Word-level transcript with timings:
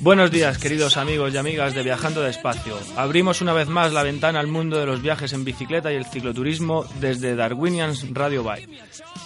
Buenos 0.00 0.30
días, 0.30 0.56
queridos 0.56 0.96
amigos 0.96 1.34
y 1.34 1.36
amigas 1.36 1.74
de 1.74 1.82
Viajando 1.82 2.22
Despacio. 2.22 2.78
Abrimos 2.96 3.42
una 3.42 3.52
vez 3.52 3.68
más 3.68 3.92
la 3.92 4.02
ventana 4.02 4.40
al 4.40 4.46
mundo 4.46 4.78
de 4.78 4.86
los 4.86 5.02
viajes 5.02 5.34
en 5.34 5.44
bicicleta 5.44 5.92
y 5.92 5.96
el 5.96 6.06
cicloturismo 6.06 6.86
desde 6.98 7.36
Darwinians 7.36 8.06
Radio 8.14 8.42
Bike. 8.42 8.70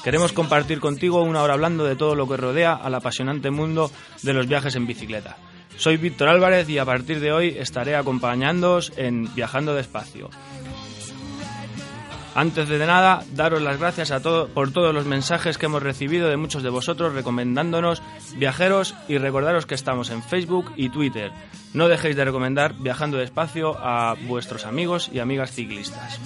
Queremos 0.02 0.32
compartir 0.32 0.80
contigo 0.80 1.22
una 1.22 1.42
hora 1.42 1.54
hablando 1.54 1.84
de 1.84 1.94
todo 1.94 2.16
lo 2.16 2.28
que 2.28 2.36
rodea 2.36 2.72
al 2.74 2.96
apasionante 2.96 3.52
mundo 3.52 3.92
de 4.22 4.32
los 4.32 4.48
viajes 4.48 4.74
en 4.74 4.88
bicicleta. 4.88 5.36
Soy 5.76 5.96
Víctor 5.96 6.28
Álvarez 6.28 6.68
y 6.68 6.78
a 6.78 6.84
partir 6.84 7.20
de 7.20 7.32
hoy 7.32 7.56
estaré 7.56 7.94
acompañándoos 7.94 8.92
en 8.96 9.32
Viajando 9.34 9.74
Despacio. 9.74 10.30
Antes 12.34 12.68
de 12.68 12.78
nada, 12.78 13.24
daros 13.32 13.60
las 13.60 13.78
gracias 13.78 14.10
a 14.10 14.20
por 14.20 14.72
todos 14.72 14.94
los 14.94 15.04
mensajes 15.04 15.58
que 15.58 15.66
hemos 15.66 15.82
recibido 15.82 16.28
de 16.28 16.36
muchos 16.36 16.62
de 16.62 16.70
vosotros 16.70 17.12
recomendándonos 17.12 18.02
viajeros 18.36 18.94
y 19.08 19.18
recordaros 19.18 19.66
que 19.66 19.74
estamos 19.74 20.10
en 20.10 20.22
Facebook 20.22 20.72
y 20.76 20.88
Twitter. 20.88 21.30
No 21.74 21.88
dejéis 21.88 22.16
de 22.16 22.24
recomendar 22.24 22.74
Viajando 22.78 23.18
Despacio 23.18 23.76
a 23.78 24.14
vuestros 24.26 24.64
amigos 24.64 25.10
y 25.12 25.18
amigas 25.18 25.52
ciclistas. 25.52 26.18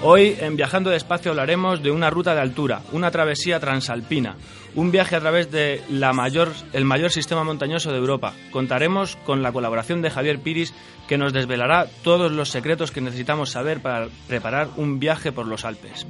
Hoy 0.00 0.36
en 0.40 0.54
Viajando 0.54 0.90
Despacio 0.90 1.32
hablaremos 1.32 1.82
de 1.82 1.90
una 1.90 2.08
ruta 2.08 2.32
de 2.32 2.40
altura, 2.40 2.82
una 2.92 3.10
travesía 3.10 3.58
transalpina, 3.58 4.36
un 4.76 4.92
viaje 4.92 5.16
a 5.16 5.20
través 5.20 5.50
de 5.50 5.82
la 5.90 6.12
mayor, 6.12 6.52
el 6.72 6.84
mayor 6.84 7.10
sistema 7.10 7.42
montañoso 7.42 7.90
de 7.90 7.98
Europa. 7.98 8.32
Contaremos 8.52 9.16
con 9.26 9.42
la 9.42 9.50
colaboración 9.50 10.00
de 10.00 10.10
Javier 10.10 10.38
Piris 10.38 10.72
que 11.08 11.18
nos 11.18 11.32
desvelará 11.32 11.88
todos 12.04 12.30
los 12.30 12.48
secretos 12.48 12.92
que 12.92 13.00
necesitamos 13.00 13.50
saber 13.50 13.80
para 13.80 14.06
preparar 14.28 14.68
un 14.76 15.00
viaje 15.00 15.32
por 15.32 15.48
los 15.48 15.64
Alpes. 15.64 16.06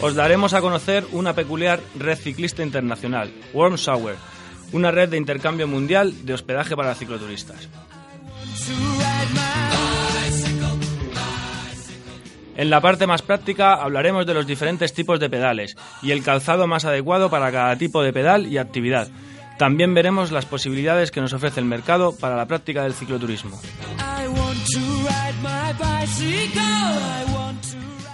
Os 0.00 0.14
daremos 0.14 0.54
a 0.54 0.60
conocer 0.60 1.04
una 1.10 1.32
peculiar 1.32 1.80
red 1.98 2.16
ciclista 2.16 2.62
internacional, 2.62 3.32
Warm 3.52 3.74
Shower, 3.74 4.14
una 4.72 4.92
red 4.92 5.08
de 5.08 5.16
intercambio 5.16 5.66
mundial 5.66 6.24
de 6.24 6.34
hospedaje 6.34 6.76
para 6.76 6.94
cicloturistas. 6.94 7.68
En 12.56 12.70
la 12.70 12.80
parte 12.80 13.06
más 13.06 13.20
práctica 13.20 13.74
hablaremos 13.74 14.24
de 14.26 14.32
los 14.32 14.46
diferentes 14.46 14.94
tipos 14.94 15.20
de 15.20 15.28
pedales 15.28 15.76
y 16.02 16.12
el 16.12 16.22
calzado 16.22 16.66
más 16.66 16.86
adecuado 16.86 17.28
para 17.28 17.52
cada 17.52 17.76
tipo 17.76 18.02
de 18.02 18.14
pedal 18.14 18.46
y 18.46 18.56
actividad. 18.56 19.08
También 19.58 19.92
veremos 19.92 20.32
las 20.32 20.46
posibilidades 20.46 21.10
que 21.10 21.20
nos 21.20 21.34
ofrece 21.34 21.60
el 21.60 21.66
mercado 21.66 22.16
para 22.16 22.36
la 22.36 22.46
práctica 22.46 22.82
del 22.82 22.94
cicloturismo. 22.94 23.60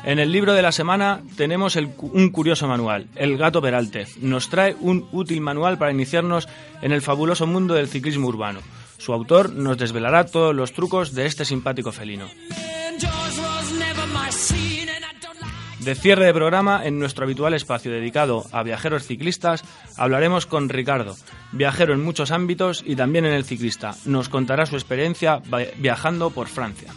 En 0.04 0.18
el 0.18 0.32
libro 0.32 0.54
de 0.54 0.62
la 0.62 0.72
semana 0.72 1.20
tenemos 1.36 1.76
un 1.76 2.30
curioso 2.30 2.66
manual, 2.66 3.06
El 3.14 3.38
gato 3.38 3.62
Peraltez. 3.62 4.18
Nos 4.18 4.48
trae 4.48 4.74
un 4.80 5.08
útil 5.12 5.40
manual 5.40 5.78
para 5.78 5.92
iniciarnos 5.92 6.48
en 6.80 6.90
el 6.90 7.02
fabuloso 7.02 7.46
mundo 7.46 7.74
del 7.74 7.86
ciclismo 7.88 8.26
urbano. 8.26 8.60
Su 9.02 9.12
autor 9.12 9.52
nos 9.52 9.78
desvelará 9.78 10.26
todos 10.26 10.54
los 10.54 10.72
trucos 10.72 11.12
de 11.12 11.26
este 11.26 11.44
simpático 11.44 11.90
felino. 11.90 12.28
De 15.80 15.96
cierre 15.96 16.26
de 16.26 16.32
programa, 16.32 16.86
en 16.86 17.00
nuestro 17.00 17.24
habitual 17.24 17.52
espacio 17.54 17.90
dedicado 17.90 18.44
a 18.52 18.62
viajeros 18.62 19.04
ciclistas, 19.04 19.64
hablaremos 19.96 20.46
con 20.46 20.68
Ricardo, 20.68 21.16
viajero 21.50 21.94
en 21.94 22.04
muchos 22.04 22.30
ámbitos 22.30 22.84
y 22.86 22.94
también 22.94 23.24
en 23.24 23.32
el 23.32 23.44
ciclista. 23.44 23.96
Nos 24.04 24.28
contará 24.28 24.66
su 24.66 24.76
experiencia 24.76 25.42
viajando 25.78 26.30
por 26.30 26.46
Francia. 26.46 26.92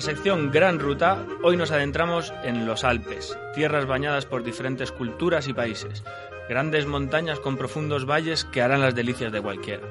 Nuestra 0.00 0.16
sección 0.16 0.50
Gran 0.50 0.78
Ruta, 0.78 1.18
hoy 1.42 1.58
nos 1.58 1.72
adentramos 1.72 2.32
en 2.42 2.64
los 2.66 2.84
Alpes, 2.84 3.38
tierras 3.54 3.84
bañadas 3.84 4.24
por 4.24 4.42
diferentes 4.42 4.92
culturas 4.92 5.46
y 5.46 5.52
países, 5.52 6.04
grandes 6.48 6.86
montañas 6.86 7.38
con 7.38 7.58
profundos 7.58 8.06
valles 8.06 8.46
que 8.46 8.62
harán 8.62 8.80
las 8.80 8.94
delicias 8.94 9.30
de 9.30 9.42
cualquiera. 9.42 9.82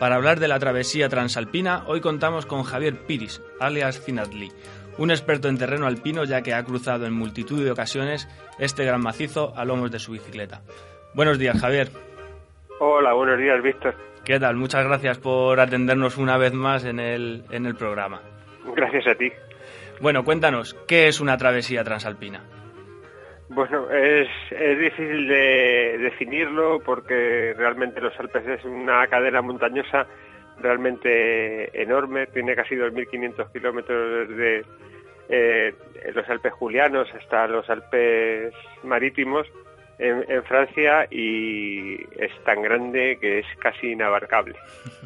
Para 0.00 0.14
hablar 0.14 0.40
de 0.40 0.48
la 0.48 0.58
travesía 0.58 1.10
transalpina, 1.10 1.82
hoy 1.86 2.00
contamos 2.00 2.46
con 2.46 2.62
Javier 2.62 3.04
Piris, 3.06 3.42
alias 3.60 4.00
Cinadli, 4.00 4.50
un 4.96 5.10
experto 5.10 5.48
en 5.48 5.58
terreno 5.58 5.86
alpino 5.86 6.24
ya 6.24 6.40
que 6.40 6.54
ha 6.54 6.64
cruzado 6.64 7.04
en 7.04 7.12
multitud 7.12 7.62
de 7.62 7.72
ocasiones 7.72 8.26
este 8.58 8.86
gran 8.86 9.02
macizo 9.02 9.52
a 9.54 9.66
lomos 9.66 9.90
de 9.90 9.98
su 9.98 10.12
bicicleta. 10.12 10.62
Buenos 11.12 11.38
días, 11.38 11.60
Javier. 11.60 11.90
Hola, 12.80 13.12
buenos 13.12 13.38
días, 13.38 13.62
Víctor. 13.62 13.94
¿Qué 14.24 14.40
tal? 14.40 14.56
Muchas 14.56 14.86
gracias 14.86 15.18
por 15.18 15.60
atendernos 15.60 16.16
una 16.16 16.38
vez 16.38 16.54
más 16.54 16.86
en 16.86 17.00
el, 17.00 17.44
en 17.50 17.66
el 17.66 17.74
programa. 17.74 18.22
Gracias 18.74 19.06
a 19.06 19.14
ti. 19.14 19.32
Bueno, 20.00 20.24
cuéntanos, 20.24 20.74
¿qué 20.86 21.08
es 21.08 21.20
una 21.20 21.36
travesía 21.36 21.82
transalpina? 21.84 22.42
Bueno, 23.48 23.88
es, 23.90 24.28
es 24.50 24.78
difícil 24.78 25.28
de 25.28 25.98
definirlo 25.98 26.80
porque 26.80 27.54
realmente 27.56 28.00
los 28.00 28.18
Alpes 28.18 28.46
es 28.46 28.64
una 28.64 29.06
cadena 29.06 29.40
montañosa 29.40 30.06
realmente 30.58 31.80
enorme, 31.80 32.26
tiene 32.26 32.56
casi 32.56 32.74
2.500 32.74 33.52
kilómetros 33.52 34.28
desde 34.28 34.64
eh, 35.28 35.74
los 36.14 36.28
Alpes 36.28 36.52
Julianos 36.54 37.08
hasta 37.14 37.46
los 37.46 37.68
Alpes 37.70 38.52
Marítimos 38.82 39.46
en, 39.98 40.24
en 40.28 40.42
Francia 40.44 41.06
y 41.10 41.94
es 42.18 42.32
tan 42.44 42.62
grande 42.62 43.18
que 43.20 43.40
es 43.40 43.46
casi 43.60 43.92
inabarcable. 43.92 44.56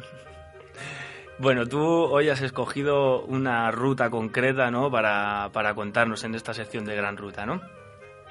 Bueno, 1.41 1.65
tú 1.65 1.79
hoy 1.81 2.29
has 2.29 2.41
escogido 2.41 3.23
una 3.23 3.71
ruta 3.71 4.09
concreta, 4.11 4.69
¿no? 4.69 4.91
Para, 4.91 5.49
para 5.51 5.73
contarnos 5.73 6.23
en 6.23 6.35
esta 6.35 6.53
sección 6.53 6.85
de 6.85 6.95
Gran 6.95 7.17
Ruta, 7.17 7.45
¿no? 7.47 7.61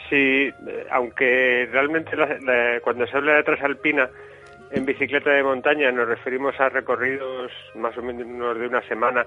Sí, 0.09 0.49
eh, 0.49 0.87
aunque 0.93 1.69
realmente 1.73 2.17
la- 2.17 2.81
cuando 2.83 3.07
se 3.07 3.17
habla 3.17 3.35
de 3.35 3.43
transalpina 3.43 4.09
en 4.71 4.87
bicicleta 4.87 5.31
de 5.31 5.43
montaña 5.43 5.91
nos 5.91 6.07
referimos 6.07 6.59
a 6.61 6.69
recorridos 6.69 7.51
más 7.75 7.97
o 7.99 8.03
menos 8.03 8.57
de 8.59 8.67
una 8.69 8.83
semana 8.83 9.27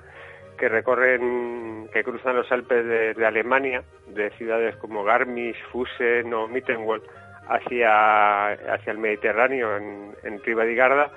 que 0.57 0.69
recorren, 0.69 1.89
que 1.91 2.03
cruzan 2.03 2.37
los 2.37 2.49
Alpes 2.51 2.85
de, 3.17 3.25
Alemania, 3.25 3.83
de 4.07 4.29
ciudades 4.37 4.75
como 4.77 5.03
Garmisch, 5.03 5.57
Fusen 5.71 6.33
o 6.33 6.47
Mittenwald, 6.47 7.03
hacia, 7.49 8.47
hacia 8.51 8.91
el 8.91 8.97
Mediterráneo, 8.99 9.75
en, 9.75 10.15
en 10.23 10.41
Ribadigarda. 10.43 11.09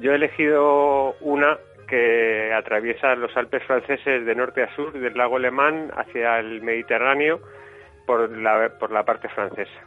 Yo 0.00 0.12
he 0.12 0.14
elegido 0.16 1.12
una 1.20 1.58
que 1.92 2.50
atraviesa 2.54 3.14
los 3.16 3.36
Alpes 3.36 3.62
franceses 3.66 4.24
de 4.24 4.34
norte 4.34 4.62
a 4.62 4.74
sur, 4.74 4.94
del 4.94 5.12
lago 5.12 5.36
Alemán 5.36 5.90
hacia 5.94 6.38
el 6.38 6.62
Mediterráneo, 6.62 7.40
por 8.06 8.34
la, 8.34 8.70
por 8.80 8.90
la 8.90 9.02
parte 9.04 9.28
francesa. 9.28 9.78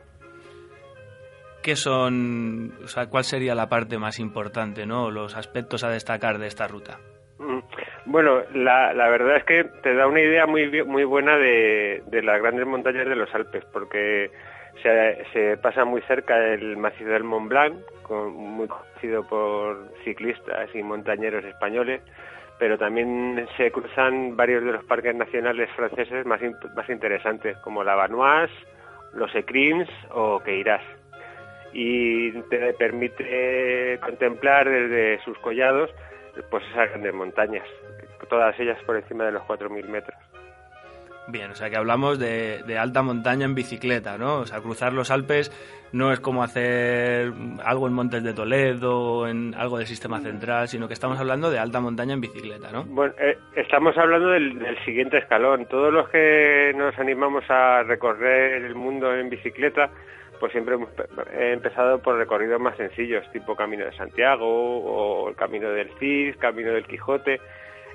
¿Qué 1.63 1.75
son, 1.75 2.73
o 2.83 2.87
sea, 2.87 3.07
cuál 3.07 3.23
sería 3.23 3.55
la 3.55 3.69
parte 3.69 3.97
más 3.97 4.19
importante, 4.19 4.85
¿no? 4.85 5.09
Los 5.09 5.35
aspectos 5.35 5.83
a 5.83 5.89
destacar 5.89 6.37
de 6.37 6.45
esta 6.45 6.67
ruta. 6.67 6.99
Mm, 7.39 7.59
Bueno, 8.05 8.43
la, 8.53 8.93
la 8.93 9.09
verdad 9.09 9.37
es 9.37 9.43
que 9.45 9.63
te 9.81 9.95
da 9.95 10.05
una 10.05 10.21
idea 10.21 10.45
muy, 10.45 10.83
muy 10.83 11.05
buena 11.05 11.37
de, 11.37 12.03
de 12.05 12.21
las 12.21 12.39
grandes 12.39 12.67
montañas 12.67 13.07
de 13.07 13.15
los 13.15 13.33
Alpes, 13.33 13.65
porque 13.73 14.29
se, 14.81 15.57
pasa 15.57 15.85
muy 15.85 16.01
cerca 16.03 16.37
del 16.37 16.77
macizo 16.77 17.09
del 17.09 17.23
Mont 17.23 17.49
Blanc, 17.49 17.75
muy 18.09 18.67
conocido 18.67 19.23
por 19.27 19.89
ciclistas 20.03 20.69
y 20.75 20.83
montañeros 20.83 21.43
españoles, 21.45 22.01
pero 22.59 22.77
también 22.77 23.47
se 23.57 23.71
cruzan 23.71 24.35
varios 24.37 24.63
de 24.63 24.71
los 24.73 24.83
parques 24.85 25.15
nacionales 25.15 25.69
franceses 25.75 26.25
más, 26.25 26.41
in- 26.41 26.55
más 26.75 26.89
interesantes, 26.89 27.57
como 27.57 27.83
la 27.83 27.95
Vanoise, 27.95 28.53
los 29.13 29.33
Écrins 29.35 29.89
o 30.11 30.39
Queiras. 30.41 30.83
Y 31.73 32.31
te 32.43 32.73
permite 32.73 33.99
contemplar 34.01 34.69
desde 34.69 35.19
sus 35.25 35.37
collados 35.39 35.89
pues 36.49 36.63
esas 36.71 36.89
grandes 36.91 37.13
montañas, 37.13 37.67
todas 38.29 38.57
ellas 38.59 38.77
por 38.85 38.95
encima 38.97 39.25
de 39.25 39.31
los 39.33 39.43
4.000 39.43 39.87
metros. 39.87 40.17
Bien, 41.27 41.49
o 41.49 41.55
sea 41.55 41.69
que 41.69 41.77
hablamos 41.77 42.19
de, 42.19 42.77
alta 42.79 43.01
montaña 43.01 43.45
en 43.45 43.55
bicicleta, 43.55 44.17
¿no? 44.17 44.39
O 44.39 44.45
sea, 44.45 44.59
cruzar 44.59 44.93
los 44.93 45.09
Alpes 45.09 45.51
no 45.91 46.11
es 46.11 46.19
como 46.19 46.43
hacer 46.43 47.31
algo 47.63 47.87
en 47.87 47.93
Montes 47.93 48.23
de 48.23 48.33
Toledo 48.33 49.27
en 49.27 49.55
algo 49.55 49.77
del 49.77 49.87
sistema 49.87 50.19
central, 50.19 50.67
sino 50.67 50.87
que 50.87 50.93
estamos 50.93 51.19
hablando 51.19 51.49
de 51.49 51.57
alta 51.57 51.79
montaña 51.79 52.13
en 52.13 52.21
bicicleta, 52.21 52.71
¿no? 52.71 52.83
Bueno, 52.83 53.13
eh, 53.19 53.37
estamos 53.55 53.97
hablando 53.97 54.29
del, 54.29 54.77
siguiente 54.85 55.17
escalón. 55.17 55.65
Todos 55.65 55.91
los 55.91 56.09
que 56.09 56.73
nos 56.75 56.97
animamos 56.99 57.43
a 57.49 57.83
recorrer 57.83 58.63
el 58.63 58.75
mundo 58.75 59.15
en 59.15 59.29
bicicleta, 59.29 59.89
pues 60.39 60.51
siempre 60.51 60.75
hemos 60.75 60.89
empezado 61.33 61.99
por 61.99 62.17
recorridos 62.17 62.59
más 62.59 62.77
sencillos, 62.77 63.23
tipo 63.31 63.55
Camino 63.55 63.85
de 63.85 63.93
Santiago 63.93 64.45
o 64.45 65.33
Camino 65.33 65.69
del 65.69 65.89
Cid, 65.97 66.35
Camino 66.37 66.71
del 66.73 66.85
Quijote 66.85 67.39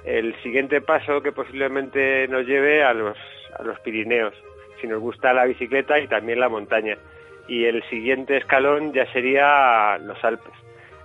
el 0.04 0.34
siguiente 0.42 0.80
paso 0.80 1.20
que 1.22 1.32
posiblemente 1.32 2.26
nos 2.28 2.46
lleve 2.46 2.82
a 2.82 2.94
los, 2.94 3.16
Pirineos, 3.84 4.34
si 4.80 4.86
nos 4.86 5.00
gusta 5.00 5.32
la 5.32 5.44
bicicleta 5.44 5.98
y 5.98 6.08
también 6.08 6.40
la 6.40 6.48
montaña. 6.48 6.96
Y 7.48 7.64
el 7.64 7.82
siguiente 7.88 8.36
escalón 8.36 8.92
ya 8.92 9.10
sería 9.12 9.98
los 9.98 10.22
Alpes. 10.24 10.52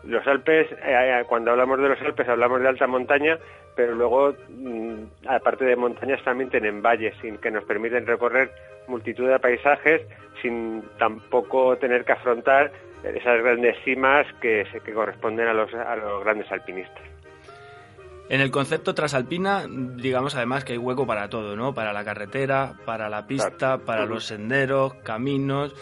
Los 0.04 0.26
Alpes, 0.28 0.72
eh, 0.72 0.78
eh, 0.84 1.24
cuando 1.28 1.52
hablamos 1.52 1.80
de 1.80 1.90
los 1.90 2.02
Alpes 2.02 2.30
hablamos 2.30 2.62
de 2.62 2.68
alta 2.68 2.86
montaña, 2.86 3.38
pero 3.76 3.96
luego, 3.96 4.36
mm, 4.50 5.28
aparte 5.28 5.66
de 5.66 5.76
montañas, 5.76 6.24
también 6.24 6.50
tienen 6.50 6.82
valles 6.82 7.16
que 7.42 7.52
nos 7.52 7.64
permiten 7.66 8.06
recorrer 8.06 8.52
multitud 8.88 9.28
de 9.28 9.40
paisajes 9.40 10.02
sin 10.42 10.84
tampoco 11.00 11.76
tener 11.78 12.06
que 12.06 12.14
afrontar 12.14 12.72
esas 13.04 13.42
grandes 13.42 13.76
cimas 13.84 14.26
que, 14.42 14.66
que 14.84 14.94
corresponden 14.94 15.48
a 15.48 15.54
los 15.54 15.72
grandes 16.24 16.52
alpinistas. 16.52 17.15
En 18.28 18.42
el 18.42 18.50
concepto 18.50 18.96
trasalpina, 18.96 19.66
digamos 19.70 20.36
además 20.36 20.66
que 20.66 20.74
hay 20.74 20.80
hueco 20.80 21.06
para 21.06 21.30
todo, 21.30 21.56
¿no? 21.56 21.74
Para 21.76 21.94
la 21.94 22.04
carretera, 22.04 22.74
para 22.84 23.08
la 23.08 23.28
pista, 23.28 23.78
para 23.78 24.06
los 24.06 24.26
senderos, 24.26 24.96
caminos. 24.96 25.76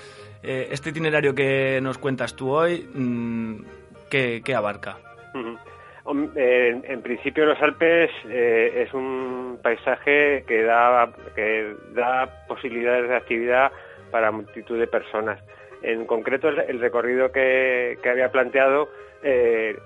Eh, 0.43 0.67
este 0.71 0.89
itinerario 0.89 1.33
que 1.33 1.79
nos 1.81 1.97
cuentas 1.97 2.35
tú 2.35 2.51
hoy, 2.51 2.85
mm, 2.93 3.61
¿qué, 4.09 4.41
abarca? 4.55 4.97
en, 6.35 7.01
principio 7.01 7.45
los 7.45 7.61
Alpes 7.61 8.11
eh, 8.27 8.83
es 8.85 8.93
un 8.93 9.59
paisaje 9.63 10.43
que 10.45 10.63
da, 10.63 11.09
que 11.33 11.73
da 11.93 12.45
posibilidades 12.47 13.07
de 13.07 13.15
actividad 13.15 13.71
para 14.11 14.31
multitud 14.31 14.77
de 14.77 14.87
personas. 14.87 15.39
En 15.81 16.05
concreto 16.05 16.49
el, 16.49 16.79
recorrido 16.79 17.31
que, 17.31 17.97
que 18.03 18.09
había 18.09 18.31
planteado 18.31 18.89
eh, 19.23 19.77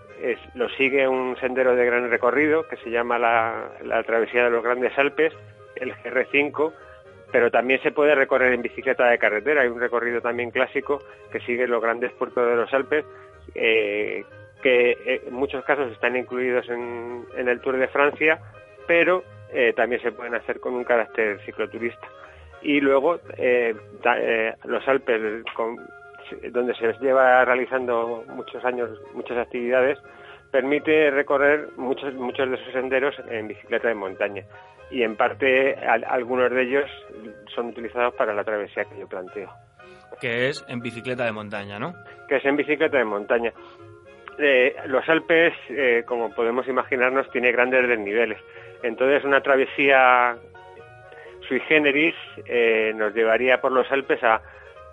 lo 0.56 0.70
sigue 0.70 1.08
un 1.08 1.38
sendero 1.38 1.76
de 1.76 1.86
gran 1.86 2.10
recorrido 2.10 2.68
que 2.68 2.78
se 2.78 2.90
llama 2.90 3.20
la, 3.20 4.04
Travesía 4.06 4.46
de 4.46 4.50
los 4.50 4.64
Grandes 4.64 4.98
Alpes, 4.98 5.34
el 5.76 5.94
GR5, 5.94 6.74
pero 7.32 7.52
también 7.52 7.82
se 7.82 7.92
puede 7.92 8.16
recorrer 8.16 8.54
en 8.54 8.62
bicicleta 8.62 9.08
de 9.08 9.20
carretera. 9.20 9.62
Hay 9.62 9.68
un 9.68 9.80
recorrido 9.80 10.22
también 10.22 10.52
clásico 10.52 11.04
que 11.32 11.40
sigue 11.42 11.68
los 11.68 11.82
grandes 11.82 12.12
puertos 12.14 12.48
de 12.48 12.56
los 12.56 12.74
Alpes, 12.74 13.06
eh, 13.54 14.24
que 14.64 14.92
eh, 14.92 15.22
en 15.28 15.34
muchos 15.34 15.64
casos 15.66 15.92
están 15.92 16.16
incluidos 16.16 16.68
en, 16.70 17.26
el 17.36 17.62
Tour 17.62 17.78
de 17.78 17.88
Francia, 17.88 18.40
pero 18.88 19.24
eh, 19.52 19.74
también 19.76 20.02
se 20.02 20.12
pueden 20.12 20.36
hacer 20.36 20.60
con 20.60 20.74
un 20.74 20.84
carácter 20.84 21.40
cicloturista. 21.46 22.08
Y 22.62 22.82
luego 22.82 23.20
los 24.64 24.88
Alpes 24.88 25.44
con, 25.54 25.78
donde 26.52 26.74
se 26.76 26.92
lleva 27.00 27.44
realizando 27.46 28.24
muchos 28.28 28.64
años 28.66 28.90
muchas 29.14 29.38
actividades, 29.38 30.00
permite 30.52 31.12
recorrer 31.12 31.70
muchos, 31.78 32.14
muchos 32.14 32.50
de 32.50 32.56
esos 32.56 32.74
senderos 32.74 33.16
en 33.30 33.48
bicicleta 33.48 33.88
de 33.88 33.96
montaña. 33.96 34.44
Y 34.90 35.04
en 35.04 35.16
parte 35.16 35.76
algunos 35.76 36.50
de 36.52 36.62
ellos 36.62 36.90
son 37.54 37.68
utilizados 37.68 38.14
para 38.16 38.34
la 38.34 38.44
travesía 38.44 38.86
que 38.86 39.00
yo 39.00 39.08
planteo. 39.08 39.50
Que 40.22 40.48
es 40.48 40.66
en 40.70 40.80
bicicleta 40.80 41.26
de 41.26 41.32
montaña, 41.32 41.78
¿no? 41.78 41.94
Que 42.28 42.38
es 42.38 42.46
en 42.46 42.56
bicicleta 42.56 42.98
de 42.98 43.04
montaña. 43.04 43.52
Eh, 44.40 44.76
los 44.86 45.08
Alpes, 45.10 45.54
eh, 45.70 46.04
como 46.06 46.34
podemos 46.34 46.68
imaginarnos, 46.68 47.30
tiene 47.32 47.52
grandes 47.52 47.88
desniveles. 47.88 48.40
Entonces 48.84 49.24
una 49.26 49.42
travesía 49.42 50.38
sui 51.48 51.60
generis 51.62 52.16
eh, 52.46 52.94
nos 52.96 53.14
llevaría 53.14 53.60
por 53.60 53.72
los 53.72 53.92
Alpes 53.92 54.24
a 54.24 54.42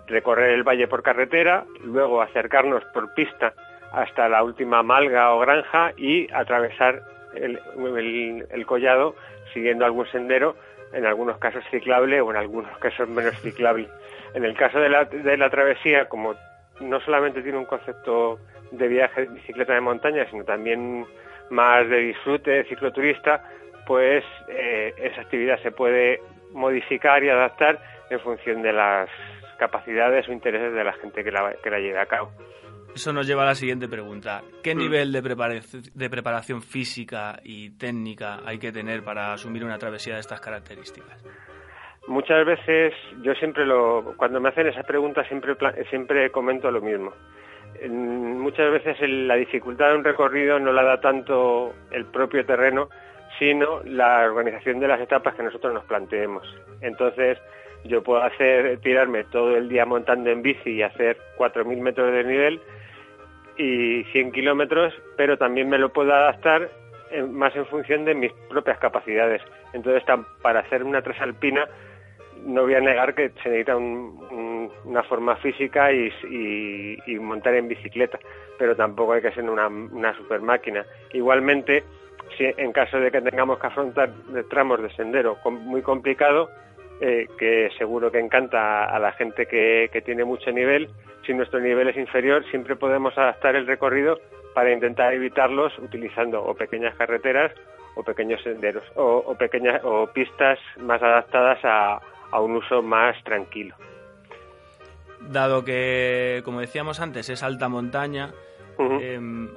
recorrer 0.07 0.51
el 0.51 0.63
valle 0.63 0.87
por 0.87 1.03
carretera, 1.03 1.65
luego 1.83 2.21
acercarnos 2.21 2.83
por 2.85 3.13
pista 3.13 3.53
hasta 3.91 4.27
la 4.27 4.43
última 4.43 4.83
malga 4.83 5.33
o 5.33 5.39
granja 5.39 5.93
y 5.97 6.31
atravesar 6.33 7.01
el, 7.35 8.65
collado 8.65 9.15
siguiendo 9.53 9.85
algún 9.85 10.07
sendero, 10.07 10.55
en 10.93 11.05
algunos 11.05 11.37
casos 11.37 11.63
ciclable 11.71 12.21
o 12.21 12.31
en 12.31 12.37
algunos 12.37 12.77
casos 12.77 13.07
menos 13.09 13.39
ciclable. 13.41 13.87
En 14.33 14.43
el 14.43 14.55
caso 14.55 14.79
de 14.79 14.89
la, 14.89 15.05
de 15.05 15.37
la 15.37 15.49
travesía, 15.49 16.05
como 16.07 16.35
no 16.79 16.99
solamente 17.01 17.41
tiene 17.41 17.57
un 17.57 17.65
concepto 17.65 18.39
de 18.71 18.87
viaje 18.87 19.21
de 19.21 19.33
bicicleta 19.33 19.73
de 19.73 19.81
montaña, 19.81 20.25
sino 20.29 20.43
también 20.43 21.05
más 21.49 21.87
de 21.89 21.97
disfrute 21.97 22.51
de 22.51 22.63
cicloturista, 22.65 23.43
pues 23.85 24.23
eh, 24.49 24.93
esa 24.97 25.21
actividad 25.21 25.61
se 25.61 25.71
puede 25.71 26.19
modificar 26.51 27.23
y 27.23 27.29
adaptar 27.29 27.79
en 28.09 28.19
función 28.19 28.61
de 28.61 28.73
las 28.73 29.09
capacidades 29.57 30.27
o 30.27 30.31
intereses 30.31 30.73
de 30.73 30.83
la 30.83 30.93
gente 30.93 31.23
que 31.23 31.31
la, 31.31 31.53
que 31.63 31.69
la 31.69 31.79
lleve 31.79 31.99
a 31.99 32.05
cabo. 32.05 32.31
Eso 32.95 33.11
nos 33.11 33.27
lleva 33.27 33.43
a 33.43 33.47
la 33.47 33.55
siguiente 33.55 33.89
pregunta. 33.89 34.41
¿Qué 34.63 34.73
mm. 34.73 34.77
nivel 34.77 35.11
de, 35.11 35.21
de 35.93 36.09
preparación 36.09 36.61
física 36.61 37.39
y 37.43 37.71
técnica 37.77 38.39
hay 38.45 38.57
que 38.57 38.71
tener 38.71 39.03
para 39.03 39.33
asumir 39.33 39.65
una 39.65 39.77
travesía 39.77 40.13
de 40.13 40.21
estas 40.21 40.39
características? 40.39 41.23
Muchas 42.07 42.45
veces, 42.45 42.93
yo 43.21 43.33
siempre 43.33 43.65
lo, 43.65 44.13
cuando 44.15 44.39
me 44.39 44.49
hacen 44.49 44.67
esa 44.67 44.83
pregunta 44.83 45.23
siempre, 45.27 45.55
siempre 45.89 46.29
comento 46.31 46.69
lo 46.71 46.79
mismo. 46.79 47.11
Muchas 47.89 48.71
veces 48.71 48.97
la 49.09 49.35
dificultad 49.35 49.89
de 49.89 49.95
un 49.95 50.03
recorrido 50.03 50.59
no 50.59 50.71
la 50.71 50.83
da 50.83 51.01
tanto 51.01 51.73
el 51.91 52.05
propio 52.05 52.45
terreno, 52.45 52.87
sino 53.39 53.81
la 53.83 54.23
organización 54.23 54.79
de 54.79 54.87
las 54.87 55.01
etapas 55.01 55.35
que 55.35 55.43
nosotros 55.43 55.73
nos 55.73 55.83
planteemos. 55.85 56.47
Entonces, 56.79 57.39
yo 57.85 58.03
puedo 58.03 58.21
hacer 58.23 58.79
tirarme 58.79 59.23
todo 59.25 59.55
el 59.55 59.69
día 59.69 59.85
montando 59.85 60.29
en 60.29 60.41
bici 60.41 60.71
y 60.71 60.81
hacer 60.81 61.17
4.000 61.37 61.77
metros 61.81 62.11
de 62.11 62.23
nivel 62.23 62.61
y 63.57 64.03
100 64.11 64.31
kilómetros, 64.31 64.93
pero 65.15 65.37
también 65.37 65.69
me 65.69 65.77
lo 65.77 65.93
puedo 65.93 66.13
adaptar 66.13 66.69
más 67.29 67.55
en 67.55 67.65
función 67.67 68.03
de 68.05 68.15
mis 68.15 68.31
propias 68.49 68.79
capacidades. 68.79 69.41
Entonces, 69.73 70.03
para 70.41 70.61
hacer 70.61 70.83
una 70.83 71.01
trasalpina, 71.01 71.67
no 72.45 72.63
voy 72.63 72.75
a 72.75 72.81
negar 72.81 73.13
que 73.13 73.29
se 73.41 73.49
necesita 73.49 73.77
una 73.77 75.03
forma 75.03 75.35
física 75.37 75.91
y, 75.91 76.11
montar 77.19 77.55
en 77.55 77.67
bicicleta, 77.67 78.19
pero 78.57 78.75
tampoco 78.75 79.13
hay 79.13 79.21
que 79.21 79.31
ser 79.31 79.49
una, 79.49 79.67
una 79.67 80.15
super 80.17 80.41
máquina. 80.41 80.85
Igualmente, 81.13 81.83
si 82.37 82.45
en 82.45 82.71
caso 82.71 82.99
de 82.99 83.11
que 83.11 83.21
tengamos 83.21 83.59
que 83.59 83.67
afrontar 83.67 84.11
tramos 84.49 84.81
de 84.81 84.89
sendero 84.91 85.37
muy 85.45 85.81
complicado, 85.81 86.49
eh, 87.01 87.27
que 87.37 87.69
seguro 87.77 88.09
que 88.09 88.19
encanta 88.19 88.85
a 88.85 88.99
la 88.99 89.11
gente 89.13 89.45
que, 89.47 89.89
tiene 90.05 90.23
mucho 90.23 90.51
nivel. 90.51 90.89
Si 91.25 91.33
nuestro 91.33 91.59
nivel 91.59 91.89
es 91.89 91.97
inferior, 91.97 92.45
siempre 92.49 92.75
podemos 92.75 93.17
adaptar 93.17 93.55
el 93.55 93.67
recorrido 93.67 94.19
para 94.53 94.71
intentar 94.71 95.13
evitarlos 95.13 95.77
utilizando 95.79 96.41
o 96.41 96.53
pequeñas 96.53 96.95
carreteras 96.95 97.51
o 97.95 98.03
pequeños 98.03 98.41
senderos 98.43 98.83
o, 98.95 99.35
pequeñas 99.37 99.81
o 99.83 100.07
pistas 100.07 100.59
más 100.79 101.01
adaptadas 101.01 101.59
a, 101.63 101.99
un 102.39 102.57
uso 102.57 102.81
más 102.81 103.21
tranquilo. 103.23 103.75
Dado 105.21 105.63
que, 105.63 106.41
como 106.45 106.59
decíamos 106.59 106.99
antes, 106.99 107.29
es 107.29 107.43
alta 107.43 107.69
montaña, 107.69 108.31
em, 108.77 109.49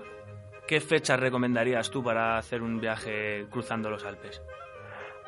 ¿qué 0.66 0.80
fechas 0.80 1.18
recomendarías 1.18 1.90
tú 1.90 2.02
para 2.02 2.38
hacer 2.38 2.62
un 2.62 2.80
viaje 2.80 3.47
cruzando 3.50 3.90
los 3.90 4.04
Alpes? 4.04 4.40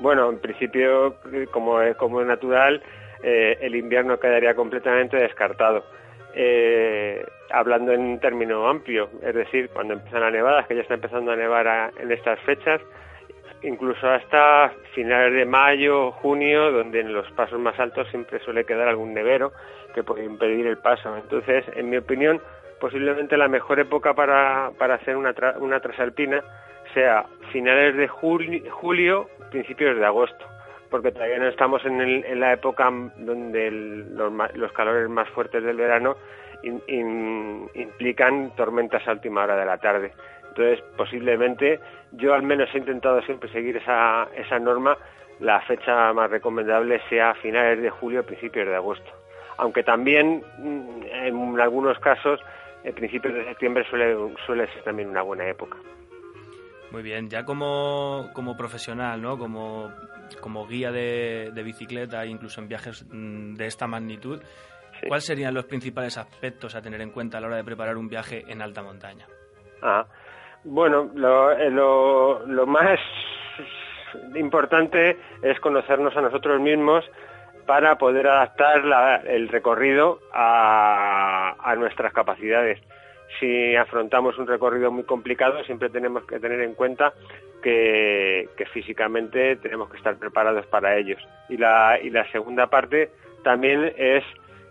Bueno, 0.01 0.31
en 0.31 0.39
principio, 0.39 1.17
como 1.51 1.83
es, 1.83 1.95
como 1.97 2.23
natural, 2.25 2.83
eh, 3.23 3.59
el 3.61 3.77
invierno 3.77 4.19
quedaría 4.19 4.55
completamente 4.55 5.19
descartado. 5.19 5.85
Eh, 6.33 7.23
hablando 7.51 7.93
en 7.93 8.19
término 8.19 8.67
amplio, 8.67 9.11
es 9.23 9.35
decir, 9.35 9.69
cuando 9.69 9.95
empiezan 9.95 10.23
a 10.23 10.31
nevadas, 10.31 10.67
que 10.67 10.75
ya 10.75 10.81
está 10.81 10.95
empezando 10.95 11.33
a 11.33 11.37
nevar 11.37 11.93
en 11.99 12.11
estas 12.11 12.41
fechas, 12.41 12.81
incluso 13.63 14.09
hasta 14.09 14.73
finales 14.95 15.35
de 15.35 15.45
mayo, 15.45 16.13
junio, 16.13 16.73
donde 16.73 17.01
en 17.01 17.13
los 17.13 17.31
pasos 17.33 17.61
más 17.61 17.79
altos 17.79 18.09
siempre 18.09 18.39
suele 18.41 18.65
quedar 18.65 18.89
algún 18.89 19.13
nevero 19.13 19.53
que 19.95 20.03
puede 20.03 20.25
impedir 20.25 20.67
el 20.67 20.79
paso. 20.79 21.15
Entonces, 21.15 21.65
en 21.77 21.91
mi 21.91 21.99
opinión, 21.99 22.41
posiblemente 22.81 23.37
la 23.37 23.49
mejor 23.49 23.81
época 23.81 24.15
para, 24.15 24.71
para 24.79 24.95
hacer 24.95 25.17
una, 25.19 25.35
una 25.59 25.81
trasalpina 25.81 26.43
sea 26.95 27.27
finales 27.53 27.97
de 27.97 28.09
julio, 28.09 29.29
principios 29.51 29.97
de 29.97 30.07
agosto, 30.07 30.45
porque 30.91 31.13
todavía 31.13 31.39
no 31.39 31.49
estamos 31.49 31.85
en, 31.85 32.41
la 32.41 32.53
época 32.53 32.91
donde 33.17 33.71
los, 33.71 34.73
calores 34.73 35.09
más 35.09 35.29
fuertes 35.31 35.63
del 35.63 35.77
verano 35.77 36.17
implican 36.63 38.55
tormentas 38.57 39.07
a 39.07 39.13
última 39.13 39.45
hora 39.45 39.57
de 39.57 39.67
la 39.67 39.79
tarde. 39.79 40.13
Entonces, 40.49 40.83
posiblemente, 40.97 41.81
yo 42.13 42.35
al 42.35 42.43
menos 42.43 42.69
he 42.75 42.79
intentado 42.79 43.23
siempre 43.23 43.51
seguir 43.51 43.77
esa, 43.77 44.29
norma, 44.61 44.97
la 45.39 45.61
fecha 45.63 46.13
más 46.13 46.31
recomendable 46.31 47.01
sea 47.09 47.35
finales 47.35 47.81
de 47.81 47.91
julio, 47.91 48.27
principios 48.27 48.67
de 48.67 48.75
agosto. 48.75 49.11
Aunque 49.59 49.83
también, 49.83 50.43
mm, 50.59 51.03
en 51.13 51.61
algunos 51.61 51.99
casos, 52.01 52.41
en 52.83 52.95
principios 52.95 53.35
de 53.35 53.45
septiembre 53.45 53.85
suele, 53.89 54.17
suele 54.45 54.67
ser 54.69 54.83
también 54.83 55.09
una 55.09 55.23
buena 55.23 55.47
época. 55.47 55.77
Muy 56.91 57.03
bien, 57.03 57.29
ya 57.29 57.45
como, 57.45 58.31
como 58.33 58.57
profesional, 58.57 59.23
¿no? 59.23 59.39
Como, 59.39 59.93
como 60.41 60.67
guía 60.67 60.91
de, 60.91 61.51
de 61.53 61.63
bicicleta, 61.63 62.27
incluso 62.27 62.61
en 62.61 62.69
viajes 62.69 63.07
mm, 63.09 63.55
de 63.55 63.67
esta 63.67 63.87
magnitud, 63.87 64.43
¿cuáles 65.07 65.25
serían 65.25 65.55
los 65.55 65.67
principales 65.67 66.19
aspectos 66.19 66.75
a 66.75 66.83
tener 66.83 67.01
en 67.01 67.11
cuenta 67.11 67.39
a 67.39 67.41
la 67.41 67.47
hora 67.47 67.57
de 67.57 67.65
preparar 67.65 67.97
un 67.97 68.09
viaje 68.09 68.45
en 68.49 68.61
alta 68.61 68.83
montaña? 68.83 69.27
Ah, 69.83 70.05
bueno, 70.65 71.11
lo, 71.15 71.53
eh, 71.53 71.71
lo, 71.71 72.45
lo 72.47 72.67
más 72.67 72.99
importante 74.35 75.17
es 75.43 75.61
conocernos 75.61 76.17
a 76.17 76.21
nosotros 76.21 76.61
mismos 76.61 77.05
para 77.67 77.97
poder 77.99 78.27
adaptar 78.27 78.85
la, 78.85 79.17
el 79.19 79.49
recorrido 79.49 80.19
a, 80.33 81.55
a 81.63 81.77
nuestras 81.77 82.13
capacidades 82.13 82.81
si 83.39 83.77
afrontamos 83.77 84.39
un 84.39 84.47
recorrido 84.47 84.91
muy 84.91 85.05
complicado, 85.05 85.63
siempre 85.65 85.91
tenemos 85.91 86.25
que 86.25 86.41
tener 86.41 86.61
en 86.61 86.75
cuenta 86.75 87.13
que, 87.63 88.49
físicamente 88.73 89.57
tenemos 89.57 89.91
que 89.91 89.97
estar 89.97 90.17
preparados 90.17 90.67
para 90.67 90.97
ellos. 90.97 91.21
Y 91.49 91.57
la, 91.57 91.99
segunda 92.33 92.69
parte 92.69 93.11
también 93.43 93.93
es 93.97 94.25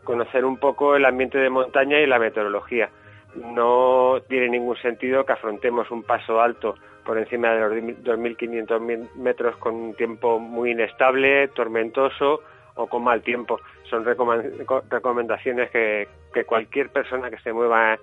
conocer 0.04 0.46
un 0.46 0.58
poco 0.58 0.96
el 0.96 1.06
ambiente 1.06 1.38
de 1.38 1.50
montaña 1.50 2.00
y 2.00 2.08
la 2.08 2.20
meteorología. 2.20 2.90
No 3.36 4.18
tiene 4.28 4.50
ningún 4.50 4.78
sentido 4.78 5.26
que 5.26 5.34
afrontemos 5.34 5.92
un 5.92 6.04
paso 6.04 6.42
alto 6.42 6.76
por 7.06 7.18
encima 7.18 7.52
de 7.54 7.60
los 7.60 7.72
2.500 8.04 9.16
metros 9.16 9.56
con 9.58 9.76
un 9.76 9.94
tiempo 9.96 10.40
muy 10.40 10.72
inestable, 10.72 11.48
tormentoso 11.50 12.42
o 12.76 12.88
con 12.88 13.04
mal 13.04 13.22
tiempo. 13.22 13.60
Son 13.90 14.06
recomendaciones 14.06 15.70
que, 15.72 16.08
que 16.34 16.46
cualquier 16.46 16.90
persona 16.90 17.30
que 17.30 17.40
se 17.40 17.54
mueva 17.54 17.98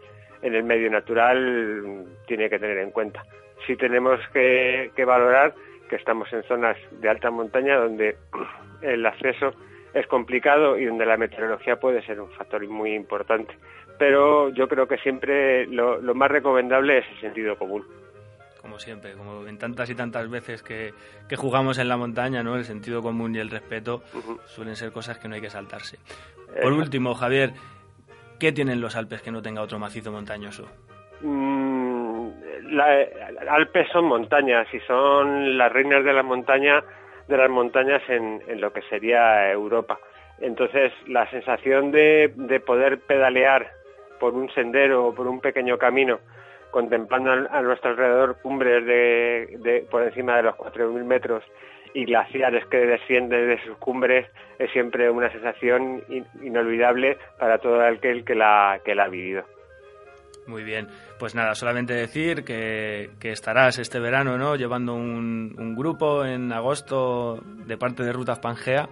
en 0.46 0.54
el 0.54 0.62
medio 0.62 0.88
natural 0.90 2.06
tiene 2.26 2.48
que 2.48 2.58
tener 2.58 2.78
en 2.78 2.92
cuenta. 2.92 3.24
Sí 3.66 3.76
tenemos 3.76 4.20
que, 4.32 4.90
valorar 5.04 5.54
que 5.88 5.96
estamos 5.96 6.32
en 6.32 6.42
zonas 6.44 6.76
de 6.92 7.08
alta 7.08 7.30
montaña 7.30 7.76
donde 7.76 8.16
el 8.82 9.04
acceso 9.04 9.52
es 9.92 10.06
complicado 10.06 10.78
y 10.78 10.84
donde 10.84 11.04
la 11.04 11.16
meteorología 11.16 11.76
puede 11.76 12.04
ser 12.04 12.20
un 12.20 12.30
factor 12.30 12.66
muy 12.68 12.94
importante. 12.94 13.54
Pero 13.98 14.50
yo 14.50 14.68
creo 14.68 14.86
que 14.86 14.98
siempre 14.98 15.66
lo, 15.66 16.00
más 16.14 16.30
recomendable 16.30 16.98
es 16.98 17.06
el 17.14 17.20
sentido 17.20 17.56
común. 17.56 17.84
Como 18.60 18.78
siempre, 18.78 19.12
como 19.12 19.46
en 19.46 19.58
tantas 19.58 19.88
y 19.90 19.94
tantas 19.94 20.28
veces 20.28 20.62
que, 20.62 20.92
jugamos 21.36 21.78
en 21.78 21.88
la 21.88 21.96
montaña, 21.96 22.42
¿no? 22.42 22.56
El 22.56 22.64
sentido 22.64 23.00
común 23.00 23.34
y 23.34 23.38
el 23.38 23.48
respeto 23.48 24.02
suelen 24.44 24.76
ser 24.76 24.92
cosas 24.92 25.18
que 25.18 25.28
no 25.28 25.36
hay 25.36 25.40
que 25.40 25.50
saltarse. 25.50 25.98
Por 26.60 26.72
último, 26.72 27.14
Javier, 27.14 27.52
¿Qué 28.38 28.52
tienen 28.52 28.80
los 28.80 28.96
Alpes 28.96 29.22
que 29.22 29.30
no 29.30 29.42
tenga 29.42 29.62
otro 29.62 29.78
macizo 29.78 30.12
montañoso? 30.12 30.68
Mm, 31.22 32.28
Alpes 33.48 33.88
son 33.92 34.06
montañas 34.06 34.66
y 34.72 34.80
son 34.80 35.56
las 35.56 35.72
reinas 35.72 36.04
de 36.04 36.12
la 36.12 36.22
montaña 36.22 36.82
de 37.28 37.36
las 37.36 37.50
montañas 37.50 38.02
en, 38.08 38.40
lo 38.60 38.72
que 38.72 38.82
sería 38.82 39.50
Europa. 39.50 39.98
Entonces, 40.40 40.92
la 41.08 41.28
sensación 41.30 41.90
de, 41.90 42.62
poder 42.64 43.00
pedalear 43.00 43.70
por 44.20 44.34
un 44.34 44.50
sendero 44.52 45.06
o 45.06 45.14
por 45.14 45.26
un 45.26 45.40
pequeño 45.40 45.78
camino, 45.78 46.20
contemplando 46.70 47.32
a, 47.32 47.62
nuestro 47.62 47.90
alrededor 47.90 48.36
cumbres 48.42 48.84
de, 48.84 49.86
por 49.90 50.02
encima 50.02 50.36
de 50.36 50.44
los 50.44 50.54
4.000 50.56 51.04
metros 51.04 51.42
y 51.94 52.04
glaciares 52.04 52.64
que 52.66 52.78
descienden 52.78 53.48
de 53.48 53.62
sus 53.64 53.76
cumbres 53.78 54.26
es 54.58 54.70
siempre 54.72 55.10
una 55.10 55.30
sensación 55.30 56.02
inolvidable 56.42 57.18
para 57.38 57.58
todo 57.58 57.80
aquel 57.82 58.24
que 58.24 58.34
la, 58.34 58.80
que 58.84 58.94
la 58.94 59.04
ha 59.04 59.08
vivido. 59.08 59.44
Muy 60.46 60.62
bien, 60.62 60.86
pues 61.18 61.34
nada, 61.34 61.54
solamente 61.54 61.92
decir 61.92 62.44
que, 62.44 63.10
estarás 63.20 63.78
este 63.78 63.98
verano 63.98 64.38
¿no? 64.38 64.54
llevando 64.54 64.94
un, 64.94 65.74
grupo 65.76 66.24
en 66.24 66.52
agosto 66.52 67.40
de 67.66 67.76
parte 67.76 68.04
de 68.04 68.12
Rutas 68.12 68.38
Pangea 68.38 68.88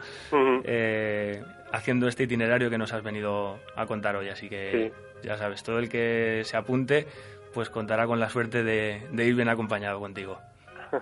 eh, 0.65 1.43
haciendo 1.73 2.09
este 2.09 2.25
itinerario 2.25 2.71
que 2.71 2.79
nos 2.79 2.93
has 2.93 3.03
venido 3.03 3.61
a 3.77 3.87
contar 3.87 4.17
hoy. 4.17 4.29
Así 4.29 4.49
que 4.49 4.93
ya 5.23 5.37
sabes, 5.37 5.63
todo 5.63 5.79
el 5.79 5.89
que 5.89 6.41
se 6.43 6.57
apunte 6.57 7.07
pues 7.55 7.71
contará 7.71 8.07
con 8.07 8.19
la 8.19 8.29
suerte 8.29 8.65
de 8.65 9.25
ir 9.25 9.35
bien 9.37 9.49
acompañado 9.49 10.01
contigo. 10.01 10.41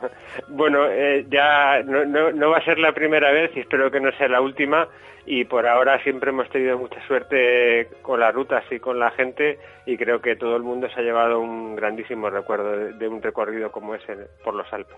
bueno, 0.49 0.87
eh, 0.89 1.27
ya 1.29 1.83
no, 1.83 2.05
no, 2.33 2.51
va 2.51 2.59
a 2.59 2.65
ser 2.65 2.79
la 2.79 2.93
primera 2.93 3.31
vez 3.31 3.51
y 3.57 3.61
espero 3.61 3.91
que 3.91 4.01
no 4.01 4.13
sea 4.13 4.29
la 4.29 4.41
última 4.41 4.89
y 5.25 5.45
por 5.45 5.67
ahora 5.67 6.03
siempre 6.03 6.31
hemos 6.31 6.49
tenido 6.51 6.79
mucha 6.79 7.01
suerte 7.07 7.89
con 8.03 8.21
las 8.21 8.35
rutas 8.35 8.65
y 8.71 8.79
con 8.79 8.99
la 8.99 9.11
gente 9.13 9.59
y 9.87 9.97
creo 9.97 10.21
que 10.21 10.37
todo 10.37 10.57
el 10.57 10.63
mundo 10.63 10.89
se 10.89 11.01
ha 11.01 11.03
llevado 11.03 11.39
un 11.41 11.77
grandísimo 11.77 12.29
recuerdo 12.29 12.93
de, 12.93 13.09
un 13.09 13.23
recorrido 13.23 13.71
como 13.71 13.95
ese 13.95 14.17
por 14.43 14.55
los 14.55 14.71
Alpes. 14.73 14.97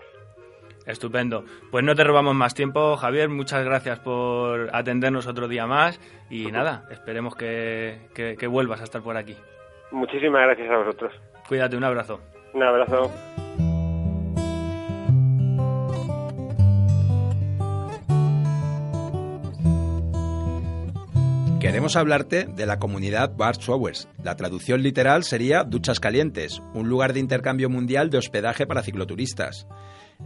Estupendo. 0.85 1.45
Pues 1.71 1.83
no 1.83 1.95
te 1.95 2.03
robamos 2.03 2.35
más 2.35 2.53
tiempo, 2.53 2.95
Javier. 2.95 3.27
Muchas 3.27 3.65
gracias 3.65 3.99
por 3.99 4.69
atendernos 4.71 5.25
otro 5.25 5.47
día 5.47 5.65
más 5.65 5.99
y 6.29 6.51
nada, 6.51 6.83
esperemos 6.91 7.35
que, 7.35 7.97
que 8.13 8.47
vuelvas 8.47 8.81
a 8.81 8.83
estar 8.83 9.01
por 9.01 9.17
aquí. 9.17 9.35
Muchísimas 9.91 10.43
gracias 10.43 10.69
a 10.69 10.77
vosotros. 10.77 11.13
Cuídate, 11.47 11.77
un 11.77 11.83
abrazo. 11.83 12.19
Un 12.53 12.63
abrazo. 12.63 13.11
Queremos 21.65 21.95
hablarte 21.95 22.45
de 22.45 22.67
la 22.67 22.77
comunidad 22.77 23.35
Bar 23.35 23.57
Showers. 23.57 24.07
La 24.23 24.35
traducción 24.35 24.83
literal 24.83 25.23
sería 25.23 25.63
duchas 25.63 25.99
calientes, 25.99 26.61
un 26.75 26.89
lugar 26.89 27.11
de 27.11 27.19
intercambio 27.19 27.71
mundial 27.71 28.11
de 28.11 28.19
hospedaje 28.19 28.67
para 28.67 28.83
cicloturistas. 28.83 29.65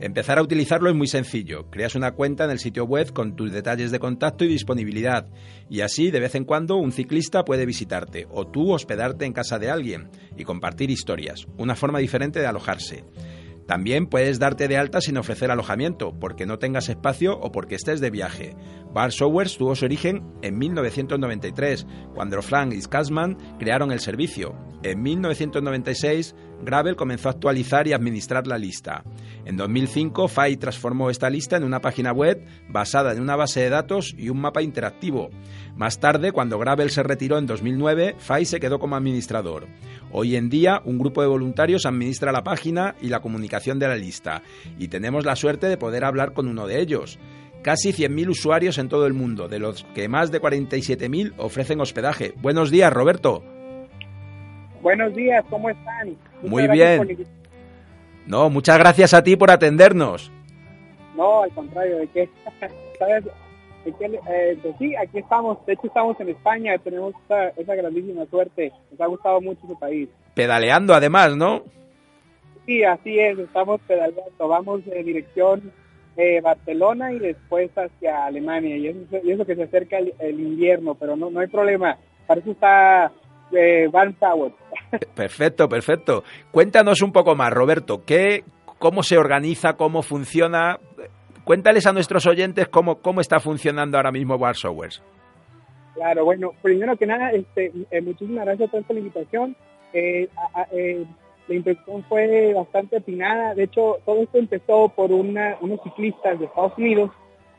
Empezar 0.01 0.38
a 0.38 0.41
utilizarlo 0.41 0.89
es 0.89 0.98
muy 0.98 1.08
sencillo. 1.08 1.69
Creas 1.69 1.96
una 1.96 2.12
cuenta 2.12 2.43
en 2.43 2.51
el 2.51 2.60
sitio 2.60 2.84
web 2.84 3.13
con 3.13 3.38
tus 3.38 3.53
detalles 3.53 3.89
de 3.91 4.00
contacto 4.00 4.43
y 4.43 4.50
disponibilidad. 4.50 5.27
Y 5.69 5.79
así, 5.79 6.12
de 6.12 6.19
vez 6.19 6.36
en 6.36 6.43
cuando, 6.43 6.75
un 6.75 6.91
ciclista 6.91 7.46
puede 7.46 7.65
visitarte 7.65 8.27
o 8.29 8.46
tú 8.46 8.74
hospedarte 8.74 9.24
en 9.24 9.31
casa 9.31 9.60
de 9.60 9.69
alguien 9.69 10.10
y 10.36 10.43
compartir 10.43 10.91
historias. 10.91 11.48
Una 11.58 11.75
forma 11.75 12.00
diferente 12.00 12.41
de 12.41 12.48
alojarse. 12.48 13.05
También 13.69 14.07
puedes 14.07 14.39
darte 14.39 14.67
de 14.67 14.77
alta 14.77 14.99
sin 14.99 15.15
ofrecer 15.17 15.51
alojamiento, 15.51 16.11
porque 16.19 16.47
no 16.47 16.57
tengas 16.57 16.89
espacio 16.89 17.38
o 17.38 17.51
porque 17.51 17.75
estés 17.75 18.01
de 18.01 18.09
viaje. 18.09 18.55
Bar 18.95 19.11
Showers 19.11 19.59
tuvo 19.59 19.75
su 19.75 19.85
origen 19.85 20.23
en 20.41 20.57
1993, 20.57 21.85
cuando 22.15 22.41
Frank 22.41 22.73
y 22.73 22.81
Skasman 22.81 23.38
crearon 23.59 23.91
el 23.91 23.99
servicio. 23.99 24.55
En 24.81 25.03
1996, 25.03 26.35
Gravel 26.61 26.95
comenzó 26.95 27.29
a 27.29 27.31
actualizar 27.31 27.87
y 27.87 27.93
administrar 27.93 28.47
la 28.47 28.57
lista. 28.57 29.03
En 29.45 29.57
2005, 29.57 30.27
FAI 30.27 30.57
transformó 30.57 31.09
esta 31.09 31.29
lista 31.29 31.57
en 31.57 31.63
una 31.63 31.81
página 31.81 32.11
web 32.11 32.45
basada 32.67 33.13
en 33.13 33.21
una 33.21 33.35
base 33.35 33.61
de 33.61 33.69
datos 33.69 34.13
y 34.17 34.29
un 34.29 34.41
mapa 34.41 34.61
interactivo. 34.61 35.29
Más 35.75 35.99
tarde, 35.99 36.31
cuando 36.31 36.59
Gravel 36.59 36.89
se 36.89 37.03
retiró 37.03 37.37
en 37.37 37.45
2009, 37.45 38.15
FAI 38.17 38.45
se 38.45 38.59
quedó 38.59 38.79
como 38.79 38.95
administrador. 38.95 39.67
Hoy 40.11 40.35
en 40.35 40.49
día, 40.49 40.81
un 40.85 40.97
grupo 40.97 41.21
de 41.21 41.27
voluntarios 41.27 41.85
administra 41.85 42.31
la 42.31 42.43
página 42.43 42.95
y 43.01 43.07
la 43.07 43.21
comunicación 43.21 43.79
de 43.79 43.87
la 43.87 43.95
lista, 43.95 44.41
y 44.77 44.87
tenemos 44.87 45.25
la 45.25 45.35
suerte 45.35 45.67
de 45.67 45.77
poder 45.77 46.03
hablar 46.03 46.33
con 46.33 46.47
uno 46.47 46.67
de 46.67 46.81
ellos. 46.81 47.19
Casi 47.61 47.91
100.000 47.91 48.29
usuarios 48.29 48.77
en 48.77 48.87
todo 48.87 49.05
el 49.05 49.13
mundo, 49.13 49.47
de 49.47 49.59
los 49.59 49.83
que 49.93 50.07
más 50.07 50.31
de 50.31 50.41
47.000 50.41 51.33
ofrecen 51.37 51.81
hospedaje. 51.81 52.33
Buenos 52.41 52.71
días, 52.71 52.91
Roberto. 52.91 53.43
Buenos 54.81 55.13
días, 55.13 55.43
¿cómo 55.50 55.69
están? 55.69 56.15
Muy 56.41 56.67
bien. 56.67 57.27
No, 58.25 58.50
muchas 58.50 58.77
gracias 58.77 59.13
a 59.13 59.24
ti 59.24 59.36
por 59.36 59.51
atendernos. 59.51 60.31
No, 61.15 61.43
al 61.43 61.51
contrario, 61.51 61.98
de 61.98 62.07
que, 62.07 62.29
¿sabes? 63.00 63.25
Eh, 63.86 64.57
pues 64.62 64.75
sí, 64.77 64.95
aquí 64.95 65.19
estamos, 65.19 65.65
de 65.65 65.74
hecho 65.74 65.88
estamos 65.88 66.19
en 66.19 66.29
España, 66.29 66.77
tenemos 66.77 67.13
esa, 67.57 67.75
grandísima 67.75 68.25
suerte, 68.25 68.71
nos 68.91 69.01
ha 69.01 69.05
gustado 69.07 69.41
mucho 69.41 69.65
su 69.65 69.79
país. 69.79 70.09
Pedaleando 70.33 70.93
además, 70.93 71.36
¿no? 71.36 71.63
Sí, 72.65 72.83
así 72.83 73.19
es, 73.19 73.39
estamos 73.39 73.81
pedaleando, 73.88 74.48
vamos 74.48 74.81
en 74.86 75.05
dirección 75.05 75.71
eh, 76.17 76.41
Barcelona 76.41 77.13
y 77.13 77.19
después 77.19 77.71
hacia 77.75 78.25
Alemania, 78.25 78.77
y 78.77 78.88
eso, 78.88 79.00
y 79.24 79.31
eso 79.31 79.45
que 79.45 79.55
se 79.55 79.63
acerca 79.63 79.98
el, 79.98 80.39
invierno, 80.39 80.93
pero 80.95 81.15
no, 81.15 81.29
no 81.31 81.39
hay 81.39 81.48
problema, 81.48 81.98
para 82.27 82.41
eso 82.41 82.51
está 82.51 83.12
eh, 83.51 83.87
Van 83.91 84.13
Tower. 84.13 84.51
Perfecto, 85.15 85.69
perfecto. 85.69 86.23
Cuéntanos 86.51 87.01
un 87.01 87.11
poco 87.11 87.35
más, 87.35 87.51
Roberto, 87.51 88.03
¿qué, 88.05 88.43
¿cómo 88.79 89.03
se 89.03 89.17
organiza, 89.17 89.73
cómo 89.73 90.01
funciona? 90.01 90.79
Cuéntales 91.43 91.85
a 91.85 91.93
nuestros 91.93 92.25
oyentes 92.25 92.67
cómo, 92.67 92.95
cómo 92.95 93.21
está 93.21 93.39
funcionando 93.39 93.97
ahora 93.97 94.11
mismo 94.11 94.37
Bar 94.37 94.55
Claro, 95.93 96.25
bueno, 96.25 96.53
primero 96.61 96.95
que 96.95 97.05
nada, 97.05 97.31
este, 97.31 97.71
eh, 97.91 98.01
muchísimas 98.01 98.45
gracias 98.45 98.69
por 98.69 98.79
esta 98.79 98.93
invitación. 98.93 99.55
Eh, 99.93 100.27
la 101.49 101.55
introducción 101.55 102.03
fue 102.07 102.53
bastante 102.53 102.97
atinada. 102.97 103.55
De 103.55 103.63
hecho, 103.63 103.97
todo 104.05 104.21
esto 104.21 104.37
empezó 104.37 104.89
por 104.89 105.11
una, 105.11 105.57
unos 105.61 105.81
ciclistas 105.83 106.39
de 106.39 106.45
Estados 106.45 106.77
Unidos 106.77 107.11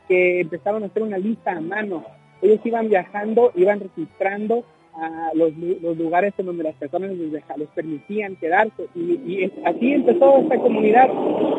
que 0.07 0.41
empezaron 0.41 0.83
a 0.83 0.87
hacer 0.87 1.03
una 1.03 1.17
lista 1.17 1.51
a 1.51 1.61
mano. 1.61 2.05
Ellos 2.41 2.59
iban 2.65 2.89
viajando, 2.89 3.51
iban 3.55 3.79
registrando 3.81 4.63
a 4.95 5.31
los, 5.33 5.51
los 5.81 5.97
lugares 5.97 6.33
en 6.37 6.45
donde 6.45 6.63
las 6.63 6.75
personas 6.75 7.11
les, 7.11 7.31
les 7.31 7.69
permitían 7.75 8.35
quedarse. 8.35 8.87
Y, 8.95 9.51
así 9.65 9.93
empezó 9.93 10.37
esta 10.39 10.57
comunidad. 10.57 11.09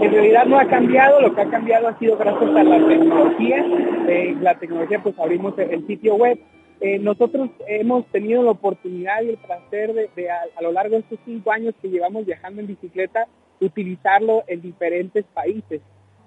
En 0.00 0.12
realidad 0.12 0.46
no 0.46 0.58
ha 0.58 0.66
cambiado, 0.66 1.20
lo 1.20 1.34
que 1.34 1.40
ha 1.40 1.50
cambiado 1.50 1.88
ha 1.88 1.98
sido 1.98 2.16
gracias 2.16 2.50
a 2.54 2.62
la 2.62 2.88
tecnología. 2.88 3.66
Eh, 4.08 4.36
la 4.40 4.58
tecnología, 4.58 5.02
pues 5.02 5.18
abrimos 5.18 5.58
el 5.58 5.86
sitio 5.86 6.16
web 6.16 6.38
eh, 6.84 6.98
nosotros 6.98 7.48
hemos 7.68 8.04
tenido 8.06 8.42
la 8.42 8.50
oportunidad 8.50 9.22
y 9.22 9.28
el 9.28 9.36
placer 9.36 9.94
de, 9.94 10.30
a, 10.30 10.60
lo 10.60 10.72
largo 10.72 10.96
de 10.96 11.02
estos 11.02 11.20
cinco 11.24 11.52
años 11.52 11.74
que 11.80 11.88
llevamos 11.88 12.26
viajando 12.26 12.60
en 12.60 12.66
bicicleta, 12.66 13.28
utilizarlo 13.60 14.42
en 14.48 14.62
diferentes 14.62 15.24
países. 15.32 15.80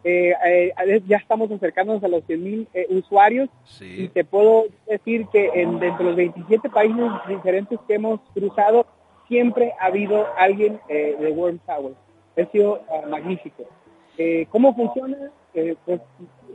Eh, 0.08 0.36
eh, 0.46 1.02
ya 1.08 1.18
estamos 1.18 1.52
acercándonos 1.52 2.04
a 2.04 2.08
los 2.08 2.24
100.000 2.28 2.68
usuarios 2.90 3.50
y 3.82 4.08
te 4.10 4.24
puedo 4.24 4.66
decir 4.88 5.26
que 5.34 5.50
en, 5.56 5.80
dentro 5.80 6.04
de 6.04 6.10
los 6.12 6.16
27 6.16 6.70
países 6.70 7.06
diferentes 7.28 7.80
que 7.88 7.96
hemos 7.96 8.20
cruzado, 8.34 8.86
siempre 9.28 9.74
ha 9.80 9.88
habido 9.88 10.28
alguien 10.38 10.80
de 10.88 11.32
World 11.32 11.60
Tower. 11.66 11.94
Ha 12.38 12.52
sido 12.52 12.84
ah, 12.88 13.08
magnífico. 13.10 13.64
¿Cómo 14.52 14.76
funciona? 14.76 15.18
Pues, 15.86 16.02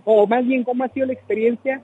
o 0.04 0.26
más 0.28 0.46
bien, 0.46 0.62
¿cómo 0.62 0.84
ha 0.84 0.88
sido 0.88 1.06
la 1.06 1.14
experiencia? 1.14 1.82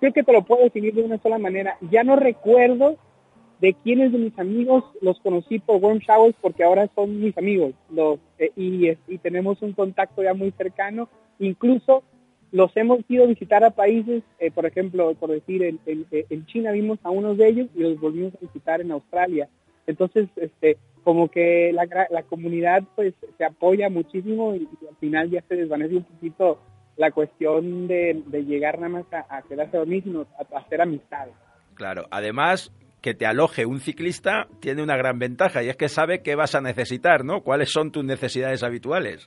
creo 0.00 0.12
que 0.12 0.22
te 0.22 0.32
lo 0.32 0.42
puedo 0.42 0.64
definir 0.64 0.94
de 0.94 1.02
una 1.02 1.18
sola 1.18 1.38
manera. 1.38 1.76
Ya 1.90 2.02
no 2.04 2.16
recuerdo 2.16 2.96
de 3.60 3.74
quiénes 3.74 4.12
de 4.12 4.18
mis 4.18 4.38
amigos 4.38 4.84
los 5.00 5.18
conocí 5.20 5.58
por 5.58 5.82
Warm 5.82 5.98
Showers 5.98 6.36
porque 6.40 6.64
ahora 6.64 6.88
son 6.94 7.20
mis 7.20 7.36
amigos 7.36 7.74
los 7.90 8.18
eh, 8.38 8.52
y, 8.56 8.88
y, 9.08 9.18
tenemos 9.18 9.60
un 9.62 9.72
contacto 9.72 10.22
ya 10.22 10.34
muy 10.34 10.52
cercano. 10.52 11.08
Incluso 11.40 12.04
los 12.52 12.74
hemos 12.76 13.00
ido 13.08 13.24
a 13.24 13.26
visitar 13.26 13.64
a 13.64 13.70
países, 13.70 14.22
eh, 14.38 14.50
por 14.50 14.64
ejemplo, 14.66 15.14
por 15.14 15.30
decir, 15.30 15.62
en, 15.62 15.78
en, 15.86 16.46
China 16.46 16.72
vimos 16.72 16.98
a 17.02 17.10
unos 17.10 17.36
de 17.36 17.48
ellos 17.48 17.68
y 17.74 17.80
los 17.80 18.00
volvimos 18.00 18.34
a 18.34 18.40
visitar 18.40 18.80
en 18.80 18.92
Australia. 18.92 19.48
Entonces, 19.86 20.28
este, 20.36 20.78
como 21.04 21.28
que 21.28 21.72
la, 21.72 21.86
la 22.10 22.22
comunidad 22.22 22.84
pues 22.94 23.14
se 23.36 23.44
apoya 23.44 23.90
muchísimo 23.90 24.54
y, 24.54 24.68
al 24.88 24.96
final 24.96 25.30
ya 25.30 25.42
se 25.48 25.56
desvanece 25.56 25.96
un 25.96 26.04
poquito 26.04 26.58
la 26.96 27.10
cuestión 27.10 27.86
de, 27.86 28.22
llegar 28.46 28.76
nada 28.78 28.88
más 28.88 29.04
a, 29.12 29.42
quedarse 29.42 29.76
a 29.76 29.80
a, 29.80 30.58
hacer 30.58 30.80
amistades. 30.80 31.34
Claro, 31.74 32.06
además 32.10 32.72
que 33.00 33.14
te 33.14 33.26
aloje 33.26 33.66
un 33.66 33.80
ciclista 33.80 34.48
tiene 34.60 34.82
una 34.82 34.96
gran 34.96 35.18
ventaja 35.18 35.62
y 35.62 35.68
es 35.68 35.76
que 35.76 35.88
sabe 35.88 36.22
qué 36.22 36.34
vas 36.34 36.54
a 36.54 36.60
necesitar, 36.60 37.24
¿no? 37.24 37.42
¿Cuáles 37.42 37.70
son 37.70 37.92
tus 37.92 38.04
necesidades 38.04 38.62
habituales? 38.62 39.26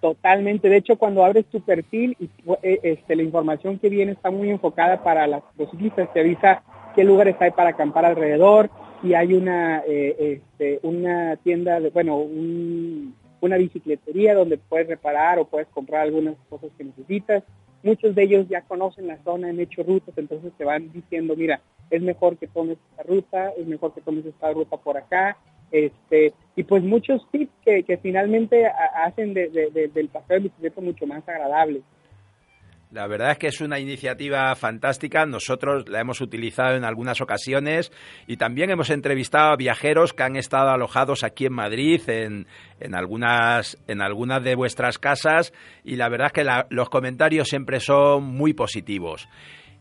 Totalmente. 0.00 0.68
De 0.68 0.78
hecho, 0.78 0.96
cuando 0.96 1.24
abres 1.24 1.46
tu 1.46 1.60
perfil, 1.60 2.16
eh, 2.62 2.80
este, 2.82 3.16
la 3.16 3.22
información 3.22 3.78
que 3.78 3.90
viene 3.90 4.12
está 4.12 4.30
muy 4.30 4.48
enfocada 4.48 5.02
para 5.02 5.26
los 5.26 5.42
ciclistas. 5.70 6.12
Te 6.12 6.20
avisa 6.20 6.62
qué 6.94 7.04
lugares 7.04 7.36
hay 7.38 7.50
para 7.50 7.70
acampar 7.70 8.06
alrededor, 8.06 8.70
si 9.02 9.14
hay 9.14 9.34
una, 9.34 9.82
eh, 9.86 10.40
este, 10.40 10.80
una 10.82 11.36
tienda, 11.36 11.80
de, 11.80 11.90
bueno, 11.90 12.16
un, 12.16 13.14
una 13.40 13.56
bicicletería 13.56 14.34
donde 14.34 14.56
puedes 14.56 14.88
reparar 14.88 15.38
o 15.38 15.44
puedes 15.44 15.68
comprar 15.68 16.02
algunas 16.02 16.36
cosas 16.48 16.70
que 16.78 16.84
necesitas. 16.84 17.44
Muchos 17.82 18.14
de 18.14 18.22
ellos 18.24 18.46
ya 18.48 18.62
conocen 18.62 19.06
la 19.06 19.22
zona, 19.22 19.48
han 19.48 19.60
hecho 19.60 19.82
rutas, 19.82 20.16
entonces 20.18 20.52
te 20.58 20.64
van 20.64 20.92
diciendo, 20.92 21.34
mira, 21.36 21.60
es 21.90 22.02
mejor 22.02 22.36
que 22.36 22.46
tomes 22.46 22.78
esta 22.90 23.02
ruta, 23.02 23.52
es 23.58 23.66
mejor 23.66 23.94
que 23.94 24.00
tomes 24.00 24.26
esta 24.26 24.52
ruta 24.52 24.76
por 24.76 24.96
acá. 24.96 25.36
Este, 25.72 26.32
y 26.56 26.64
pues 26.64 26.82
muchos 26.82 27.26
tips 27.30 27.52
que, 27.64 27.84
que 27.84 27.96
finalmente 27.98 28.66
hacen 28.66 29.34
del 29.34 30.08
paseo 30.12 30.36
de 30.36 30.42
bicicleta 30.44 30.80
mucho 30.80 31.06
más 31.06 31.26
agradable. 31.28 31.82
La 32.92 33.06
verdad 33.06 33.30
es 33.30 33.38
que 33.38 33.46
es 33.46 33.60
una 33.60 33.78
iniciativa 33.78 34.52
fantástica. 34.56 35.24
Nosotros 35.24 35.88
la 35.88 36.00
hemos 36.00 36.20
utilizado 36.20 36.74
en 36.74 36.84
algunas 36.84 37.20
ocasiones 37.20 37.92
y 38.26 38.36
también 38.36 38.70
hemos 38.70 38.90
entrevistado 38.90 39.52
a 39.52 39.56
viajeros 39.56 40.12
que 40.12 40.24
han 40.24 40.34
estado 40.34 40.70
alojados 40.70 41.22
aquí 41.22 41.46
en 41.46 41.52
Madrid, 41.52 42.00
en, 42.08 42.48
en 42.80 42.94
algunas, 42.96 43.78
en 43.86 44.02
algunas 44.02 44.42
de 44.42 44.56
vuestras 44.56 44.98
casas 44.98 45.52
y 45.84 45.96
la 45.96 46.08
verdad 46.08 46.28
es 46.28 46.32
que 46.32 46.74
los 46.74 46.90
comentarios 46.90 47.48
siempre 47.48 47.78
son 47.78 48.24
muy 48.24 48.54
positivos. 48.54 49.28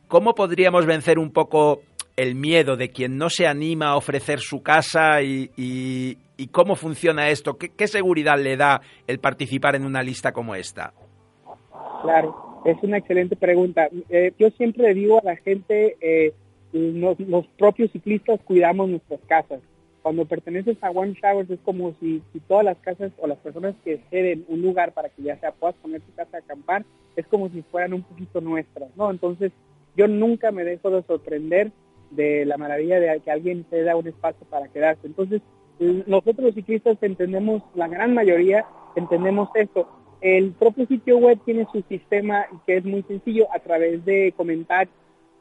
¿Cómo 0.07 0.35
podríamos 0.35 0.85
vencer 0.85 1.17
un 1.17 1.31
poco 1.31 1.81
el 2.15 2.35
miedo 2.35 2.75
de 2.75 2.89
quien 2.89 3.17
no 3.17 3.29
se 3.31 3.47
anima 3.47 3.87
a 3.87 3.95
ofrecer 3.95 4.39
su 4.39 4.61
casa 4.61 5.23
y, 5.23 5.49
y, 5.57 6.47
cómo 6.47 6.75
funciona 6.75 7.29
esto? 7.29 7.57
¿Qué 7.57 7.87
seguridad 7.87 8.37
le 8.37 8.55
da 8.55 8.81
el 9.07 9.19
participar 9.19 9.75
en 9.75 9.85
una 9.85 10.03
lista 10.03 10.31
como 10.31 10.53
esta? 10.53 10.93
Claro. 12.01 12.48
Es 12.65 12.77
una 12.81 12.97
excelente 12.97 13.35
pregunta. 13.35 13.89
Eh, 14.09 14.33
yo 14.37 14.49
siempre 14.51 14.83
le 14.83 14.93
digo 14.93 15.19
a 15.19 15.23
la 15.23 15.35
gente, 15.35 15.97
eh, 16.01 16.33
los 16.71 17.47
propios 17.57 17.91
ciclistas 17.91 18.39
cuidamos 18.43 18.89
nuestras 18.89 19.19
casas. 19.27 19.59
Cuando 20.01 20.25
perteneces 20.25 20.77
a 20.81 20.91
One 20.91 21.13
Showers 21.13 21.49
es 21.49 21.59
como 21.61 21.93
si, 21.99 22.21
si 22.31 22.39
todas 22.39 22.63
las 22.63 22.77
casas 22.77 23.11
o 23.17 23.27
las 23.27 23.37
personas 23.39 23.75
que 23.83 23.99
ceden 24.09 24.45
un 24.47 24.61
lugar 24.61 24.93
para 24.93 25.09
que 25.09 25.23
ya 25.23 25.37
sea 25.39 25.51
puedas 25.51 25.75
poner 25.77 26.01
tu 26.01 26.13
casa 26.13 26.37
a 26.37 26.39
acampar, 26.39 26.85
es 27.15 27.27
como 27.27 27.49
si 27.49 27.61
fueran 27.63 27.93
un 27.93 28.03
poquito 28.03 28.39
nuestras, 28.39 28.89
¿no? 28.95 29.11
Entonces, 29.11 29.51
yo 29.97 30.07
nunca 30.07 30.51
me 30.51 30.63
dejo 30.63 30.89
de 30.89 31.03
sorprender 31.03 31.71
de 32.11 32.45
la 32.45 32.57
maravilla 32.57 32.99
de 32.99 33.19
que 33.19 33.31
alguien 33.31 33.65
te 33.65 33.83
da 33.83 33.95
un 33.95 34.07
espacio 34.07 34.45
para 34.49 34.67
quedarse. 34.69 35.05
Entonces, 35.05 35.41
nosotros 35.79 36.39
los 36.39 36.55
ciclistas 36.55 36.97
entendemos, 37.01 37.63
la 37.75 37.87
gran 37.87 38.13
mayoría 38.13 38.65
entendemos 38.95 39.49
esto. 39.55 39.87
El 40.21 40.51
propio 40.51 40.85
sitio 40.85 41.17
web 41.17 41.39
tiene 41.45 41.65
su 41.71 41.81
sistema 41.83 42.45
que 42.65 42.77
es 42.77 42.85
muy 42.85 43.03
sencillo 43.03 43.47
a 43.53 43.59
través 43.59 44.03
de 44.03 44.33
comentar. 44.35 44.87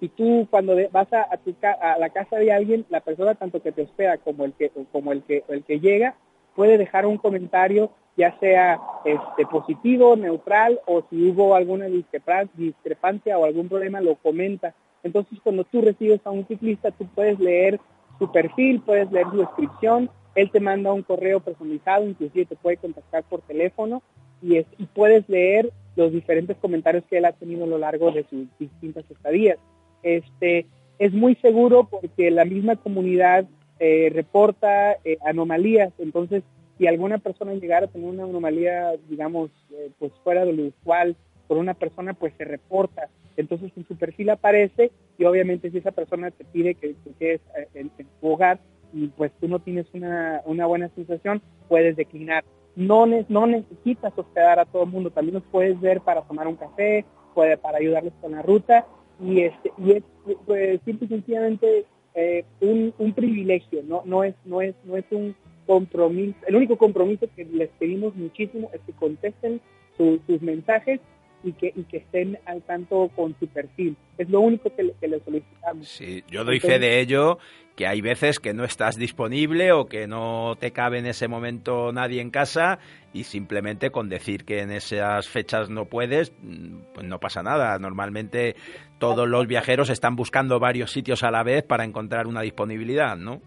Y 0.01 0.09
tú 0.09 0.47
cuando 0.51 0.77
vas 0.93 1.13
a, 1.13 1.37
tu, 1.39 1.55
a 1.63 1.99
la 1.99 2.11
casa 2.11 2.37
de 2.37 2.53
alguien, 2.53 2.87
la 2.89 3.01
persona 3.01 3.35
tanto 3.35 3.61
que 3.61 3.73
te 3.73 3.83
hospeda 3.83 4.19
como 4.19 4.45
el 4.45 4.53
que, 4.53 4.71
como 4.93 5.13
el 5.13 5.23
que, 5.23 5.43
el 5.49 5.65
que 5.65 5.81
llega, 5.81 6.15
puede 6.55 6.79
dejar 6.79 7.07
un 7.07 7.19
comentario, 7.19 7.91
ya 8.17 8.39
sea 8.39 8.81
este, 9.05 9.47
positivo, 9.47 10.15
neutral, 10.15 10.81
o 10.87 11.03
si 11.11 11.29
hubo 11.29 11.57
alguna 11.57 11.87
discrepancia 11.87 13.39
o 13.39 13.45
algún 13.45 13.69
problema, 13.69 14.01
lo 14.01 14.15
comenta. 14.15 14.75
Entonces, 15.03 15.41
cuando 15.43 15.65
tú 15.65 15.81
recibes 15.81 16.21
a 16.25 16.31
un 16.31 16.47
ciclista, 16.47 16.93
tú 16.93 17.07
puedes 17.15 17.41
leer 17.41 17.81
su 18.21 18.31
perfil, 18.31 18.81
puedes 18.81 19.11
leer 19.11 19.27
su 19.31 19.39
descripción, 19.39 20.11
él 20.37 20.51
te 20.53 20.61
manda 20.61 20.93
un 20.93 21.03
correo 21.03 21.41
personalizado, 21.41 22.07
inclusive 22.07 22.47
te 22.47 22.57
puede 22.57 22.77
contactar 22.77 23.25
por 23.25 23.41
teléfono 23.43 24.03
y, 24.43 24.65
puedes 24.95 25.29
leer 25.29 25.71
los 25.97 26.13
diferentes 26.13 26.57
comentarios 26.59 27.05
que 27.11 27.19
él 27.19 27.25
ha 27.25 27.33
tenido 27.33 27.65
a 27.65 27.69
lo 27.69 27.79
largo 27.79 28.11
de 28.13 28.25
sus 28.31 28.47
distintas 28.59 29.05
estadías. 29.11 29.59
Este, 30.03 30.67
es 30.99 31.13
muy 31.13 31.35
seguro 31.37 31.89
porque 31.89 32.31
la 32.31 32.45
misma 32.45 32.77
comunidad 32.77 33.47
eh, 33.81 34.11
reporta 34.13 34.93
eh, 35.05 35.19
anomalías, 35.25 35.93
entonces 35.99 36.43
si 36.77 36.87
alguna 36.87 37.19
persona 37.19 37.55
llegara 37.55 37.87
a 37.87 37.91
tener 37.91 38.09
una 38.09 38.25
anomalía, 38.25 38.93
digamos, 39.09 39.51
eh, 39.73 39.91
pues 39.99 40.13
fuera 40.23 40.45
de 40.45 40.53
lo 40.53 40.67
usual 40.67 41.17
por 41.49 41.59
una 41.59 41.75
persona, 41.75 42.15
pues 42.15 42.33
se 42.39 42.45
reporta. 42.45 43.09
Entonces 43.37 43.73
en 43.77 43.87
su 43.87 43.97
perfil 43.97 44.31
aparece 44.31 44.93
y 45.17 45.25
obviamente 45.25 45.71
si 45.71 45.79
esa 45.79 45.93
persona 45.93 46.31
te 46.31 46.45
pide 46.45 46.75
que, 46.75 46.95
que 47.05 47.11
quedes 47.19 47.41
en, 47.75 47.91
en, 47.99 48.07
tu 48.21 48.29
hogar 48.29 48.61
y 48.93 49.09
pues 49.09 49.33
tú 49.41 49.49
no 49.49 49.59
tienes 49.59 49.87
una, 49.93 50.43
una 50.45 50.67
buena 50.67 50.89
sensación, 50.91 51.43
puedes 51.69 51.97
declinar 51.97 52.45
no, 52.79 53.07
no 53.07 53.47
necesitas 53.49 54.13
hospedar 54.17 54.61
a 54.61 54.65
todo 54.65 54.85
el 54.85 54.91
mundo, 54.91 55.11
también 55.11 55.35
los 55.35 55.43
puedes 55.51 55.81
ver 55.81 56.01
para 56.01 56.23
tomar 56.23 56.47
un 56.47 56.55
café, 56.55 57.05
puede, 57.35 57.57
para 57.57 57.79
ayudarles 57.79 58.13
con 58.21 58.33
la 58.33 58.43
ruta 58.43 58.87
y, 59.21 59.41
este, 59.41 59.73
y 59.79 59.93
es 59.93 60.05
pues, 60.47 60.81
simple 60.85 61.07
y 61.07 61.09
sencillamente 61.09 61.87
eh, 62.15 62.45
un, 62.61 62.95
un, 62.99 63.13
privilegio, 63.15 63.83
no, 63.83 64.03
no, 64.05 64.23
es, 64.23 64.37
no, 64.45 64.63
es, 64.63 64.77
no 64.85 64.97
es 64.97 65.05
un 65.11 65.35
compromiso, 65.67 66.39
el 66.47 66.55
único 66.55 66.79
compromiso 66.79 67.27
que 67.35 67.45
les 67.47 67.69
pedimos 67.81 68.15
muchísimo 68.15 68.71
es 68.73 68.81
que 68.83 68.93
contesten 68.93 69.61
sus 69.97 70.41
mensajes 70.41 71.01
y 71.43 71.53
que, 71.53 71.73
y 71.75 71.85
que 71.85 71.99
estén 71.99 72.39
al 72.47 72.63
tanto 72.63 73.11
con 73.15 73.35
su 73.39 73.47
perfil. 73.47 73.97
Es 74.17 74.29
lo 74.29 74.41
único 74.41 74.75
que, 74.75 74.93
que 75.01 75.09
les 75.09 75.23
solicitamos. 75.23 75.89
Sí, 75.89 76.25
yo 76.29 76.45
doy 76.45 76.61
fe 76.61 76.79
de 76.79 77.01
ello, 77.01 77.39
que 77.77 77.87
hay 77.87 78.01
veces 78.01 78.41
que 78.41 78.55
no 78.55 78.65
estás 78.65 78.97
disponible 78.97 79.71
o 79.71 79.87
que 79.87 80.09
no 80.09 80.57
te 80.59 80.73
cabe 80.73 80.99
en 80.99 81.07
ese 81.07 81.29
momento 81.29 81.93
nadie 81.93 82.21
en 82.21 82.31
casa 82.31 82.81
y 83.13 83.23
simplemente 83.23 83.91
con 83.91 84.09
decir 84.09 84.45
que 84.45 84.63
en 84.63 84.73
esas 84.73 85.29
fechas 85.29 85.71
no 85.71 85.85
puedes, 85.85 86.33
mm, 86.43 86.93
pues 86.93 87.07
no 87.07 87.21
pasa 87.21 87.43
nada. 87.45 87.79
Normalmente 87.79 88.57
todos 88.99 89.29
los 89.29 89.47
viajeros 89.47 89.91
están 89.91 90.17
buscando 90.17 90.59
varios 90.59 90.91
sitios 90.91 91.23
a 91.23 91.31
la 91.31 91.45
vez 91.45 91.63
para 91.63 91.85
encontrar 91.85 92.27
una 92.27 92.41
disponibilidad, 92.41 93.17
¿no? 93.17 93.41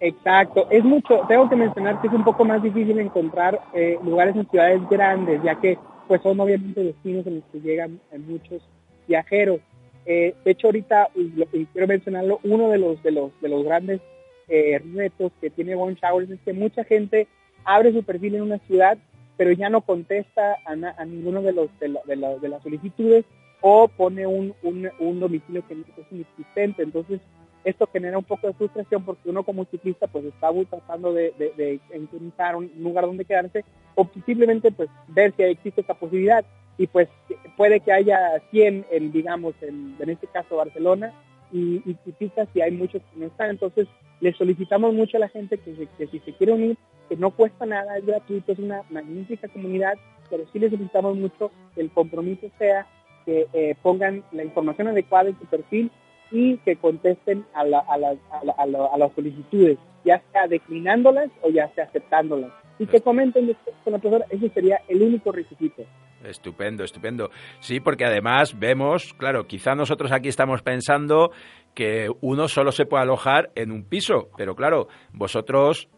Exacto, 0.00 0.66
es 0.70 0.82
mucho, 0.82 1.20
tengo 1.28 1.48
que 1.48 1.54
mencionar 1.54 2.00
que 2.00 2.08
es 2.08 2.12
un 2.12 2.24
poco 2.24 2.44
más 2.44 2.60
difícil 2.60 2.98
encontrar 2.98 3.60
eh, 3.72 3.98
lugares 4.02 4.34
en 4.34 4.48
ciudades 4.48 4.80
grandes, 4.90 5.40
ya 5.44 5.54
que 5.60 5.78
pues 6.08 6.22
son 6.22 6.38
obviamente 6.40 6.82
destinos 6.82 7.26
en 7.26 7.36
los 7.36 7.44
que 7.52 7.60
llegan 7.60 8.00
muchos 8.26 8.62
viajeros. 9.06 9.60
Eh, 10.04 10.34
de 10.44 10.50
hecho, 10.50 10.68
ahorita, 10.68 11.08
y, 11.14 11.66
quiero 11.66 11.86
mencionarlo, 11.86 12.40
uno 12.42 12.68
de 12.70 12.78
los, 12.78 13.02
de 13.02 13.12
los, 13.12 13.30
de 13.40 13.48
los 13.48 13.64
grandes 13.64 14.00
eh, 14.48 14.80
retos 14.94 15.32
que 15.40 15.50
tiene 15.50 15.74
One 15.74 15.96
Showers 16.00 16.30
es 16.30 16.40
que 16.40 16.52
mucha 16.52 16.84
gente 16.84 17.28
abre 17.64 17.92
su 17.92 18.02
perfil 18.02 18.34
en 18.34 18.42
una 18.42 18.58
ciudad, 18.58 18.98
pero 19.36 19.52
ya 19.52 19.70
no 19.70 19.80
contesta 19.82 20.56
a, 20.66 20.72
a 20.72 21.04
ninguno 21.04 21.42
de, 21.42 21.52
los, 21.52 21.68
de, 21.78 21.96
de, 22.06 22.48
las 22.48 22.62
solicitudes 22.62 23.24
o 23.60 23.88
pone 23.88 24.26
un, 24.26 24.54
un, 24.62 24.90
un 24.98 25.20
domicilio 25.20 25.64
que 25.66 25.74
es 25.74 26.06
inexistente. 26.10 26.82
Entonces, 26.82 27.20
esto 27.64 27.88
genera 27.92 28.18
un 28.18 28.24
poco 28.24 28.46
de 28.46 28.54
frustración 28.54 29.04
porque 29.04 29.30
uno 29.30 29.42
como 29.42 29.64
ciclista 29.66 30.06
pues 30.06 30.24
está 30.24 30.48
tratando 30.68 31.12
de, 31.12 31.32
de, 31.38 31.80
encontrar 31.92 32.56
un 32.56 32.70
lugar 32.78 33.06
donde 33.06 33.24
quedarse 33.24 33.64
o 33.94 34.08
simplemente 34.26 34.72
pues 34.72 34.88
ver 35.08 35.32
si 35.36 35.42
existe 35.42 35.82
esa 35.82 35.94
posibilidad. 35.94 36.44
Y 36.78 36.86
pues 36.86 37.08
puede 37.56 37.80
que 37.80 37.92
haya 37.92 38.40
100 38.50 38.86
en 38.90 39.12
digamos 39.12 39.54
en, 39.60 39.94
en 39.98 40.10
este 40.10 40.26
caso 40.26 40.56
Barcelona 40.56 41.12
y, 41.52 41.82
y 41.84 41.96
ciclistas 42.04 42.48
y 42.54 42.62
hay 42.62 42.72
muchos 42.72 43.02
que 43.02 43.20
no 43.20 43.26
están. 43.26 43.50
Entonces 43.50 43.86
le 44.20 44.32
solicitamos 44.32 44.94
mucho 44.94 45.16
a 45.16 45.20
la 45.20 45.28
gente 45.28 45.58
que, 45.58 45.88
que 45.98 46.06
si 46.06 46.18
se 46.20 46.32
quiere 46.32 46.52
unir 46.52 46.76
que 47.08 47.16
no 47.16 47.30
cuesta 47.32 47.66
nada 47.66 47.98
es 47.98 48.06
gratuito 48.06 48.52
es 48.52 48.58
una 48.58 48.82
magnífica 48.88 49.48
comunidad 49.48 49.94
pero 50.30 50.44
sí 50.52 50.58
les 50.58 50.70
solicitamos 50.70 51.16
mucho 51.16 51.50
que 51.74 51.80
el 51.80 51.90
compromiso 51.90 52.48
sea 52.56 52.86
que 53.26 53.48
eh, 53.52 53.74
pongan 53.82 54.24
la 54.32 54.44
información 54.44 54.88
adecuada 54.88 55.28
en 55.28 55.38
su 55.38 55.46
perfil 55.46 55.90
y 56.32 56.56
que 56.58 56.76
contesten 56.76 57.44
a, 57.54 57.64
la, 57.64 57.80
a, 57.80 57.98
las, 57.98 58.16
a, 58.30 58.62
a, 58.62 58.98
las 58.98 59.12
solicitudes, 59.14 59.78
ya 60.04 60.22
sea 60.32 60.48
declinándolas 60.48 61.30
o 61.42 61.50
ya 61.50 61.68
sea 61.74 61.84
aceptándolas. 61.84 62.50
Y 62.78 62.86
que 62.86 63.00
comenten 63.00 63.54
con 63.84 63.92
la 63.92 63.98
profesora, 63.98 64.26
ese 64.30 64.48
sería 64.48 64.80
el 64.88 65.02
único 65.02 65.30
requisito. 65.30 65.84
Estupendo, 66.24 66.84
estupendo. 66.84 67.30
Sí, 67.60 67.80
porque 67.80 68.04
además 68.04 68.58
vemos, 68.58 69.14
claro, 69.14 69.46
quizá 69.46 69.74
nosotros 69.74 70.10
aquí 70.12 70.28
estamos 70.28 70.62
pensando 70.62 71.32
que 71.74 72.08
uno 72.20 72.48
solo 72.48 72.72
se 72.72 72.86
puede 72.86 73.02
alojar 73.02 73.50
en 73.54 73.72
un 73.72 73.84
piso, 73.84 74.30
pero 74.36 74.54
claro, 74.54 74.88
vosotros 75.12 75.88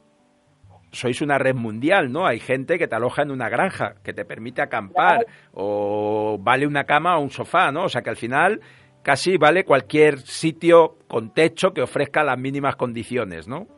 sois 0.93 1.21
una 1.21 1.39
red 1.39 1.55
mundial, 1.55 2.11
¿no? 2.13 2.27
Hay 2.27 2.39
gente 2.39 2.79
que 2.79 2.87
te 2.87 2.95
aloja 2.95 3.23
en 3.23 3.31
una 3.31 3.49
granja, 3.49 3.97
que 4.03 4.13
te 4.13 4.25
permite 4.25 4.63
acampar, 4.63 5.27
o 5.53 6.39
vale 6.41 6.67
una 6.67 6.85
cama 6.85 7.19
o 7.19 7.23
un 7.23 7.31
sofá, 7.31 7.73
¿no? 7.73 7.85
O 7.85 7.89
sea 7.89 8.03
que 8.03 8.11
al 8.11 8.17
final 8.17 8.61
casi 9.05 9.37
vale 9.37 9.65
cualquier 9.65 10.19
sitio 10.19 10.97
con 11.07 11.33
techo 11.33 11.73
que 11.73 11.83
ofrezca 11.83 12.25
las 12.25 12.39
mínimas 12.39 12.75
condiciones, 12.75 13.47
¿no? 13.47 13.69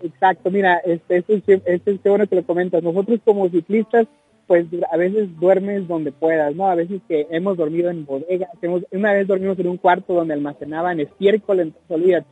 Exacto, 0.00 0.50
mira, 0.50 0.78
este, 0.78 1.24
este, 1.28 1.60
este, 1.66 2.08
bueno 2.08 2.26
que 2.26 2.36
lo 2.36 2.44
comentas. 2.44 2.82
Nosotros 2.82 3.20
como 3.24 3.48
ciclistas, 3.48 4.06
pues 4.46 4.66
a 4.90 4.96
veces 4.96 5.28
duermes 5.38 5.88
donde 5.88 6.12
puedas, 6.12 6.54
¿no? 6.54 6.68
A 6.68 6.74
veces 6.74 7.00
que 7.08 7.26
hemos 7.30 7.56
dormido 7.56 7.90
en 7.90 8.06
bodegas, 8.06 8.50
hemos, 8.62 8.82
una 8.92 9.12
vez 9.12 9.26
dormimos 9.26 9.58
en 9.58 9.68
un 9.68 9.76
cuarto 9.76 10.14
donde 10.14 10.34
almacenaban 10.34 11.00
estiércol, 11.00 11.60
entonces 11.60 12.24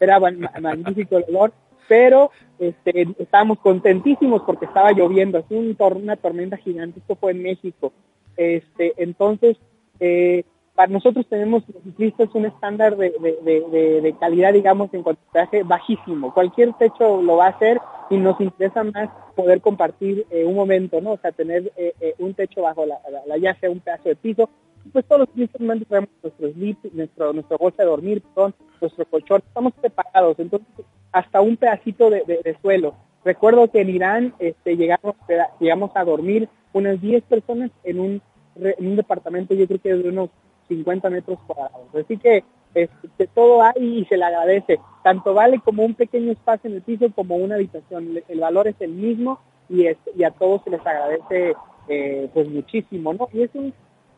era 0.00 0.18
magnífico 0.60 1.18
el 1.18 1.24
olor, 1.28 1.52
pero 1.86 2.30
este, 2.58 3.06
estábamos 3.18 3.58
contentísimos 3.60 4.42
porque 4.42 4.66
estaba 4.66 4.92
lloviendo, 4.92 5.38
así 5.38 5.54
un 5.54 5.76
una 5.78 6.16
tormenta 6.16 6.56
gigante, 6.56 6.98
esto 7.00 7.14
fue 7.14 7.32
en 7.32 7.42
México. 7.42 7.92
Este, 8.36 8.94
entonces, 8.96 9.56
eh, 10.00 10.44
para 10.78 10.92
nosotros 10.92 11.26
tenemos 11.28 11.64
los 11.74 11.82
ciclistas 11.82 12.28
un 12.34 12.46
estándar 12.46 12.96
de, 12.96 13.10
de, 13.10 14.14
calidad, 14.20 14.52
digamos, 14.52 14.94
en 14.94 15.02
cuanto 15.02 15.20
a 15.34 15.48
bajísimo. 15.64 16.32
Cualquier 16.32 16.72
techo 16.74 17.20
lo 17.20 17.38
va 17.38 17.46
a 17.46 17.50
hacer 17.50 17.80
y 18.10 18.16
nos 18.16 18.40
interesa 18.40 18.84
más 18.84 19.10
poder 19.34 19.60
compartir 19.60 20.24
eh, 20.30 20.44
un 20.44 20.54
momento, 20.54 21.00
¿no? 21.00 21.14
O 21.14 21.18
sea, 21.18 21.32
tener 21.32 21.72
eh, 21.76 21.94
eh, 22.00 22.14
un 22.20 22.32
techo 22.32 22.62
bajo 22.62 22.86
la, 22.86 22.96
la, 23.26 23.70
un 23.70 23.80
pedazo 23.80 24.08
de 24.08 24.14
piso. 24.14 24.48
Pues 24.92 25.04
todos 25.06 25.22
los 25.22 25.28
ciclistas 25.30 25.58
tenemos 25.58 26.08
nuestro 26.22 26.52
sleep, 26.52 26.78
nuestro, 26.92 27.32
nuestro 27.32 27.58
bolsa 27.58 27.82
de 27.82 27.88
dormir, 27.88 28.22
perdón, 28.22 28.54
nuestro 28.80 29.04
colchón, 29.06 29.42
estamos 29.44 29.72
preparados. 29.72 30.38
Entonces, 30.38 30.68
hasta 31.10 31.40
un 31.40 31.56
pedacito 31.56 32.08
de, 32.08 32.56
suelo. 32.62 32.94
Recuerdo 33.24 33.68
que 33.68 33.80
en 33.80 33.90
Irán 33.90 34.34
este, 34.38 34.76
llegamos, 34.76 35.16
llegamos 35.58 35.90
a 35.96 36.04
dormir 36.04 36.48
unas 36.72 37.00
10 37.00 37.24
personas 37.24 37.72
en 37.82 37.98
un, 37.98 38.22
en 38.54 38.86
un 38.86 38.94
departamento, 38.94 39.54
yo 39.54 39.66
creo 39.66 39.80
que 39.80 39.94
de 39.96 40.08
unos 40.08 40.30
50 40.68 41.10
metros 41.10 41.38
cuadrados. 41.46 41.88
Así 41.94 42.16
que 42.16 42.44
este, 42.74 43.26
todo 43.34 43.62
hay 43.62 44.00
y 44.00 44.04
se 44.04 44.16
le 44.16 44.24
agradece. 44.24 44.78
Tanto 45.02 45.34
vale 45.34 45.60
como 45.60 45.84
un 45.84 45.94
pequeño 45.94 46.32
espacio 46.32 46.70
en 46.70 46.76
el 46.76 46.82
piso 46.82 47.10
como 47.14 47.36
una 47.36 47.56
habitación. 47.56 48.20
El 48.28 48.40
valor 48.40 48.68
es 48.68 48.76
el 48.80 48.92
mismo 48.92 49.40
y, 49.68 49.86
y 50.16 50.24
a 50.24 50.30
todos 50.30 50.62
se 50.64 50.70
les 50.70 50.86
agradece 50.86 51.54
eh, 51.88 52.28
pues 52.34 52.48
muchísimo, 52.48 53.14
¿no? 53.14 53.28
Y 53.32 53.42
es 53.42 53.50
un, 53.54 53.72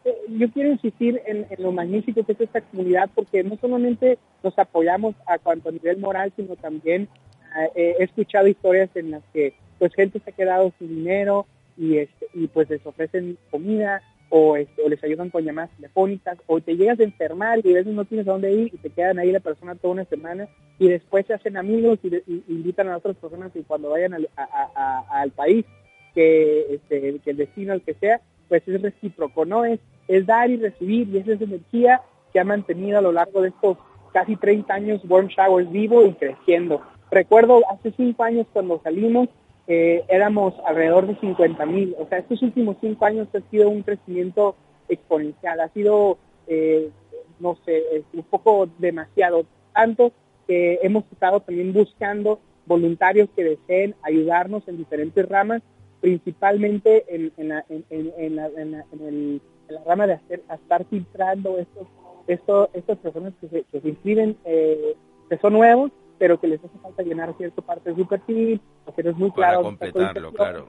eh, 0.04 0.16
yo 0.28 0.50
quiero 0.50 0.70
insistir 0.70 1.20
en, 1.26 1.46
lo 1.58 1.72
magnífico 1.72 2.24
que 2.24 2.32
es 2.32 2.40
esta 2.40 2.60
comunidad 2.62 3.08
porque 3.14 3.44
no 3.44 3.56
solamente 3.60 4.18
nos 4.42 4.58
apoyamos 4.58 5.14
a 5.26 5.38
cuanto 5.38 5.68
a 5.68 5.72
nivel 5.72 5.98
moral, 5.98 6.32
sino 6.34 6.56
también 6.56 7.08
eh, 7.74 7.94
he 7.98 8.04
escuchado 8.04 8.48
historias 8.48 8.90
en 8.94 9.12
las 9.12 9.22
que 9.32 9.54
pues 9.78 9.94
gente 9.94 10.20
se 10.20 10.30
ha 10.30 10.34
quedado 10.34 10.72
sin 10.78 10.88
dinero 10.88 11.46
y, 11.76 11.98
este, 11.98 12.26
y 12.34 12.48
pues 12.48 12.68
les 12.70 12.84
ofrecen 12.84 13.38
comida, 13.50 14.02
o, 14.31 14.57
les 14.57 15.05
ayudan 15.05 15.29
con 15.29 15.45
llamadas 15.45 15.71
telefónicas, 15.77 16.38
o 16.47 16.61
te 16.61 16.77
llegas 16.77 16.99
a 17.01 17.05
enfermar 17.05 17.61
y 17.62 17.73
a 17.73 17.75
veces 17.75 17.93
no 17.93 18.05
tienes 18.05 18.27
a 18.27 18.33
dónde 18.33 18.53
ir 18.53 18.71
y 18.73 18.79
te 18.79 18.90
quedan 18.90 19.19
ahí 19.19 19.31
la 19.31 19.40
persona 19.40 19.75
toda 19.75 19.93
una 19.93 20.05
semana 20.07 20.49
y 20.79 20.88
después 20.88 21.27
se 21.27 21.35
hacen 21.35 21.57
amigos 21.57 21.99
y, 22.03 22.43
invitan 22.49 22.88
a 22.88 22.97
otras 22.97 23.16
personas 23.16 23.51
y 23.55 23.62
cuando 23.62 23.90
vayan 23.90 24.14
al, 24.14 24.29
al 24.37 25.31
país, 25.33 25.66
que, 26.14 26.75
este, 26.75 27.19
que 27.19 27.31
el 27.31 27.37
destino, 27.37 27.73
el 27.75 27.83
que 27.83 27.95
sea, 27.95 28.21
pues 28.49 28.66
es 28.66 28.81
recíproco, 28.81 29.45
¿no? 29.45 29.64
Es, 29.64 29.81
es 30.09 30.27
dar 30.27 30.51
y 30.51 30.57
recibir 30.57 31.09
y 31.09 31.19
esa 31.19 31.33
es 31.33 31.40
energía 31.40 32.01
que 32.33 32.40
ha 32.40 32.45
mantenido 32.45 32.99
a 32.99 33.03
lo 33.03 33.12
largo 33.12 33.43
de 33.43 33.49
estos 33.49 33.79
casi 34.12 34.37
30 34.37 34.73
años 34.73 35.01
Warm 35.09 35.29
Showers 35.29 35.71
vivo 35.71 36.05
y 36.05 36.12
creciendo. 36.14 36.83
Recuerdo 37.11 37.62
hace 37.71 37.93
cinco 37.97 38.23
años 38.23 38.47
cuando 38.53 38.81
salimos, 38.83 39.29
eh, 39.66 40.05
éramos 40.09 40.55
alrededor 40.66 41.07
de 41.07 41.16
50 41.16 41.66
mil. 41.66 41.94
O 41.99 42.07
sea, 42.07 42.18
estos 42.18 42.42
últimos 42.42 42.77
cinco 42.81 43.05
años 43.05 43.29
ha 43.35 43.51
sido 43.51 43.68
un 43.68 43.83
crecimiento 43.83 44.57
exponencial, 44.88 45.61
ha 45.61 45.68
sido, 45.68 46.18
eh, 46.46 46.90
no 47.38 47.57
sé, 47.64 48.05
un 48.12 48.23
poco 48.25 48.68
demasiado. 48.79 49.44
Tanto 49.73 50.12
que 50.46 50.81
hemos 50.83 51.05
estado 51.12 51.40
también 51.40 51.73
buscando 51.73 52.40
voluntarios 52.66 53.29
que 53.35 53.44
deseen 53.44 53.94
ayudarnos 54.03 54.66
en 54.68 54.77
diferentes 54.77 55.29
ramas, 55.29 55.62
principalmente 56.01 57.05
en, 57.09 57.33
en, 57.37 57.49
la, 57.49 57.64
en, 57.68 57.85
en 57.90 58.37
la, 58.37 58.46
el, 58.46 59.40
la, 59.68 59.85
rama 59.85 60.07
de 60.07 60.14
hacer, 60.14 60.42
estar 60.53 60.85
filtrando 60.87 61.59
estos, 61.59 61.87
estos, 62.27 62.68
estas 62.73 62.99
personas 62.99 63.33
que 63.40 63.49
se, 63.49 63.64
que 63.70 63.81
se 63.81 63.88
inscriben, 63.88 64.37
eh, 64.44 64.96
que 65.29 65.38
son 65.38 65.53
nuevos 65.53 65.92
pero 66.20 66.38
que 66.38 66.48
les 66.48 66.62
hace 66.62 66.78
falta 66.83 67.02
llenar 67.02 67.35
cierta 67.38 67.62
parte 67.62 67.88
de 67.88 67.96
su 67.96 68.06
perfil, 68.06 68.61
porque 68.85 69.02
no 69.02 69.11
es 69.11 69.16
muy 69.16 69.30
claro. 69.30 69.62
Para 69.62 69.68
completarlo, 69.70 70.33
claro. 70.35 70.68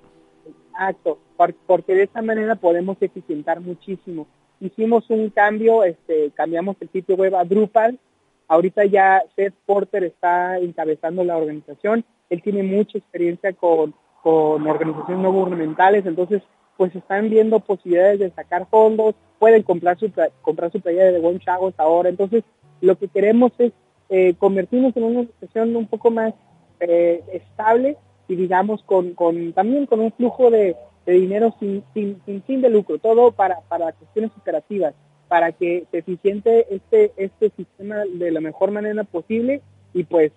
Exacto, 0.70 1.20
porque 1.68 1.94
de 1.94 2.04
esa 2.04 2.22
manera 2.22 2.56
podemos 2.56 2.96
eficientar 3.02 3.60
muchísimo. 3.60 4.28
Hicimos 4.62 5.10
un 5.10 5.30
cambio, 5.30 5.84
este, 5.84 6.32
cambiamos 6.32 6.78
el 6.80 6.90
sitio 6.92 7.18
web 7.18 7.36
a 7.36 7.44
Drupal, 7.44 8.00
ahorita 8.48 8.86
ya 8.86 9.24
Seth 9.36 9.54
Porter 9.66 10.06
está 10.06 10.58
encabezando 10.58 11.22
la 11.26 11.36
organización, 11.36 12.06
él 12.30 12.42
tiene 12.42 12.64
mucha 12.64 12.98
experiencia 12.98 13.52
con, 13.52 13.94
con 14.24 14.66
organizaciones 14.66 15.22
no 15.22 15.34
gubernamentales, 15.34 16.06
entonces 16.06 16.42
pues 16.78 16.96
están 16.96 17.30
viendo 17.30 17.60
posibilidades 17.60 18.20
de 18.20 18.32
sacar 18.32 18.68
fondos, 18.70 19.16
pueden 19.38 19.64
comprar 19.64 20.00
su, 20.00 20.10
comprar 20.44 20.72
su 20.72 20.80
playera 20.80 21.12
de 21.12 21.20
One 21.20 21.40
Chagos 21.40 21.74
ahora, 21.78 22.08
entonces 22.08 22.46
lo 22.80 22.98
que 22.98 23.10
queremos 23.10 23.52
es 23.58 23.74
eh, 24.12 24.36
convertirnos 24.38 24.96
en 24.96 25.04
una 25.04 25.22
situación 25.22 25.76
un 25.76 25.88
poco 25.88 26.12
más 26.12 26.36
eh, 26.80 27.24
estable 27.34 27.98
y 28.28 28.36
digamos 28.36 28.84
con, 28.84 29.14
con, 29.14 29.54
también 29.54 29.88
con 29.88 30.00
un 30.00 30.12
flujo 30.12 30.52
de, 30.52 30.76
dinero 31.08 31.54
sin, 31.60 31.84
sin, 31.94 32.22
sin 32.26 32.44
fin 32.44 32.62
de 32.62 32.70
lucro, 32.70 33.00
todo 33.00 33.32
para, 33.32 33.62
para 33.62 33.92
cuestiones 33.92 34.32
operativas, 34.40 34.94
para 35.28 35.52
que 35.52 35.86
se 35.92 35.98
eficiente 35.98 36.68
este, 36.74 37.12
este 37.18 37.50
sistema 37.58 38.04
de 38.14 38.32
la 38.32 38.40
mejor 38.40 38.72
manera 38.72 39.04
posible 39.04 39.62
y 39.94 40.04
pues 40.04 40.32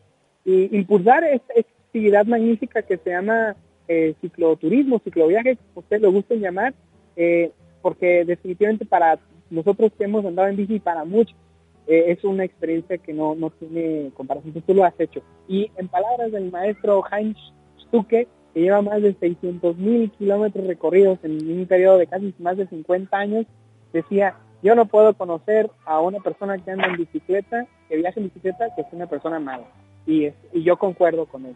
impulsar 0.45 1.23
esta, 1.25 1.55
actividad 1.95 2.27
magnífica 2.27 2.83
que 2.83 2.97
se 2.97 3.11
llama 3.11 3.55
eh, 3.87 4.15
cicloturismo, 4.21 4.99
cicloviaje, 4.99 5.57
como 5.57 5.85
ustedes 5.85 6.03
lo 6.03 6.11
gusten 6.11 6.41
llamar, 6.41 6.75
eh, 7.15 7.53
porque 7.83 8.25
definitivamente 8.25 8.85
para 8.85 9.21
nosotros 9.49 9.93
que 9.97 10.03
hemos 10.03 10.25
andado 10.27 10.49
en 10.49 10.57
bici, 10.57 10.81
para 10.81 11.05
muchos, 11.05 11.37
eh, 11.87 12.05
es 12.09 12.25
una 12.25 12.44
experiencia 12.44 12.99
que 12.99 13.12
no, 13.12 13.35
no 13.35 13.51
tiene 13.51 14.11
comparación, 14.14 14.55
tú 14.66 14.75
lo 14.75 14.85
has 14.85 14.99
hecho. 14.99 15.23
Y 15.49 15.70
en 15.77 15.88
palabras 15.88 16.33
del 16.33 16.51
maestro 16.51 17.03
Heinz 17.11 17.38
Stuke, 17.81 18.27
que 18.55 18.61
lleva 18.61 18.83
más 18.83 19.03
de 19.03 19.14
600 19.14 19.77
mil 19.77 20.11
kilómetros 20.12 20.66
recorridos 20.66 21.18
en 21.23 21.51
un 21.51 21.66
periodo 21.66 21.99
de 21.99 22.07
casi 22.07 22.35
más 22.38 22.57
de 22.57 22.66
50 22.66 23.16
años, 23.16 23.47
decía, 23.92 24.37
yo 24.62 24.75
no 24.75 24.87
puedo 24.87 25.14
conocer 25.14 25.70
a 25.85 26.01
una 26.01 26.20
persona 26.20 26.57
que 26.59 26.70
anda 26.70 26.87
en 26.87 26.97
bicicleta, 26.97 27.66
que 27.88 27.97
viaja 27.97 28.18
en 28.18 28.27
bicicleta, 28.27 28.75
que 28.75 28.83
es 28.83 28.88
una 28.92 29.07
persona 29.07 29.38
mala. 29.38 29.66
Y, 30.07 30.27
y 30.53 30.62
yo 30.62 30.77
concuerdo 30.77 31.27
con 31.27 31.47
él. 31.47 31.55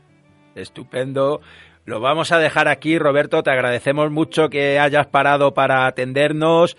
Estupendo. 0.55 1.41
Lo 1.85 2.01
vamos 2.01 2.33
a 2.33 2.39
dejar 2.39 2.69
aquí, 2.69 2.99
Roberto. 2.99 3.43
Te 3.43 3.51
agradecemos 3.51 4.11
mucho 4.11 4.51
que 4.51 4.79
hayas 4.79 5.07
parado 5.07 5.55
para 5.55 5.87
atendernos. 5.87 6.77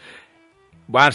Bar 0.92 1.14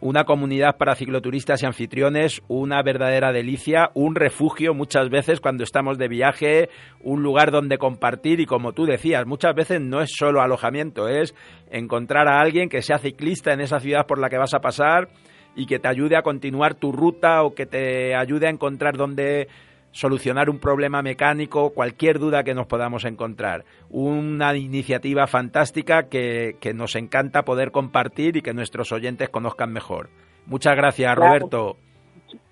una 0.00 0.24
comunidad 0.24 0.76
para 0.78 0.96
cicloturistas 0.96 1.62
y 1.62 1.66
anfitriones, 1.66 2.42
una 2.48 2.82
verdadera 2.82 3.30
delicia, 3.30 3.92
un 3.94 4.16
refugio 4.16 4.74
muchas 4.74 5.10
veces 5.10 5.38
cuando 5.38 5.62
estamos 5.62 5.96
de 5.96 6.08
viaje, 6.08 6.70
un 7.04 7.22
lugar 7.22 7.52
donde 7.52 7.78
compartir 7.78 8.40
y 8.40 8.46
como 8.46 8.72
tú 8.72 8.84
decías, 8.84 9.24
muchas 9.24 9.54
veces 9.54 9.80
no 9.80 10.00
es 10.00 10.10
solo 10.12 10.42
alojamiento, 10.42 11.06
es 11.06 11.36
encontrar 11.70 12.26
a 12.26 12.40
alguien 12.40 12.68
que 12.68 12.82
sea 12.82 12.98
ciclista 12.98 13.52
en 13.52 13.60
esa 13.60 13.78
ciudad 13.78 14.08
por 14.08 14.18
la 14.18 14.28
que 14.28 14.38
vas 14.38 14.54
a 14.54 14.60
pasar 14.60 15.08
y 15.54 15.66
que 15.66 15.78
te 15.78 15.86
ayude 15.86 16.16
a 16.16 16.22
continuar 16.22 16.74
tu 16.74 16.90
ruta 16.90 17.44
o 17.44 17.54
que 17.54 17.66
te 17.66 18.16
ayude 18.16 18.48
a 18.48 18.50
encontrar 18.50 18.96
dónde 18.96 19.46
solucionar 19.92 20.50
un 20.50 20.58
problema 20.58 21.02
mecánico, 21.02 21.70
cualquier 21.70 22.18
duda 22.18 22.42
que 22.42 22.54
nos 22.54 22.66
podamos 22.66 23.04
encontrar. 23.04 23.64
Una 23.90 24.56
iniciativa 24.56 25.26
fantástica 25.26 26.08
que, 26.08 26.56
nos 26.74 26.96
encanta 26.96 27.44
poder 27.44 27.70
compartir 27.70 28.36
y 28.36 28.42
que 28.42 28.54
nuestros 28.54 28.90
oyentes 28.92 29.28
conozcan 29.28 29.72
mejor. 29.72 30.08
Muchas 30.46 30.74
gracias, 30.74 31.14
Roberto. 31.14 31.76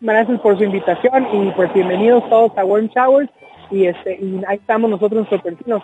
Gracias 0.01 0.41
por 0.41 0.59
su 0.59 0.65
invitación 0.65 1.27
y 1.33 1.51
pues 1.53 1.73
bienvenidos 1.73 2.29
todos 2.29 2.57
a 2.57 2.65
Warm 2.65 2.89
Showers 2.89 3.31
y, 3.71 3.87
este, 3.87 4.15
y 4.21 4.43
ahí 4.47 4.57
estamos 4.57 4.91
nosotros, 4.91 5.27
nuestro 5.31 5.43
perfil, 5.43 5.75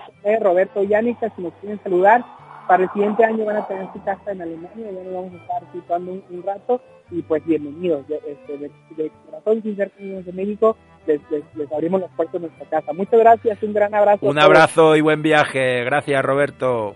Roberto 0.41 0.85
y 0.85 0.93
Ánica, 0.93 1.33
si 1.35 1.43
nos 1.43 1.55
quieren 1.55 1.81
saludar 1.83 2.23
para 2.67 2.83
el 2.83 2.91
siguiente 2.91 3.25
año 3.25 3.45
van 3.45 3.57
a 3.57 3.67
tener 3.67 3.87
su 3.93 4.03
casa 4.03 4.33
en 4.33 4.43
Alemania, 4.43 4.91
ya 4.91 5.05
nos 5.05 5.15
vamos 5.15 5.33
a 5.35 5.37
estar 5.37 5.63
situando 5.73 6.13
un, 6.13 6.43
rato 6.43 6.81
y 7.11 7.23
pues 7.23 7.45
bienvenidos. 7.47 8.07
De, 8.09 8.17
este, 8.17 8.59
de, 8.59 8.71
de 8.97 9.11
corazón 9.25 9.63
sincero 9.63 9.91
de 9.99 10.33
México, 10.33 10.77
les, 11.07 11.21
les, 11.55 11.73
abrimos 11.73 12.01
las 12.01 12.11
puertas 12.13 12.41
de 12.41 12.49
nuestra 12.49 12.67
casa. 12.69 12.93
Muchas 12.93 13.21
gracias, 13.21 13.63
un 13.63 13.73
gran 13.73 13.95
abrazo. 13.95 14.27
Un 14.27 14.39
abrazo 14.39 14.97
y 14.97 15.01
buen 15.01 15.23
viaje. 15.23 15.85
Gracias, 15.85 16.25
Roberto. 16.25 16.95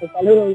Un 0.00 0.12
saludo, 0.12 0.46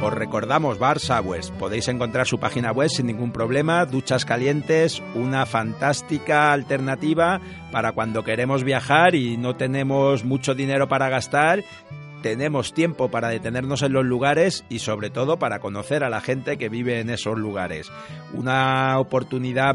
os 0.00 0.12
recordamos 0.12 0.78
Bar 0.78 1.00
Sawers. 1.00 1.50
Podéis 1.50 1.88
encontrar 1.88 2.26
su 2.26 2.38
página 2.38 2.70
web 2.70 2.88
sin 2.88 3.06
ningún 3.06 3.32
problema. 3.32 3.84
Duchas 3.84 4.24
calientes, 4.24 5.02
una 5.16 5.44
fantástica 5.44 6.52
alternativa 6.52 7.40
para 7.72 7.92
cuando 7.92 8.22
queremos 8.22 8.62
viajar 8.62 9.16
y 9.16 9.36
no 9.36 9.56
tenemos 9.56 10.24
mucho 10.24 10.54
dinero 10.54 10.88
para 10.88 11.08
gastar. 11.08 11.64
Tenemos 12.22 12.74
tiempo 12.74 13.10
para 13.10 13.28
detenernos 13.28 13.82
en 13.82 13.92
los 13.92 14.04
lugares 14.04 14.64
y 14.68 14.80
sobre 14.80 15.10
todo 15.10 15.38
para 15.38 15.60
conocer 15.60 16.04
a 16.04 16.10
la 16.10 16.20
gente 16.20 16.58
que 16.58 16.68
vive 16.68 17.00
en 17.00 17.10
esos 17.10 17.38
lugares. 17.38 17.90
Una 18.34 18.98
oportunidad 18.98 19.74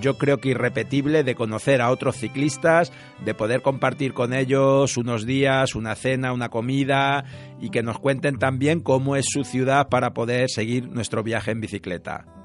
yo 0.00 0.16
creo 0.16 0.38
que 0.38 0.50
irrepetible 0.50 1.22
de 1.22 1.34
conocer 1.34 1.82
a 1.82 1.90
otros 1.90 2.16
ciclistas, 2.16 2.92
de 3.24 3.34
poder 3.34 3.62
compartir 3.62 4.14
con 4.14 4.32
ellos 4.32 4.96
unos 4.96 5.26
días, 5.26 5.74
una 5.74 5.94
cena, 5.94 6.32
una 6.32 6.48
comida 6.48 7.24
y 7.60 7.70
que 7.70 7.82
nos 7.82 7.98
cuenten 7.98 8.38
también 8.38 8.80
cómo 8.80 9.16
es 9.16 9.26
su 9.28 9.44
ciudad 9.44 9.88
para 9.88 10.14
poder 10.14 10.48
seguir 10.48 10.88
nuestro 10.88 11.22
viaje 11.22 11.50
en 11.50 11.60
bicicleta. 11.60 12.41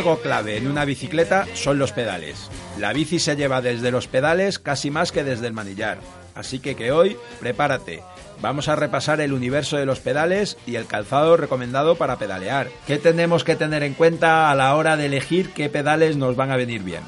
Algo 0.00 0.22
clave 0.22 0.56
en 0.56 0.66
una 0.66 0.86
bicicleta 0.86 1.46
son 1.52 1.78
los 1.78 1.92
pedales. 1.92 2.50
La 2.78 2.94
bici 2.94 3.18
se 3.18 3.36
lleva 3.36 3.60
desde 3.60 3.90
los 3.90 4.06
pedales 4.06 4.58
casi 4.58 4.90
más 4.90 5.12
que 5.12 5.24
desde 5.24 5.46
el 5.46 5.52
manillar. 5.52 5.98
Así 6.34 6.58
que 6.58 6.74
que 6.74 6.90
hoy, 6.90 7.18
prepárate. 7.38 8.02
Vamos 8.40 8.68
a 8.68 8.76
repasar 8.76 9.20
el 9.20 9.34
universo 9.34 9.76
de 9.76 9.84
los 9.84 10.00
pedales 10.00 10.56
y 10.66 10.76
el 10.76 10.86
calzado 10.86 11.36
recomendado 11.36 11.96
para 11.96 12.16
pedalear. 12.16 12.70
¿Qué 12.86 12.96
tenemos 12.96 13.44
que 13.44 13.56
tener 13.56 13.82
en 13.82 13.92
cuenta 13.92 14.50
a 14.50 14.54
la 14.54 14.74
hora 14.74 14.96
de 14.96 15.04
elegir 15.04 15.50
qué 15.50 15.68
pedales 15.68 16.16
nos 16.16 16.34
van 16.34 16.50
a 16.50 16.56
venir 16.56 16.82
bien? 16.82 17.02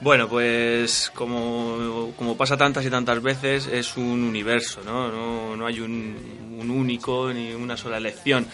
Bueno, 0.00 0.28
pues 0.28 1.10
como, 1.12 2.36
pasa 2.38 2.56
tantas 2.56 2.86
y 2.86 2.90
tantas 2.90 3.20
veces, 3.20 3.66
es 3.66 3.96
un 3.96 4.22
universo, 4.22 4.80
¿no? 4.84 5.56
No, 5.56 5.66
hay 5.66 5.80
un, 5.80 6.56
un 6.56 6.70
único 6.70 7.32
ni 7.32 7.52
una 7.52 7.76
sola 7.76 7.96
elección. 7.96 8.46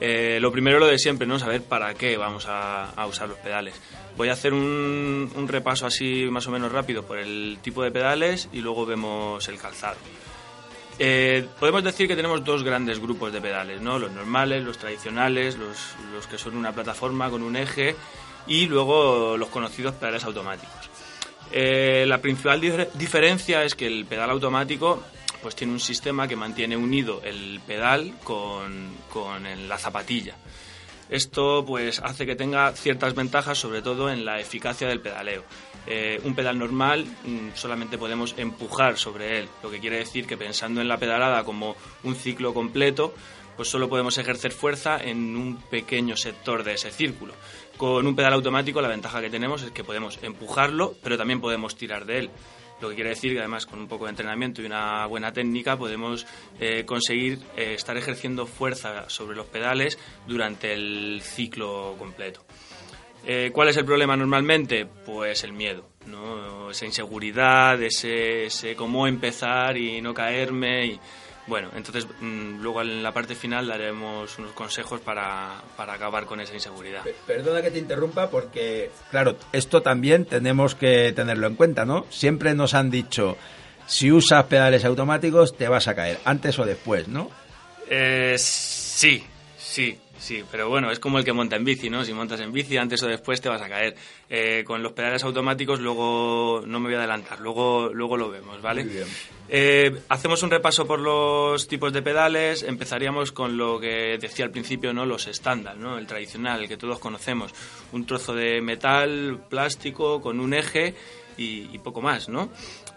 Eh, 0.00 0.38
lo 0.40 0.52
primero 0.52 0.78
lo 0.78 0.86
de 0.86 0.98
siempre, 0.98 1.26
¿no? 1.26 1.38
Saber 1.38 1.62
para 1.62 1.94
qué 1.94 2.16
vamos 2.16 2.46
a, 2.48 2.92
usar 3.08 3.28
los 3.28 3.38
pedales. 3.38 3.74
Voy 4.16 4.28
a 4.28 4.32
hacer 4.32 4.52
un, 4.52 5.46
repaso 5.48 5.86
así 5.86 6.26
más 6.30 6.46
o 6.46 6.50
menos 6.50 6.72
rápido 6.72 7.04
por 7.04 7.18
el 7.18 7.58
tipo 7.62 7.82
de 7.82 7.90
pedales 7.90 8.48
y 8.52 8.60
luego 8.60 8.86
vemos 8.86 9.46
el 9.48 9.58
calzado. 9.58 9.96
Eh, 11.00 11.46
podemos 11.60 11.84
decir 11.84 12.08
que 12.08 12.16
tenemos 12.16 12.44
dos 12.44 12.64
grandes 12.64 13.00
grupos 13.00 13.32
de 13.32 13.40
pedales, 13.40 13.80
¿no? 13.80 13.98
Los 13.98 14.10
normales, 14.12 14.64
los 14.64 14.78
tradicionales, 14.78 15.56
los, 15.56 16.26
que 16.26 16.38
son 16.38 16.56
una 16.56 16.72
plataforma 16.72 17.30
con 17.30 17.42
un 17.42 17.56
eje 17.56 17.94
y 18.46 18.66
luego 18.66 19.36
los 19.36 19.48
conocidos 19.48 19.94
pedales 19.94 20.24
automáticos. 20.24 20.90
Eh, 21.52 22.04
la 22.06 22.18
principal 22.18 22.60
diferencia 22.94 23.64
es 23.64 23.74
que 23.74 23.86
el 23.86 24.04
pedal 24.06 24.30
automático 24.30 25.02
pues 25.42 25.54
tiene 25.54 25.72
un 25.72 25.80
sistema 25.80 26.28
que 26.28 26.36
mantiene 26.36 26.76
unido 26.76 27.20
el 27.24 27.60
pedal 27.66 28.14
con, 28.24 28.88
la 29.68 29.78
zapatilla. 29.78 30.36
Esto 31.10 31.64
pues 31.66 32.00
hace 32.00 32.26
que 32.26 32.36
tenga 32.36 32.72
ciertas 32.72 33.14
ventajas, 33.14 33.58
sobre 33.58 33.80
todo 33.80 34.10
en 34.10 34.24
la 34.24 34.40
eficacia 34.40 34.88
del 34.88 35.00
pedaleo. 35.00 35.44
Eh, 35.86 36.20
un 36.24 36.34
pedal 36.34 36.58
normal 36.58 37.06
mm, 37.06 37.54
solamente 37.54 37.96
podemos 37.96 38.34
empujar 38.36 38.98
sobre 38.98 39.38
él, 39.38 39.48
lo 39.62 39.70
que 39.70 39.78
quiere 39.78 39.98
decir 39.98 40.26
que 40.26 40.36
pensando 40.36 40.82
en 40.82 40.88
la 40.88 40.98
pedalada 40.98 41.44
como 41.44 41.76
un 42.02 42.14
ciclo 42.14 42.52
completo, 42.52 43.14
pues 43.56 43.70
solo 43.70 43.88
podemos 43.88 44.18
ejercer 44.18 44.52
fuerza 44.52 45.02
en 45.02 45.34
un 45.34 45.56
pequeño 45.56 46.16
sector 46.16 46.62
de 46.62 46.74
ese 46.74 46.92
círculo. 46.92 47.34
Con 47.76 48.06
un 48.06 48.14
pedal 48.14 48.34
automático 48.34 48.80
la 48.80 48.88
ventaja 48.88 49.20
que 49.20 49.30
tenemos 49.30 49.62
es 49.62 49.72
que 49.72 49.82
podemos 49.82 50.18
empujarlo, 50.22 50.94
pero 51.02 51.16
también 51.16 51.40
podemos 51.40 51.74
tirar 51.74 52.04
de 52.04 52.18
él. 52.18 52.30
Lo 52.80 52.88
que 52.88 52.94
quiere 52.94 53.10
decir 53.10 53.32
que 53.32 53.40
además 53.40 53.66
con 53.66 53.80
un 53.80 53.88
poco 53.88 54.04
de 54.04 54.10
entrenamiento 54.10 54.62
y 54.62 54.66
una 54.66 55.06
buena 55.06 55.32
técnica 55.32 55.76
podemos 55.76 56.26
eh, 56.60 56.84
conseguir 56.84 57.40
eh, 57.56 57.74
estar 57.74 57.96
ejerciendo 57.96 58.46
fuerza 58.46 59.08
sobre 59.08 59.36
los 59.36 59.46
pedales 59.46 59.98
durante 60.26 60.72
el 60.72 61.20
ciclo 61.22 61.96
completo. 61.98 62.44
Eh, 63.26 63.50
¿Cuál 63.52 63.68
es 63.68 63.76
el 63.76 63.84
problema 63.84 64.16
normalmente? 64.16 64.86
Pues 64.86 65.42
el 65.42 65.52
miedo, 65.52 65.88
¿no? 66.06 66.70
esa 66.70 66.86
inseguridad, 66.86 67.82
ese, 67.82 68.46
ese 68.46 68.76
cómo 68.76 69.06
empezar 69.06 69.76
y 69.76 70.00
no 70.00 70.14
caerme. 70.14 70.86
Y, 70.86 71.00
bueno, 71.48 71.70
entonces 71.74 72.06
mm, 72.20 72.60
luego 72.60 72.82
en 72.82 73.02
la 73.02 73.12
parte 73.12 73.34
final 73.34 73.66
daremos 73.66 74.38
unos 74.38 74.52
consejos 74.52 75.00
para, 75.00 75.62
para, 75.76 75.94
acabar 75.94 76.26
con 76.26 76.40
esa 76.40 76.54
inseguridad. 76.54 77.02
Perdona 77.26 77.62
que 77.62 77.70
te 77.70 77.78
interrumpa 77.78 78.30
porque, 78.30 78.90
claro, 79.10 79.36
esto 79.52 79.82
también 79.82 80.26
tenemos 80.26 80.74
que 80.74 81.12
tenerlo 81.12 81.46
en 81.46 81.56
cuenta, 81.56 81.84
¿no? 81.84 82.06
Siempre 82.10 82.54
nos 82.54 82.74
han 82.74 82.90
dicho, 82.90 83.36
si 83.86 84.12
usas 84.12 84.44
pedales 84.44 84.84
automáticos 84.84 85.56
te 85.56 85.66
vas 85.68 85.88
a 85.88 85.94
caer, 85.94 86.18
antes 86.24 86.58
o 86.58 86.66
después, 86.66 87.08
¿no? 87.08 87.30
Eh, 87.88 88.36
sí, 88.38 89.24
sí. 89.56 89.98
Sí, 90.18 90.44
pero 90.50 90.68
bueno, 90.68 90.90
es 90.90 90.98
como 90.98 91.18
el 91.18 91.24
que 91.24 91.32
monta 91.32 91.56
en 91.56 91.64
bici, 91.64 91.88
¿no? 91.88 92.04
Si 92.04 92.12
montas 92.12 92.40
en 92.40 92.52
bici, 92.52 92.76
antes 92.76 93.02
o 93.02 93.06
después 93.06 93.40
te 93.40 93.48
vas 93.48 93.62
a 93.62 93.68
caer. 93.68 93.94
Eh, 94.28 94.64
con 94.66 94.82
los 94.82 94.92
pedales 94.92 95.22
automáticos, 95.24 95.80
luego 95.80 96.62
no 96.66 96.80
me 96.80 96.86
voy 96.86 96.94
a 96.94 96.98
adelantar, 96.98 97.40
luego, 97.40 97.90
luego 97.92 98.16
lo 98.16 98.28
vemos, 98.28 98.60
¿vale? 98.60 98.84
Muy 98.84 98.94
bien. 98.94 99.06
Eh, 99.50 100.02
hacemos 100.08 100.42
un 100.42 100.50
repaso 100.50 100.86
por 100.86 101.00
los 101.00 101.66
tipos 101.68 101.92
de 101.92 102.02
pedales. 102.02 102.62
Empezaríamos 102.62 103.32
con 103.32 103.56
lo 103.56 103.80
que 103.80 104.18
decía 104.18 104.44
al 104.44 104.50
principio, 104.50 104.92
¿no? 104.92 105.06
Los 105.06 105.26
estándar, 105.26 105.76
¿no? 105.76 105.96
El 105.96 106.06
tradicional, 106.06 106.62
el 106.62 106.68
que 106.68 106.76
todos 106.76 106.98
conocemos. 106.98 107.54
Un 107.92 108.04
trozo 108.04 108.34
de 108.34 108.60
metal, 108.60 109.40
plástico, 109.48 110.20
con 110.20 110.40
un 110.40 110.52
eje 110.52 110.94
y, 111.38 111.78
poco 111.78 112.02
más, 112.02 112.28
¿no? 112.28 112.50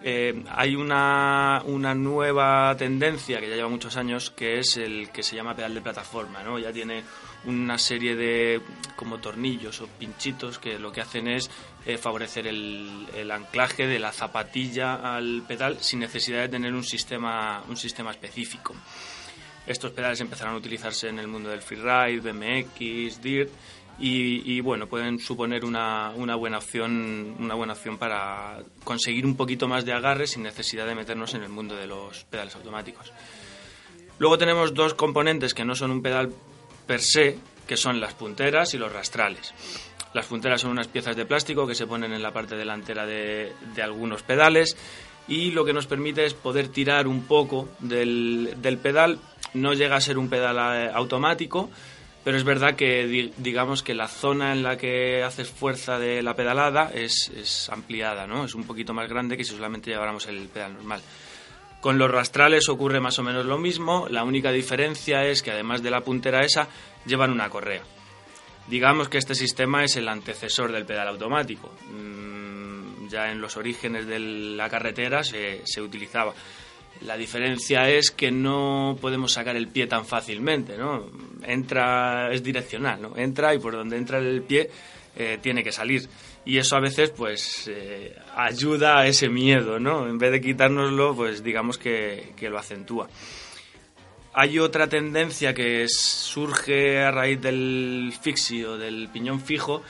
Eh, 0.03 0.43
hay 0.49 0.75
una, 0.75 1.61
una, 1.65 1.93
nueva 1.93 2.75
tendencia 2.75 3.39
que 3.39 3.47
ya 3.47 3.55
lleva 3.55 3.69
muchos 3.69 3.97
años 3.97 4.31
que 4.31 4.57
es 4.57 4.77
el 4.77 5.11
que 5.11 5.21
se 5.21 5.35
llama 5.35 5.55
pedal 5.55 5.75
de 5.75 5.81
plataforma, 5.81 6.41
¿no? 6.41 6.57
Ya 6.57 6.73
tiene 6.73 7.03
una 7.45 7.77
serie 7.77 8.15
de 8.15 8.61
como 8.95 9.19
tornillos 9.19 9.79
o 9.81 9.87
pinchitos 9.87 10.57
que 10.57 10.79
lo 10.79 10.91
que 10.91 11.01
hacen 11.01 11.27
es 11.27 11.51
eh, 11.85 11.97
favorecer 11.97 12.47
el, 12.47 13.31
anclaje 13.31 13.85
de 13.85 13.99
la 13.99 14.11
zapatilla 14.11 15.15
al 15.15 15.43
pedal 15.47 15.77
sin 15.81 15.99
necesidad 15.99 16.41
de 16.41 16.49
tener 16.49 16.73
un 16.73 16.83
sistema, 16.83 17.63
un 17.69 17.77
sistema 17.77 18.11
específico. 18.11 18.75
Estos 19.67 19.91
pedales 19.91 20.19
empezaron 20.19 20.55
a 20.55 20.57
utilizarse 20.57 21.09
en 21.09 21.19
el 21.19 21.27
mundo 21.27 21.49
del 21.49 21.61
freeride, 21.61 22.19
BMX, 22.19 23.21
DIRT 23.21 23.51
y, 24.01 24.59
bueno, 24.61 24.87
pueden 24.87 25.19
suponer 25.19 25.63
una, 25.63 26.11
una, 26.15 26.35
buena 26.35 26.57
opción, 26.57 27.35
una 27.39 27.53
buena 27.53 27.73
opción 27.73 27.97
para 27.97 28.59
conseguir 28.83 29.25
un 29.25 29.35
poquito 29.35 29.67
más 29.67 29.85
de 29.85 29.93
agarre 29.93 30.27
sin 30.27 30.43
necesidad 30.43 30.87
de 30.87 30.95
meternos 30.95 31.33
en 31.35 31.43
el 31.43 31.49
mundo 31.49 31.75
de 31.75 31.87
los 31.87 32.23
pedales 32.25 32.55
automáticos. 32.55 33.11
Luego 34.17 34.37
tenemos 34.37 34.73
dos 34.73 34.93
componentes 34.93 35.53
que 35.53 35.65
no 35.65 35.75
son 35.75 35.91
un 35.91 36.01
pedal 36.01 36.31
per 36.87 37.01
se, 37.01 37.37
que 37.67 37.77
son 37.77 37.99
las 37.99 38.13
punteras 38.13 38.73
y 38.73 38.77
los 38.77 38.91
rastrales. 38.91 39.53
Las 40.13 40.25
punteras 40.25 40.61
son 40.61 40.71
unas 40.71 40.87
piezas 40.87 41.15
de 41.15 41.25
plástico 41.25 41.65
que 41.65 41.75
se 41.75 41.87
ponen 41.87 42.11
en 42.11 42.21
la 42.21 42.33
parte 42.33 42.55
delantera 42.55 43.05
de, 43.05 43.53
de 43.75 43.81
algunos 43.81 44.23
pedales 44.23 44.75
y 45.27 45.51
lo 45.51 45.63
que 45.63 45.73
nos 45.73 45.87
permite 45.87 46.25
es 46.25 46.33
poder 46.33 46.67
tirar 46.67 47.07
un 47.07 47.23
poco 47.23 47.69
del, 47.79 48.55
del 48.57 48.77
pedal 48.77 49.19
no 49.53 49.73
llega 49.73 49.95
a 49.95 50.01
ser 50.01 50.17
un 50.17 50.29
pedal 50.29 50.57
eh, 50.57 50.91
automático, 50.93 51.69
pero 52.23 52.37
es 52.37 52.43
verdad 52.43 52.75
que 52.75 53.31
digamos 53.37 53.81
que 53.81 53.95
la 53.95 54.07
zona 54.07 54.51
en 54.51 54.61
la 54.61 54.77
que 54.77 55.23
haces 55.23 55.49
fuerza 55.49 55.97
de 55.97 56.21
la 56.21 56.35
pedalada 56.35 56.91
es, 56.93 57.69
ampliada, 57.71 58.27
¿no? 58.27 58.45
Es 58.45 58.53
un 58.53 58.63
poquito 58.63 58.93
más 58.93 59.09
grande 59.09 59.37
que 59.37 59.43
si 59.43 59.55
solamente 59.55 59.89
lleváramos 59.89 60.27
el 60.27 60.47
pedal 60.47 60.75
normal. 60.75 61.01
Con 61.81 61.97
los 61.97 62.11
rastrales 62.11 62.69
ocurre 62.69 62.99
más 62.99 63.17
o 63.17 63.23
menos 63.23 63.45
lo 63.45 63.57
mismo, 63.57 64.07
la 64.07 64.23
única 64.23 64.51
diferencia 64.51 65.25
es 65.25 65.41
que 65.41 65.49
además 65.49 65.81
de 65.81 65.89
la 65.89 66.01
puntera 66.01 66.41
esa, 66.45 66.67
llevan 67.07 67.31
una 67.31 67.49
correa. 67.49 67.81
Digamos 68.67 69.09
que 69.09 69.17
este 69.17 69.33
sistema 69.33 69.83
es 69.83 69.95
el 69.95 70.07
antecesor 70.07 70.71
del 70.71 70.85
pedal 70.85 71.07
automático. 71.07 71.73
Mm, 71.89 73.07
ya 73.07 73.31
en 73.31 73.41
los 73.41 73.57
orígenes 73.57 74.05
de 74.05 74.19
la 74.19 74.69
carretera 74.69 75.23
se, 75.23 75.61
se 75.65 75.81
utilizaba. 75.81 76.35
La 77.01 77.17
diferencia 77.17 77.89
es 77.89 78.11
que 78.11 78.31
no 78.31 78.97
podemos 79.01 79.33
sacar 79.33 79.55
el 79.55 79.67
pie 79.67 79.87
tan 79.87 80.05
fácilmente, 80.05 80.77
¿no? 80.77 81.09
Entra, 81.43 82.31
es 82.31 82.43
direccional, 82.43 83.01
¿no? 83.01 83.17
Entra 83.17 83.55
y 83.55 83.59
por 83.59 83.73
donde 83.73 83.97
entra 83.97 84.19
el 84.19 84.43
pie 84.43 84.69
eh, 85.15 85.39
tiene 85.41 85.63
que 85.63 85.71
salir. 85.71 86.07
Y 86.45 86.57
eso 86.57 86.75
a 86.75 86.79
veces, 86.79 87.09
pues, 87.09 87.67
eh, 87.67 88.15
ayuda 88.35 88.99
a 88.99 89.07
ese 89.07 89.29
miedo, 89.29 89.79
¿no? 89.79 90.07
En 90.07 90.17
vez 90.17 90.31
de 90.31 90.41
quitárnoslo, 90.41 91.15
pues 91.15 91.43
digamos 91.43 91.77
que, 91.77 92.33
que 92.35 92.49
lo 92.49 92.59
acentúa. 92.59 93.09
Hay 94.33 94.59
otra 94.59 94.87
tendencia 94.87 95.53
que 95.53 95.87
surge 95.89 96.99
a 96.99 97.11
raíz 97.11 97.41
del 97.41 98.13
fixio, 98.21 98.77
del 98.77 99.09
piñón 99.11 99.41
fijo, 99.41 99.83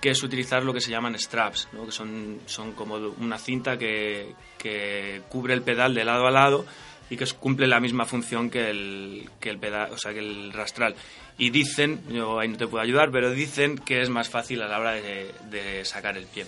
que 0.00 0.10
es 0.10 0.22
utilizar 0.22 0.62
lo 0.62 0.72
que 0.72 0.80
se 0.80 0.90
llaman 0.90 1.18
straps, 1.18 1.68
¿no? 1.72 1.86
que 1.86 1.92
son, 1.92 2.40
son 2.46 2.72
como 2.72 2.96
una 2.96 3.38
cinta 3.38 3.78
que, 3.78 4.34
que, 4.58 5.22
cubre 5.28 5.54
el 5.54 5.62
pedal 5.62 5.94
de 5.94 6.04
lado 6.04 6.26
a 6.26 6.30
lado 6.30 6.66
y 7.08 7.16
que 7.16 7.26
cumple 7.38 7.66
la 7.66 7.80
misma 7.80 8.04
función 8.04 8.50
que 8.50 8.70
el, 8.70 9.30
que 9.40 9.50
el 9.50 9.58
pedal, 9.58 9.92
o 9.92 9.98
sea, 9.98 10.12
que 10.12 10.20
el 10.20 10.52
rastral. 10.52 10.94
Y 11.38 11.50
dicen, 11.50 12.02
yo 12.10 12.38
ahí 12.38 12.48
no 12.48 12.56
te 12.56 12.66
puedo 12.66 12.82
ayudar, 12.82 13.10
pero 13.10 13.30
dicen 13.30 13.78
que 13.78 14.02
es 14.02 14.08
más 14.10 14.28
fácil 14.28 14.62
a 14.62 14.68
la 14.68 14.80
hora 14.80 14.92
de, 14.92 15.32
de 15.50 15.84
sacar 15.84 16.16
el 16.16 16.26
pie. 16.26 16.46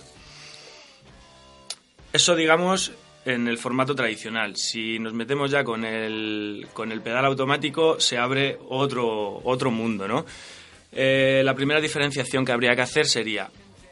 Eso, 2.11 2.35
digamos, 2.35 2.91
en 3.25 3.47
el 3.47 3.57
formato 3.57 3.95
tradicional. 3.95 4.55
Si 4.55 4.99
nos 4.99 5.13
metemos 5.13 5.51
ya 5.51 5.63
con 5.63 5.85
el, 5.85 6.67
con 6.73 6.91
el 6.91 7.01
pedal 7.01 7.25
automático, 7.25 7.99
se 7.99 8.17
abre 8.17 8.57
otro, 8.67 9.41
otro 9.43 9.71
mundo, 9.71 10.07
¿no? 10.07 10.25
Eh, 10.91 11.41
la 11.43 11.53
primera 11.53 11.79
diferenciación 11.79 12.43
que 12.43 12.51
habría 12.51 12.75
que 12.75 12.81
hacer 12.81 13.05
sería 13.05 13.49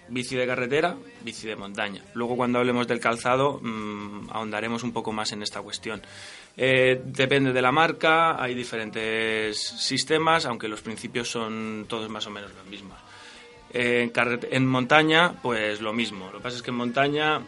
bici 0.10 0.36
de 0.36 0.48
carretera, 0.48 0.96
bici 1.22 1.48
de 1.48 1.56
montaña. 1.56 2.02
Luego 2.14 2.36
cuando 2.36 2.60
hablemos 2.60 2.88
del 2.88 3.00
calzado 3.00 3.60
mmm, 3.62 4.30
ahondaremos 4.32 4.84
un 4.84 4.94
poco 4.94 5.12
más 5.12 5.32
en 5.32 5.44
esta 5.44 5.62
cuestión. 5.62 6.02
Eh, 6.56 7.02
depende 7.06 7.54
de 7.54 7.62
la 7.62 7.72
marca, 7.72 8.42
hay 8.42 8.56
diferentes 8.56 9.60
sistemas, 9.60 10.46
aunque 10.46 10.68
los 10.68 10.82
principios 10.82 11.30
son 11.30 11.86
todos 11.88 12.10
más 12.10 12.26
o 12.26 12.32
menos 12.32 12.52
los 12.56 12.66
mismos. 12.66 12.98
Eh, 13.74 14.10
en, 14.12 14.40
en 14.50 14.66
montaña, 14.66 15.34
pues 15.42 15.82
lo 15.82 15.94
mismo. 15.94 16.28
Lo 16.32 16.38
que 16.38 16.44
pasa 16.44 16.58
es 16.58 16.64
que 16.64 16.72
en 16.72 16.78
montaña 16.78 17.42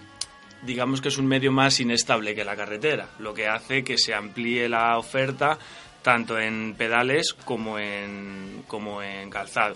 digamos 0.62 0.99
que 0.99 1.07
es 1.07 1.17
un 1.17 1.25
medio 1.25 1.51
más 1.51 1.79
inestable 1.79 2.35
que 2.35 2.43
la 2.43 2.55
carretera, 2.55 3.07
lo 3.19 3.33
que 3.33 3.47
hace 3.47 3.83
que 3.83 3.97
se 3.97 4.13
amplíe 4.13 4.67
la 4.67 4.97
oferta 4.97 5.57
tanto 6.01 6.39
en 6.39 6.75
pedales 6.77 7.33
como 7.33 7.79
en, 7.79 8.63
como 8.67 9.01
en 9.01 9.29
calzado. 9.29 9.75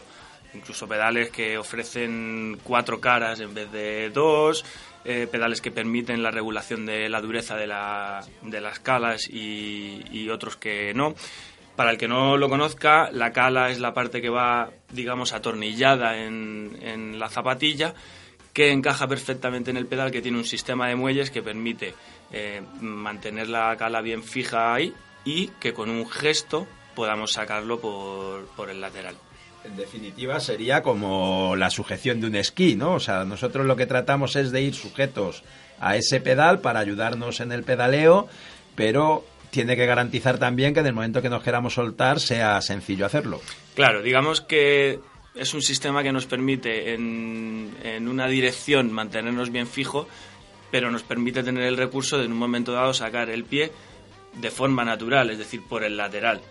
Incluso 0.53 0.87
pedales 0.87 1.31
que 1.31 1.57
ofrecen 1.57 2.59
cuatro 2.63 2.99
caras 2.99 3.39
en 3.39 3.53
vez 3.53 3.71
de 3.71 4.09
dos, 4.11 4.63
eh, 5.03 5.27
pedales 5.29 5.61
que 5.61 5.71
permiten 5.71 6.21
la 6.21 6.31
regulación 6.31 6.85
de 6.85 7.09
la 7.09 7.21
dureza 7.21 7.55
de, 7.55 7.67
la, 7.67 8.21
de 8.41 8.61
las 8.61 8.79
calas 8.79 9.27
y, 9.29 10.29
otros 10.29 10.55
que 10.55 10.93
no. 10.93 11.15
Para 11.75 11.89
el 11.89 11.97
que 11.97 12.07
no 12.07 12.37
lo 12.37 12.49
conozca, 12.49 13.09
la 13.11 13.31
cala 13.31 13.71
es 13.71 13.79
la 13.79 13.95
parte 13.95 14.21
que 14.21 14.29
va, 14.29 14.69
digamos, 14.91 15.33
atornillada 15.33 16.17
en, 16.23 16.77
en 16.81 17.17
la 17.17 17.29
zapatilla, 17.29 17.95
que 18.53 18.71
encaja 18.71 19.07
perfectamente 19.07 19.71
en 19.71 19.77
el 19.77 19.87
pedal, 19.87 20.11
que 20.11 20.21
tiene 20.21 20.37
un 20.37 20.45
sistema 20.45 20.87
de 20.87 20.95
muelles 20.95 21.31
que 21.31 21.41
permite 21.41 21.95
eh, 22.31 22.61
mantener 22.79 23.49
la 23.49 23.75
cala 23.75 24.01
bien 24.01 24.21
fija 24.23 24.75
ahí 24.75 24.93
y 25.25 25.47
que 25.59 25.73
con 25.73 25.89
un 25.89 26.09
gesto 26.09 26.67
podamos 26.95 27.33
sacarlo 27.33 27.79
por, 27.79 28.45
por 28.55 28.69
el 28.69 28.81
lateral. 28.81 29.15
En 29.63 29.77
definitiva, 29.77 30.39
sería 30.39 30.83
como 30.83 31.55
la 31.55 31.69
sujeción 31.69 32.19
de 32.19 32.27
un 32.27 32.35
esquí, 32.35 32.75
¿no? 32.75 32.95
O 32.95 32.99
sea, 32.99 33.23
nosotros 33.23 33.65
lo 33.65 33.75
que 33.75 33.85
tratamos 33.85 34.35
es 34.35 34.51
de 34.51 34.61
ir 34.61 34.75
sujetos 34.75 35.43
a 35.79 35.95
ese 35.95 36.19
pedal 36.19 36.59
para 36.59 36.79
ayudarnos 36.79 37.39
en 37.39 37.51
el 37.51 37.63
pedaleo, 37.63 38.27
pero 38.75 39.25
tiene 39.51 39.75
que 39.75 39.85
garantizar 39.85 40.37
también 40.37 40.73
que 40.73 40.81
en 40.81 40.87
el 40.87 40.93
momento 40.93 41.21
que 41.21 41.29
nos 41.29 41.43
queramos 41.43 41.75
soltar 41.75 42.19
sea 42.19 42.61
sencillo 42.61 43.05
hacerlo. 43.05 43.39
Claro, 43.75 44.01
digamos 44.01 44.41
que 44.41 44.99
es 45.35 45.53
un 45.53 45.61
sistema 45.61 46.03
que 46.03 46.11
nos 46.11 46.25
permite 46.25 46.93
en, 46.93 47.73
en 47.83 48.07
una 48.07 48.27
dirección 48.27 48.91
mantenernos 48.91 49.51
bien 49.51 49.67
fijo, 49.67 50.07
pero 50.71 50.91
nos 50.91 51.03
permite 51.03 51.43
tener 51.43 51.63
el 51.63 51.77
recurso 51.77 52.17
de 52.17 52.25
en 52.25 52.33
un 52.33 52.39
momento 52.39 52.73
dado 52.73 52.93
sacar 52.93 53.29
el 53.29 53.45
pie 53.45 53.71
de 54.35 54.51
forma 54.51 54.83
natural, 54.83 55.29
es 55.29 55.37
decir, 55.37 55.61
por 55.67 55.83
el 55.83 55.97
lateral, 55.97 56.41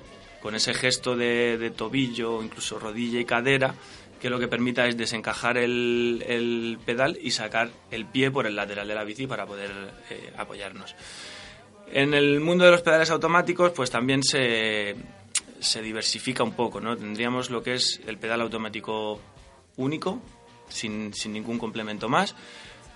con 0.40 0.54
ese 0.54 0.74
gesto 0.74 1.16
de, 1.16 1.58
de 1.58 1.70
tobillo, 1.70 2.42
incluso 2.42 2.78
rodilla 2.78 3.20
y 3.20 3.24
cadera, 3.24 3.74
que 4.20 4.30
lo 4.30 4.38
que 4.38 4.46
permita 4.46 4.86
es 4.86 4.96
desencajar 4.96 5.58
el, 5.58 6.24
el, 6.28 6.78
pedal 6.84 7.18
y 7.20 7.32
sacar 7.32 7.70
el 7.90 8.06
pie 8.06 8.30
por 8.30 8.46
el 8.46 8.54
lateral 8.54 8.86
de 8.86 8.94
la 8.94 9.02
bici 9.02 9.26
para 9.26 9.46
poder 9.46 9.70
eh, 10.10 10.32
apoyarnos. 10.36 10.94
En 11.90 12.14
el 12.14 12.38
mundo 12.38 12.64
de 12.64 12.70
los 12.70 12.82
pedales 12.82 13.10
automáticos, 13.10 13.72
pues 13.72 13.90
también 13.90 14.22
se, 14.22 14.94
se 15.58 15.82
diversifica 15.82 16.44
un 16.44 16.52
poco, 16.52 16.80
¿no? 16.80 16.96
Tendríamos 16.96 17.50
lo 17.50 17.62
que 17.62 17.74
es 17.74 18.00
el 18.06 18.16
pedal 18.18 18.42
automático 18.42 19.20
único, 19.76 20.22
sin, 20.68 21.12
sin 21.12 21.32
ningún 21.32 21.58
complemento 21.58 22.08
más, 22.08 22.36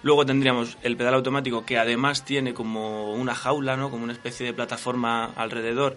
Luego 0.07 0.25
tendríamos 0.25 0.79
el 0.85 0.97
pedal 0.97 1.15
automático 1.15 1.67
que 1.67 1.79
además 1.79 2.25
tiene 2.25 2.55
como 2.55 3.15
una 3.15 3.35
jaula, 3.35 3.77
¿no? 3.77 3.91
como 3.91 4.05
una 4.05 4.13
especie 4.13 4.47
de 4.47 4.53
plataforma 4.53 5.33
alrededor 5.35 5.97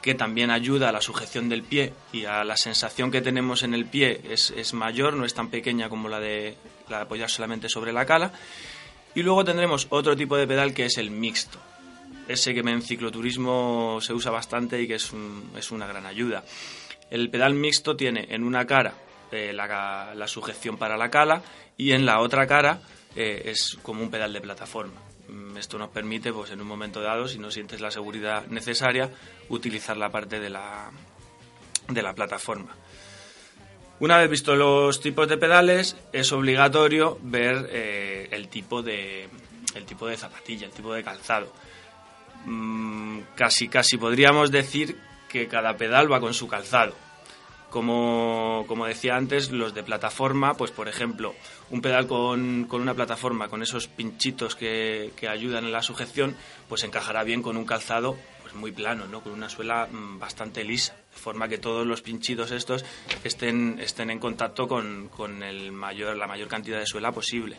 que 0.00 0.14
también 0.14 0.50
ayuda 0.50 0.88
a 0.88 0.92
la 0.92 1.02
sujeción 1.02 1.50
del 1.50 1.62
pie 1.62 1.92
y 2.14 2.24
a 2.24 2.44
la 2.44 2.56
sensación 2.56 3.10
que 3.10 3.20
tenemos 3.20 3.62
en 3.62 3.74
el 3.74 3.84
pie 3.84 4.22
es, 4.24 4.54
es 4.56 4.72
mayor, 4.72 5.12
no 5.12 5.26
es 5.26 5.34
tan 5.34 5.50
pequeña 5.50 5.90
como 5.90 6.08
la 6.08 6.18
de, 6.18 6.56
la 6.88 6.96
de 6.96 7.02
apoyar 7.02 7.28
solamente 7.28 7.68
sobre 7.68 7.92
la 7.92 8.06
cala. 8.06 8.32
Y 9.14 9.22
luego 9.22 9.44
tendremos 9.44 9.86
otro 9.90 10.16
tipo 10.16 10.38
de 10.38 10.46
pedal 10.46 10.72
que 10.72 10.86
es 10.86 10.96
el 10.96 11.10
mixto, 11.10 11.58
ese 12.26 12.54
que 12.54 12.60
en 12.60 12.80
cicloturismo 12.80 13.98
se 14.00 14.14
usa 14.14 14.30
bastante 14.30 14.80
y 14.80 14.88
que 14.88 14.94
es, 14.94 15.12
es 15.58 15.70
una 15.70 15.86
gran 15.86 16.06
ayuda. 16.06 16.42
El 17.10 17.28
pedal 17.28 17.52
mixto 17.52 17.96
tiene 17.96 18.28
en 18.30 18.44
una 18.44 18.66
cara 18.66 18.94
eh, 19.30 19.52
la, 19.52 20.14
la 20.14 20.26
sujeción 20.26 20.78
para 20.78 20.96
la 20.96 21.10
cala 21.10 21.42
y 21.76 21.92
en 21.92 22.06
la 22.06 22.20
otra 22.20 22.46
cara 22.46 22.80
eh, 23.16 23.42
es 23.46 23.78
como 23.82 24.02
un 24.02 24.10
pedal 24.10 24.32
de 24.32 24.40
plataforma. 24.40 25.00
Mm, 25.28 25.56
esto 25.56 25.78
nos 25.78 25.90
permite, 25.90 26.32
pues 26.32 26.50
en 26.50 26.60
un 26.60 26.66
momento 26.66 27.00
dado, 27.00 27.28
si 27.28 27.38
no 27.38 27.50
sientes 27.50 27.80
la 27.80 27.90
seguridad 27.90 28.46
necesaria, 28.46 29.10
utilizar 29.48 29.96
la 29.96 30.10
parte 30.10 30.40
de 30.40 30.50
la, 30.50 30.90
de 31.88 32.02
la 32.02 32.14
plataforma. 32.14 32.76
Una 34.00 34.16
vez 34.16 34.30
visto 34.30 34.56
los 34.56 35.00
tipos 35.00 35.28
de 35.28 35.36
pedales, 35.36 35.96
es 36.12 36.32
obligatorio 36.32 37.18
ver 37.22 37.68
eh, 37.70 38.28
el, 38.30 38.48
tipo 38.48 38.82
de, 38.82 39.28
el 39.74 39.84
tipo 39.84 40.06
de 40.06 40.16
zapatilla, 40.16 40.66
el 40.66 40.72
tipo 40.72 40.92
de 40.94 41.04
calzado. 41.04 41.52
Mm, 42.46 43.20
casi, 43.34 43.68
casi 43.68 43.98
podríamos 43.98 44.50
decir 44.50 44.96
que 45.28 45.46
cada 45.46 45.76
pedal 45.76 46.10
va 46.10 46.20
con 46.20 46.32
su 46.32 46.48
calzado 46.48 47.09
como, 47.70 48.64
como, 48.66 48.86
decía 48.86 49.16
antes, 49.16 49.50
los 49.50 49.74
de 49.74 49.82
plataforma, 49.82 50.54
pues 50.54 50.70
por 50.70 50.88
ejemplo, 50.88 51.34
un 51.70 51.80
pedal 51.80 52.06
con, 52.06 52.64
con 52.64 52.82
una 52.82 52.94
plataforma, 52.94 53.48
con 53.48 53.62
esos 53.62 53.88
pinchitos 53.88 54.56
que, 54.56 55.12
que, 55.16 55.28
ayudan 55.28 55.64
en 55.64 55.72
la 55.72 55.82
sujeción, 55.82 56.36
pues 56.68 56.84
encajará 56.84 57.24
bien 57.24 57.42
con 57.42 57.56
un 57.56 57.64
calzado 57.64 58.16
pues 58.42 58.54
muy 58.54 58.72
plano, 58.72 59.06
¿no? 59.06 59.22
con 59.22 59.32
una 59.32 59.48
suela 59.48 59.86
mm, 59.86 60.18
bastante 60.18 60.64
lisa, 60.64 60.94
de 60.94 61.18
forma 61.18 61.48
que 61.48 61.58
todos 61.58 61.86
los 61.86 62.02
pinchitos 62.02 62.50
estos 62.50 62.84
estén, 63.24 63.78
estén 63.80 64.10
en 64.10 64.18
contacto 64.18 64.66
con, 64.66 65.08
con 65.08 65.42
el 65.42 65.72
mayor, 65.72 66.16
la 66.16 66.26
mayor 66.26 66.48
cantidad 66.48 66.78
de 66.78 66.86
suela 66.86 67.12
posible. 67.12 67.56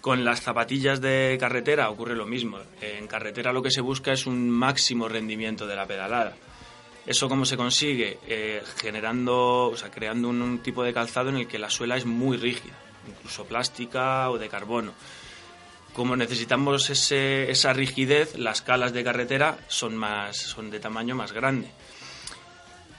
Con 0.00 0.24
las 0.24 0.40
zapatillas 0.40 1.00
de 1.00 1.36
carretera 1.38 1.90
ocurre 1.90 2.16
lo 2.16 2.24
mismo. 2.24 2.58
En 2.80 3.06
carretera 3.06 3.52
lo 3.52 3.62
que 3.62 3.70
se 3.70 3.82
busca 3.82 4.12
es 4.12 4.26
un 4.26 4.48
máximo 4.48 5.08
rendimiento 5.08 5.66
de 5.66 5.76
la 5.76 5.86
pedalada 5.86 6.36
¿Eso 7.06 7.28
cómo 7.28 7.44
se 7.44 7.56
consigue? 7.56 8.18
Eh, 8.26 8.62
generando, 8.76 9.68
o 9.68 9.76
sea, 9.76 9.90
creando 9.90 10.28
un, 10.28 10.42
un, 10.42 10.58
tipo 10.58 10.82
de 10.82 10.92
calzado 10.92 11.30
en 11.30 11.36
el 11.36 11.48
que 11.48 11.58
la 11.58 11.70
suela 11.70 11.96
es 11.96 12.04
muy 12.04 12.36
rígida, 12.36 12.74
incluso 13.08 13.44
plástica 13.44 14.30
o 14.30 14.38
de 14.38 14.48
carbono. 14.48 14.92
Como 15.94 16.14
necesitamos 16.16 16.88
ese, 16.90 17.50
esa 17.50 17.72
rigidez, 17.72 18.38
las 18.38 18.62
calas 18.62 18.92
de 18.92 19.02
carretera 19.02 19.58
son, 19.66 19.96
más, 19.96 20.36
son 20.36 20.70
de 20.70 20.78
tamaño 20.78 21.16
más 21.16 21.32
grande. 21.32 21.68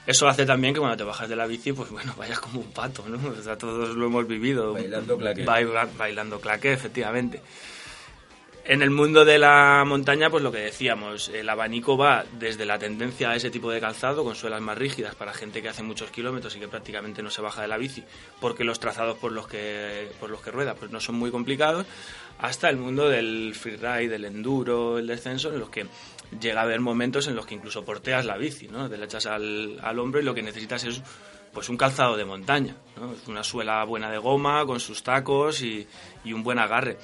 Eso 0.06 0.28
hace 0.28 0.44
también 0.44 0.74
que 0.74 0.80
cuando 0.80 0.96
te 0.96 1.04
bajas 1.04 1.28
de 1.28 1.36
la 1.36 1.46
bici, 1.46 1.72
pues 1.72 1.90
bueno, 1.90 2.14
vayas 2.18 2.40
como 2.40 2.60
un 2.60 2.72
pato, 2.72 3.04
¿no? 3.08 3.18
O 3.28 3.42
sea, 3.42 3.56
todos 3.56 3.96
lo 3.96 4.06
hemos 4.06 4.26
vivido. 4.26 4.74
Bailando 4.74 5.16
claqué. 5.16 5.44
Bailando, 5.44 5.96
bailando 5.96 6.40
claqué, 6.40 6.72
efectivamente. 6.72 7.40
En 8.64 8.80
el 8.80 8.90
mundo 8.90 9.24
de 9.24 9.38
la 9.38 9.82
montaña, 9.84 10.30
pues 10.30 10.44
lo 10.44 10.52
que 10.52 10.58
decíamos, 10.58 11.28
el 11.30 11.48
abanico 11.48 11.96
va 11.96 12.24
desde 12.38 12.64
la 12.64 12.78
tendencia 12.78 13.30
a 13.30 13.34
ese 13.34 13.50
tipo 13.50 13.72
de 13.72 13.80
calzado, 13.80 14.22
con 14.22 14.36
suelas 14.36 14.60
más 14.60 14.78
rígidas 14.78 15.16
para 15.16 15.34
gente 15.34 15.60
que 15.60 15.68
hace 15.68 15.82
muchos 15.82 16.12
kilómetros 16.12 16.54
y 16.54 16.60
que 16.60 16.68
prácticamente 16.68 17.24
no 17.24 17.30
se 17.30 17.42
baja 17.42 17.62
de 17.62 17.66
la 17.66 17.76
bici, 17.76 18.04
porque 18.40 18.62
los 18.62 18.78
trazados 18.78 19.18
por 19.18 19.32
los 19.32 19.48
que, 19.48 20.12
por 20.20 20.30
los 20.30 20.42
que 20.42 20.52
rueda 20.52 20.74
pues 20.74 20.92
no 20.92 21.00
son 21.00 21.16
muy 21.16 21.32
complicados, 21.32 21.86
hasta 22.38 22.70
el 22.70 22.76
mundo 22.76 23.08
del 23.08 23.52
freeride, 23.56 24.08
del 24.08 24.26
enduro, 24.26 24.98
el 24.98 25.08
descenso, 25.08 25.52
en 25.52 25.58
los 25.58 25.68
que 25.68 25.86
llega 26.40 26.60
a 26.60 26.64
haber 26.64 26.80
momentos 26.80 27.26
en 27.26 27.34
los 27.34 27.46
que 27.46 27.56
incluso 27.56 27.84
porteas 27.84 28.24
la 28.26 28.36
bici, 28.36 28.68
¿no? 28.68 28.88
Te 28.88 28.96
la 28.96 29.06
echas 29.06 29.26
al, 29.26 29.80
al 29.82 29.98
hombro 29.98 30.20
y 30.20 30.24
lo 30.24 30.34
que 30.34 30.42
necesitas 30.42 30.84
es 30.84 31.02
pues 31.52 31.68
un 31.68 31.76
calzado 31.76 32.16
de 32.16 32.24
montaña, 32.24 32.76
¿no? 32.96 33.14
una 33.26 33.42
suela 33.42 33.84
buena 33.84 34.10
de 34.10 34.18
goma, 34.18 34.64
con 34.64 34.78
sus 34.78 35.02
tacos 35.02 35.62
y, 35.62 35.86
y 36.24 36.32
un 36.32 36.44
buen 36.44 36.58
agarre 36.60 36.96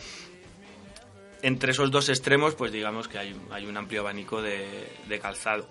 entre 1.42 1.72
esos 1.72 1.90
dos 1.90 2.08
extremos, 2.08 2.54
pues 2.54 2.72
digamos 2.72 3.08
que 3.08 3.18
hay, 3.18 3.36
hay 3.50 3.66
un 3.66 3.76
amplio 3.76 4.00
abanico 4.00 4.42
de, 4.42 5.18
calzado. 5.20 5.66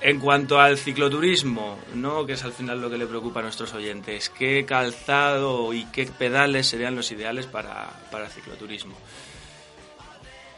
En 0.00 0.20
cuanto 0.20 0.60
al 0.60 0.78
cicloturismo, 0.78 1.76
¿no? 1.94 2.24
que 2.24 2.34
es 2.34 2.44
al 2.44 2.52
final 2.52 2.80
lo 2.80 2.88
que 2.88 2.98
le 2.98 3.06
preocupa 3.06 3.40
a 3.40 3.42
nuestros 3.42 3.74
oyentes, 3.74 4.28
¿qué 4.30 4.64
calzado 4.64 5.72
y 5.74 5.86
qué 5.86 6.06
pedales 6.06 6.68
serían 6.68 6.94
los 6.94 7.10
ideales 7.10 7.46
para, 7.46 7.90
para 8.12 8.28
cicloturismo? 8.28 8.96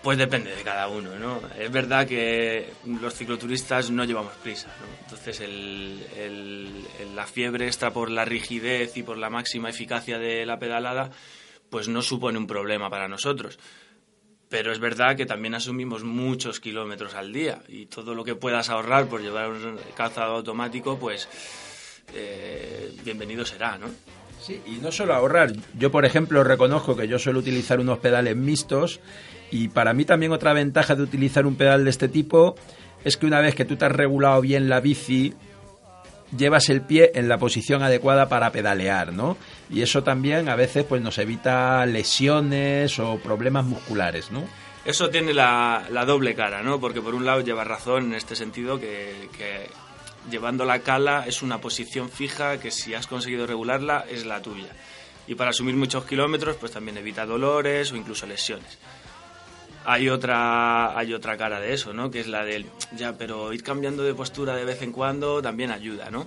Pues 0.03 0.19
depende 0.19 0.55
de 0.55 0.63
cada 0.63 0.89
uno, 0.89 1.19
¿no? 1.19 1.43
Es 1.59 1.71
verdad 1.71 2.07
que 2.07 2.73
los 2.87 3.15
cicloturistas 3.15 3.91
no 3.91 4.05
llevamos 4.05 4.33
prisa, 4.43 4.69
¿no? 4.69 5.05
Entonces 5.05 5.41
el, 5.41 6.07
el, 6.17 7.15
la 7.15 7.27
fiebre 7.27 7.67
extra 7.67 7.93
por 7.93 8.11
la 8.11 8.25
rigidez 8.25 8.97
y 8.97 9.03
por 9.03 9.19
la 9.19 9.29
máxima 9.29 9.69
eficacia 9.69 10.19
de 10.19 10.47
la 10.47 10.59
pedalada 10.59 11.11
pues 11.71 11.89
no 11.89 12.03
supone 12.03 12.39
un 12.39 12.47
problema 12.47 12.91
para 12.91 13.09
nosotros. 13.09 13.59
Pero 14.49 14.73
es 14.73 14.81
verdad 14.81 15.17
que 15.17 15.27
también 15.27 15.55
asumimos 15.55 16.03
muchos 16.03 16.59
kilómetros 16.59 17.15
al 17.15 17.33
día 17.33 17.63
y 17.69 17.87
todo 17.87 18.15
lo 18.15 18.25
que 18.25 18.35
puedas 18.35 18.69
ahorrar 18.69 19.07
por 19.07 19.23
llevar 19.23 19.51
un 19.51 19.79
calzado 19.95 20.35
automático, 20.37 20.99
pues 20.99 21.29
eh, 22.15 22.93
bienvenido 23.05 23.45
será, 23.45 23.79
¿no? 23.79 23.87
Sí, 24.41 24.61
y 24.67 24.79
no 24.83 24.91
solo 24.91 25.15
ahorrar. 25.15 25.53
Yo, 25.79 25.93
por 25.93 26.05
ejemplo, 26.05 26.43
reconozco 26.43 26.97
que 26.97 27.07
yo 27.07 27.19
suelo 27.19 27.39
utilizar 27.39 27.79
unos 27.79 27.99
pedales 27.99 28.37
mixtos 28.37 29.01
y 29.51 29.69
para 29.69 29.93
mí 29.93 30.05
también 30.05 30.33
otra 30.33 30.53
ventaja 30.53 30.97
de 30.97 31.03
utilizar 31.03 31.47
un 31.47 31.57
pedal 31.57 31.85
de 31.85 31.91
este 31.91 32.09
tipo 32.09 32.57
es 33.05 33.17
que 33.17 33.27
una 33.27 33.41
vez 33.41 33.55
que 33.55 33.65
tú 33.65 33.77
te 33.77 33.85
has 33.85 33.93
regulado 33.93 34.41
bien 34.41 34.69
la 34.69 34.81
bici, 34.81 35.35
llevas 36.37 36.69
el 36.69 36.83
pie 36.83 37.13
en 37.15 37.29
la 37.29 37.39
posición 37.39 37.83
adecuada 37.83 38.29
para 38.29 38.53
pedalear, 38.53 39.13
¿no? 39.13 39.37
Y 39.69 39.83
eso 39.83 40.03
también 40.03 40.49
a 40.49 40.57
veces 40.57 40.85
pues 40.85 41.03
nos 41.03 41.19
evita 41.19 41.85
lesiones 41.87 42.99
o 42.99 43.19
problemas 43.19 43.65
musculares, 43.65 44.31
¿no? 44.31 44.45
Eso 44.85 45.11
tiene 45.11 45.35
la, 45.35 45.85
la 45.91 46.05
doble 46.05 46.35
cara, 46.35 46.63
¿no? 46.63 46.81
Porque 46.81 47.03
por 47.03 47.15
un 47.15 47.27
lado 47.27 47.41
lleva 47.41 47.65
razón 47.65 48.07
en 48.07 48.15
este 48.15 48.35
sentido 48.35 48.81
que, 48.81 49.29
que 49.37 49.69
llevando 50.31 50.65
la 50.65 50.81
cala 50.81 51.25
es 51.27 51.43
una 51.43 51.61
posición 51.61 52.09
fija 52.09 52.59
que 52.59 52.71
si 52.71 52.95
has 52.95 53.07
conseguido 53.07 53.47
regularla 53.47 54.07
es 54.11 54.25
la 54.25 54.41
tuya. 54.41 54.71
Y 55.27 55.35
para 55.35 55.51
asumir 55.51 55.77
muchos 55.77 56.05
kilómetros 56.07 56.57
pues 56.57 56.73
también 56.73 56.97
evita 56.97 57.27
dolores 57.27 57.93
o 57.93 57.97
incluso 57.97 58.27
lesiones 58.27 58.79
hay 59.85 60.09
otra 60.09 60.97
hay 60.99 61.15
otra 61.15 61.37
cara 61.37 61.61
de 61.61 61.73
eso, 61.73 61.93
¿no? 61.93 62.11
Que 62.11 62.21
es 62.21 62.29
la 62.29 62.45
del 62.45 62.67
ya, 62.97 63.17
pero 63.17 63.53
ir 63.53 63.63
cambiando 63.63 64.03
de 64.03 64.15
postura 64.15 64.55
de 64.55 64.65
vez 64.65 64.83
en 64.83 64.93
cuando 64.93 65.41
también 65.43 65.71
ayuda, 65.71 66.11
¿no? 66.11 66.27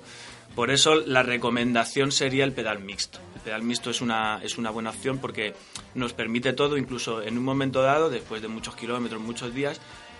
Por 0.55 0.69
eso 0.69 0.95
la 0.95 1.23
recomendación 1.23 2.11
sería 2.11 2.43
el 2.43 2.53
pedal 2.53 2.79
mixto. 2.79 3.19
El 3.35 3.41
pedal 3.41 3.63
mixto 3.63 3.89
es 3.89 4.01
una 4.01 4.39
es 4.43 4.57
una 4.57 4.69
buena 4.69 4.91
opción 4.91 5.17
porque 5.17 5.55
nos 5.95 6.13
permite 6.13 6.53
todo, 6.53 6.77
incluso 6.77 7.21
en 7.21 7.37
un 7.37 7.43
momento 7.43 7.81
dado, 7.81 8.09
después 8.09 8.41
de 8.41 8.47
muchos 8.47 8.75
kilómetros, 8.75 9.21
muchos 9.21 9.53
días, 9.53 9.79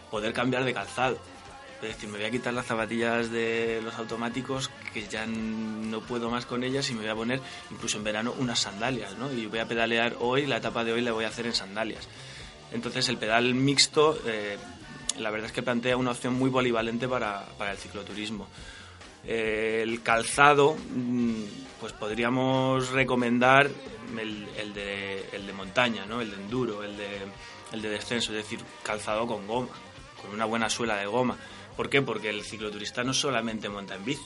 poder 0.10 0.34
cambiar 0.34 0.64
de 0.64 0.74
calzado. 0.74 1.18
Es 1.82 1.90
decir, 1.90 2.08
me 2.08 2.18
voy 2.18 2.26
a 2.26 2.32
quitar 2.32 2.54
las 2.54 2.66
zapatillas 2.66 3.30
de 3.30 3.82
los 3.84 3.94
automáticos 3.96 4.72
que 4.94 5.06
ya 5.06 5.26
no 5.26 6.00
puedo 6.00 6.30
más 6.30 6.46
con 6.46 6.64
ellas 6.64 6.90
y 6.90 6.94
me 6.94 7.02
voy 7.02 7.10
a 7.10 7.16
poner 7.16 7.42
incluso 7.72 7.98
en 7.98 8.06
verano 8.06 8.34
unas 8.40 8.60
sandalias, 8.60 9.18
¿no? 9.18 9.32
Y 9.34 9.48
voy 9.48 9.60
a 9.60 9.68
pedalear 9.68 10.16
hoy, 10.22 10.46
la 10.46 10.58
etapa 10.58 10.86
de 10.86 10.94
hoy 10.94 11.02
la 11.02 11.12
voy 11.12 11.26
a 11.26 11.28
hacer 11.28 11.46
en 11.46 11.54
sandalias. 11.54 12.08
Entonces 12.74 13.08
el 13.10 13.18
pedal 13.18 13.54
mixto, 13.54 14.20
eh, 14.26 14.58
la 15.20 15.30
verdad 15.30 15.48
es 15.48 15.54
que 15.54 15.62
plantea 15.62 15.96
una 15.96 16.12
opción 16.12 16.34
muy 16.34 16.50
polivalente 16.50 17.08
para, 17.08 17.46
para 17.58 17.72
el 17.72 17.78
cicloturismo. 17.78 18.48
Eh, 19.26 19.80
el 19.84 20.02
calzado, 20.02 20.76
mm, 20.76 21.44
pues 21.80 21.94
podríamos 21.94 22.90
recomendar 22.90 23.70
el, 24.20 24.48
el, 24.58 24.74
de, 24.74 25.30
el, 25.32 25.48
de, 25.48 25.54
montaña, 25.54 26.06
¿no? 26.06 26.20
el 26.20 26.32
de 26.32 26.36
enduro, 26.36 26.84
el 26.84 26.98
de, 26.98 27.22
el 27.72 27.82
de 27.82 27.90
descenso, 27.90 28.32
es 28.32 28.38
decir, 28.44 28.60
calzado 28.84 29.26
con 29.28 29.48
goma, 29.48 29.70
con 30.22 30.32
una 30.32 30.46
buena 30.46 30.70
suela 30.70 30.98
de 30.98 31.06
goma. 31.06 31.38
¿Por 31.78 31.90
qué? 31.90 32.02
Porque 32.02 32.30
el 32.30 32.44
cicloturista 32.44 33.04
no 33.04 33.14
solamente 33.14 33.70
monta 33.70 33.96
en 33.96 34.06
bici, 34.06 34.24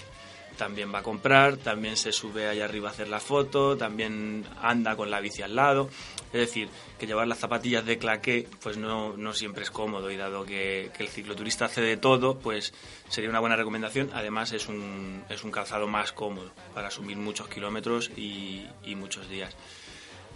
también 0.58 0.94
va 0.94 1.00
a 1.00 1.04
comprar, 1.04 1.58
también 1.58 1.96
se 1.96 2.12
sube 2.12 2.48
allá 2.48 2.66
arriba 2.66 2.90
a 2.90 2.92
hacer 2.92 3.08
la 3.08 3.20
foto, 3.20 3.78
también 3.78 4.46
anda 4.62 4.96
con 4.96 5.10
la 5.10 5.22
bici 5.22 5.42
al 5.42 5.56
lado. 5.56 5.90
Es 6.34 6.40
decir, 6.40 6.68
que 7.00 7.08
llevar 7.08 7.28
las 7.28 7.40
zapatillas 7.40 7.86
de 7.86 7.98
claqué 7.98 8.48
pues 8.62 8.78
no, 8.78 9.16
no 9.16 9.34
siempre 9.34 9.64
es 9.64 9.72
cómodo 9.72 10.12
y 10.12 10.18
dado 10.18 10.46
que, 10.46 10.92
el 10.98 11.08
cicloturista 11.08 11.66
hace 11.66 11.82
de 11.82 11.96
todo, 11.96 12.40
pues 12.40 12.74
sería 13.08 13.30
una 13.30 13.40
buena 13.40 13.56
recomendación. 13.56 14.10
Además 14.14 14.52
es 14.52 14.68
un, 14.68 15.24
es 15.30 15.44
un 15.44 15.52
calzado 15.52 15.88
más 15.88 16.12
cómodo 16.12 16.52
para 16.74 16.90
asumir 16.90 17.18
muchos 17.18 17.48
kilómetros 17.48 18.12
y, 18.18 18.66
y 18.84 18.96
muchos 18.96 19.30
días. 19.30 19.56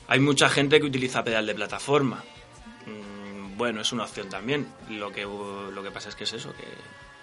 Hay 0.07 0.19
mucha 0.19 0.49
gente 0.49 0.79
que 0.79 0.85
utiliza 0.85 1.23
pedal 1.23 1.45
de 1.45 1.55
plataforma. 1.55 2.23
Mm, 2.85 3.57
bueno, 3.57 3.81
es 3.81 3.91
una 3.91 4.03
opción 4.03 4.29
también. 4.29 4.67
Lo 4.89 5.11
que, 5.11 5.23
lo 5.23 5.83
que 5.83 5.91
pasa 5.91 6.09
es 6.09 6.15
que 6.15 6.25
es 6.25 6.33
eso, 6.33 6.53
que, 6.53 6.65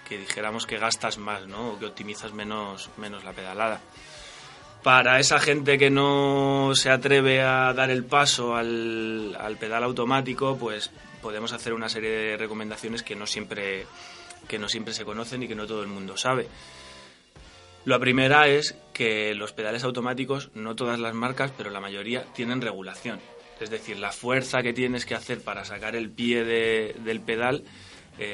que 0.09 0.17
dijéramos 0.17 0.65
que 0.65 0.77
gastas 0.77 1.17
más, 1.17 1.47
¿no? 1.47 1.73
O 1.73 1.79
que 1.79 1.85
optimizas 1.85 2.33
menos, 2.33 2.89
menos 2.97 3.23
la 3.23 3.31
pedalada 3.31 3.79
para 4.83 5.19
esa 5.19 5.39
gente 5.39 5.77
que 5.77 5.89
no 5.89 6.71
se 6.73 6.89
atreve 6.89 7.41
a 7.41 7.73
dar 7.73 7.89
el 7.89 8.05
paso 8.05 8.55
al, 8.55 9.35
al, 9.37 9.57
pedal 9.57 9.83
automático, 9.83 10.57
pues 10.57 10.89
podemos 11.21 11.51
hacer 11.51 11.73
una 11.73 11.89
serie 11.89 12.09
de 12.09 12.37
recomendaciones 12.37 13.03
que 13.03 13.15
no 13.15 13.25
siempre 13.25 13.85
que 14.47 14.57
no 14.57 14.69
siempre 14.69 14.93
se 14.93 15.05
conocen 15.05 15.43
y 15.43 15.47
que 15.47 15.55
no 15.55 15.67
todo 15.67 15.81
el 15.81 15.87
mundo 15.87 16.17
sabe. 16.17 16.47
La 17.85 17.99
primera 17.99 18.47
es 18.47 18.75
que 18.93 19.33
los 19.35 19.53
pedales 19.53 19.83
automáticos, 19.83 20.49
no 20.53 20.75
todas 20.75 20.99
las 20.99 21.13
marcas, 21.13 21.51
pero 21.55 21.69
la 21.69 21.79
mayoría, 21.79 22.25
tienen 22.33 22.61
regulación. 22.61 23.19
Es 23.59 23.69
decir, 23.69 23.97
la 23.97 24.11
fuerza 24.11 24.61
que 24.61 24.73
tienes 24.73 25.05
que 25.05 25.15
hacer 25.15 25.41
para 25.41 25.65
sacar 25.65 25.95
el 25.95 26.09
pie 26.09 26.43
de, 26.43 26.95
del 27.03 27.21
pedal 27.21 27.63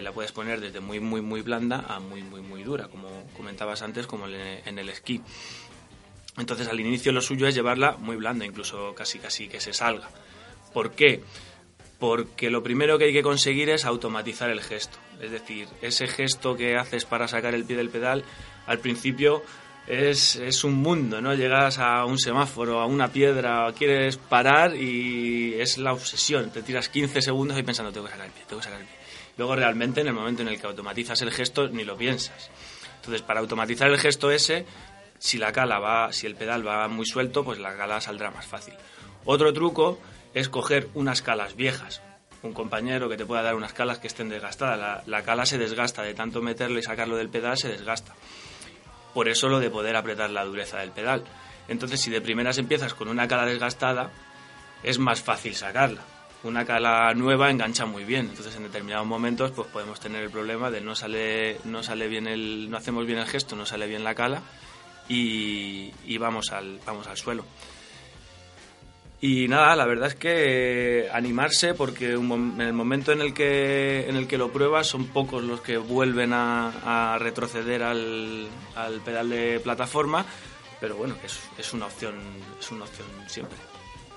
la 0.02 0.12
puedes 0.12 0.32
poner 0.32 0.60
desde 0.62 0.80
muy, 0.80 1.00
muy, 1.00 1.22
muy 1.22 1.42
blanda 1.42 1.86
a 1.88 2.00
muy, 2.00 2.24
muy, 2.24 2.42
muy 2.42 2.64
dura, 2.64 2.88
como 2.88 3.08
comentabas 3.36 3.82
antes, 3.82 4.08
como 4.08 4.28
en 4.28 4.80
el 4.80 4.90
esquí. 4.90 5.22
Entonces 6.38 6.68
al 6.68 6.80
inicio 6.80 7.12
lo 7.12 7.22
suyo 7.22 7.48
es 7.48 7.56
llevarla 7.56 7.96
muy 7.98 8.18
blanda, 8.18 8.46
incluso 8.46 8.94
casi 8.94 9.20
casi 9.20 9.48
que 9.48 9.60
se 9.60 9.74
salga. 9.74 10.10
¿Por 10.74 10.92
qué? 10.92 11.24
Porque 12.00 12.50
lo 12.50 12.62
primero 12.62 12.98
que 12.98 13.06
hay 13.06 13.14
que 13.14 13.24
conseguir 13.24 13.70
es 13.70 13.86
automatizar 13.86 14.50
el 14.50 14.62
gesto. 14.62 14.98
Es 15.22 15.32
decir, 15.32 15.68
ese 15.82 16.08
gesto 16.08 16.58
que 16.58 16.76
haces 16.76 17.06
para 17.06 17.28
sacar 17.28 17.56
el 17.56 17.64
pie 17.64 17.78
del 17.78 17.90
pedal, 17.90 18.26
al 18.68 18.80
principio 18.80 19.44
es, 19.88 20.36
es 20.36 20.66
un 20.66 20.74
mundo, 20.74 21.22
¿no? 21.22 21.34
Llegas 21.34 21.80
a 21.80 22.04
un 22.04 22.20
semáforo, 22.20 22.82
a 22.82 22.86
una 22.86 23.08
piedra, 23.08 23.72
quieres 23.78 24.18
parar 24.18 24.76
y 24.76 25.54
es 25.54 25.78
la 25.78 25.94
obsesión. 25.94 26.50
Te 26.50 26.62
tiras 26.64 26.90
15 26.90 27.22
segundos 27.22 27.58
y 27.58 27.64
pensando, 27.64 27.94
tengo 27.94 28.08
que 28.08 28.12
sacar 28.12 28.28
el 28.28 28.34
pie, 28.34 28.44
tengo 28.46 28.60
que 28.60 28.66
sacar 28.66 28.82
el 28.82 28.88
pie. 28.88 29.05
Luego 29.38 29.56
realmente 29.56 30.02
en 30.02 30.08
el 30.08 30.14
momento 30.14 30.42
en 30.42 30.48
el 30.48 30.60
que 30.60 30.68
automatizas 30.68 31.22
el 31.22 31.32
gesto 31.32 31.68
ni 31.68 31.84
lo 31.84 31.98
piensas. 31.98 32.50
Entonces, 32.98 33.22
para 33.22 33.40
automatizar 33.40 33.90
el 33.90 34.00
gesto 34.00 34.32
ese, 34.32 34.66
si 35.20 35.38
la 35.38 35.52
cala 35.52 35.80
va, 35.80 36.12
si 36.12 36.26
el 36.26 36.36
pedal 36.36 36.66
va 36.66 36.88
muy 36.88 37.06
suelto, 37.06 37.44
pues 37.44 37.60
la 37.60 37.76
cala 37.76 38.02
saldrá 38.02 38.32
más 38.32 38.46
fácil. 38.46 38.74
Otro 39.26 39.54
truco 39.54 40.00
es 40.34 40.50
coger 40.50 40.90
unas 40.94 41.22
calas 41.22 41.56
viejas. 41.56 42.02
Un 42.42 42.54
compañero 42.54 43.10
que 43.10 43.18
te 43.18 43.26
pueda 43.26 43.42
dar 43.42 43.56
unas 43.56 43.74
calas 43.74 44.00
que 44.00 44.08
estén 44.08 44.30
desgastadas. 44.30 44.80
La, 44.80 45.04
la 45.06 45.24
cala 45.24 45.46
se 45.46 45.58
desgasta, 45.58 46.04
de 46.04 46.14
tanto 46.14 46.42
meterlo 46.42 46.80
y 46.80 46.84
sacarlo 46.84 47.18
del 47.18 47.30
pedal 47.30 47.58
se 47.58 47.70
desgasta. 47.70 48.14
Por 49.14 49.28
eso 49.30 49.50
lo 49.50 49.60
de 49.60 49.70
poder 49.70 49.96
apretar 49.96 50.30
la 50.30 50.46
dureza 50.46 50.78
del 50.80 50.92
pedal. 50.92 51.24
Entonces, 51.68 52.02
si 52.02 52.12
de 52.12 52.22
primeras 52.22 52.58
empiezas 52.58 52.94
con 52.94 53.08
una 53.08 53.28
cala 53.28 53.46
desgastada, 53.46 54.12
es 54.84 55.00
más 55.00 55.22
fácil 55.22 55.56
sacarla. 55.56 56.02
Una 56.46 56.64
cala 56.64 57.12
nueva 57.16 57.50
engancha 57.50 57.88
muy 57.88 58.04
bien, 58.04 58.28
entonces 58.30 58.56
en 58.56 58.64
determinados 58.64 59.08
momentos 59.08 59.52
pues 59.52 59.68
podemos 59.68 60.00
tener 60.00 60.24
el 60.24 60.30
problema 60.30 60.70
de 60.70 60.80
no 60.80 60.94
sale 60.96 61.58
no 61.64 61.82
sale 61.82 62.08
bien 62.08 62.28
el 62.28 62.70
no 62.70 62.78
hacemos 62.78 63.08
bien 63.08 63.18
el 63.18 63.26
gesto, 63.26 63.56
no 63.56 63.66
sale 63.66 63.88
bien 63.88 64.04
la 64.04 64.14
cala 64.14 64.44
y, 65.10 66.18
vamos, 66.20 66.52
al, 66.52 66.80
vamos 66.86 67.08
al 67.08 67.18
suelo. 67.18 67.46
Y 69.22 69.48
nada, 69.48 69.76
la 69.76 69.86
verdad 69.86 70.10
es 70.10 70.16
que 70.16 71.10
animarse 71.12 71.74
porque 71.74 72.12
en 72.12 72.62
el 72.62 72.74
momento 72.74 73.12
en 73.12 73.22
el 73.22 73.34
que, 73.34 74.08
en 74.08 74.16
el 74.16 74.28
que 74.28 74.38
lo 74.38 74.52
pruebas 74.52 74.86
son 74.86 75.08
pocos 75.08 75.44
los 75.44 75.62
que 75.62 75.78
vuelven 75.78 76.32
a, 76.32 77.14
a 77.14 77.18
retroceder 77.18 77.82
al, 77.82 78.48
al, 78.76 79.02
pedal 79.02 79.30
de 79.30 79.60
plataforma, 79.62 80.26
pero 80.80 80.96
bueno, 80.96 81.16
es, 81.24 81.40
es, 81.58 81.74
una 81.74 81.88
opción, 81.88 82.16
es 82.60 82.70
una 82.72 82.84
opción 82.84 83.08
siempre. 83.26 83.58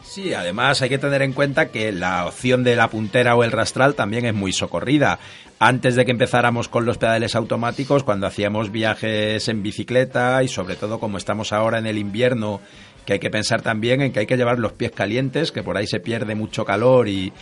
Sí, 0.09 0.33
además 0.33 0.81
hay 0.81 0.89
que 0.89 0.97
tener 0.97 1.21
en 1.21 1.35
cuenta 1.35 1.69
que 1.69 1.93
la 1.93 2.25
opción 2.25 2.65
de 2.65 2.77
la 2.77 2.89
puntera 2.89 3.37
o 3.37 3.45
el 3.45 3.53
rastral 3.53 3.95
también 3.95 4.25
es 4.25 4.33
muy 4.33 4.55
socorrida. 4.55 5.19
Antes 5.59 5.97
de 5.97 6.07
que 6.07 6.13
empezáramos 6.13 6.69
con 6.69 6.87
los 6.87 6.97
pedales 6.97 7.37
automáticos, 7.37 8.05
cuando 8.05 8.27
hacíamos 8.27 8.73
viajes 8.73 9.47
en 9.49 9.63
bicicleta 9.63 10.43
y 10.43 10.49
sobre 10.49 10.77
todo 10.77 10.99
como 10.99 11.19
estamos 11.19 11.53
ahora 11.53 11.79
en 11.79 11.87
el 11.87 11.99
invierno, 11.99 12.63
que 13.05 13.15
hay 13.15 13.19
que 13.19 13.29
pensar 13.29 13.61
también 13.61 14.01
en 14.01 14.11
que 14.11 14.21
hay 14.21 14.27
que 14.27 14.39
llevar 14.39 14.59
los 14.59 14.73
pies 14.73 14.93
calientes, 14.93 15.53
que 15.53 15.63
por 15.63 15.77
ahí 15.77 15.87
se 15.87 16.01
pierde 16.01 16.35
mucho 16.35 16.65
calor 16.65 17.07
y, 17.07 17.35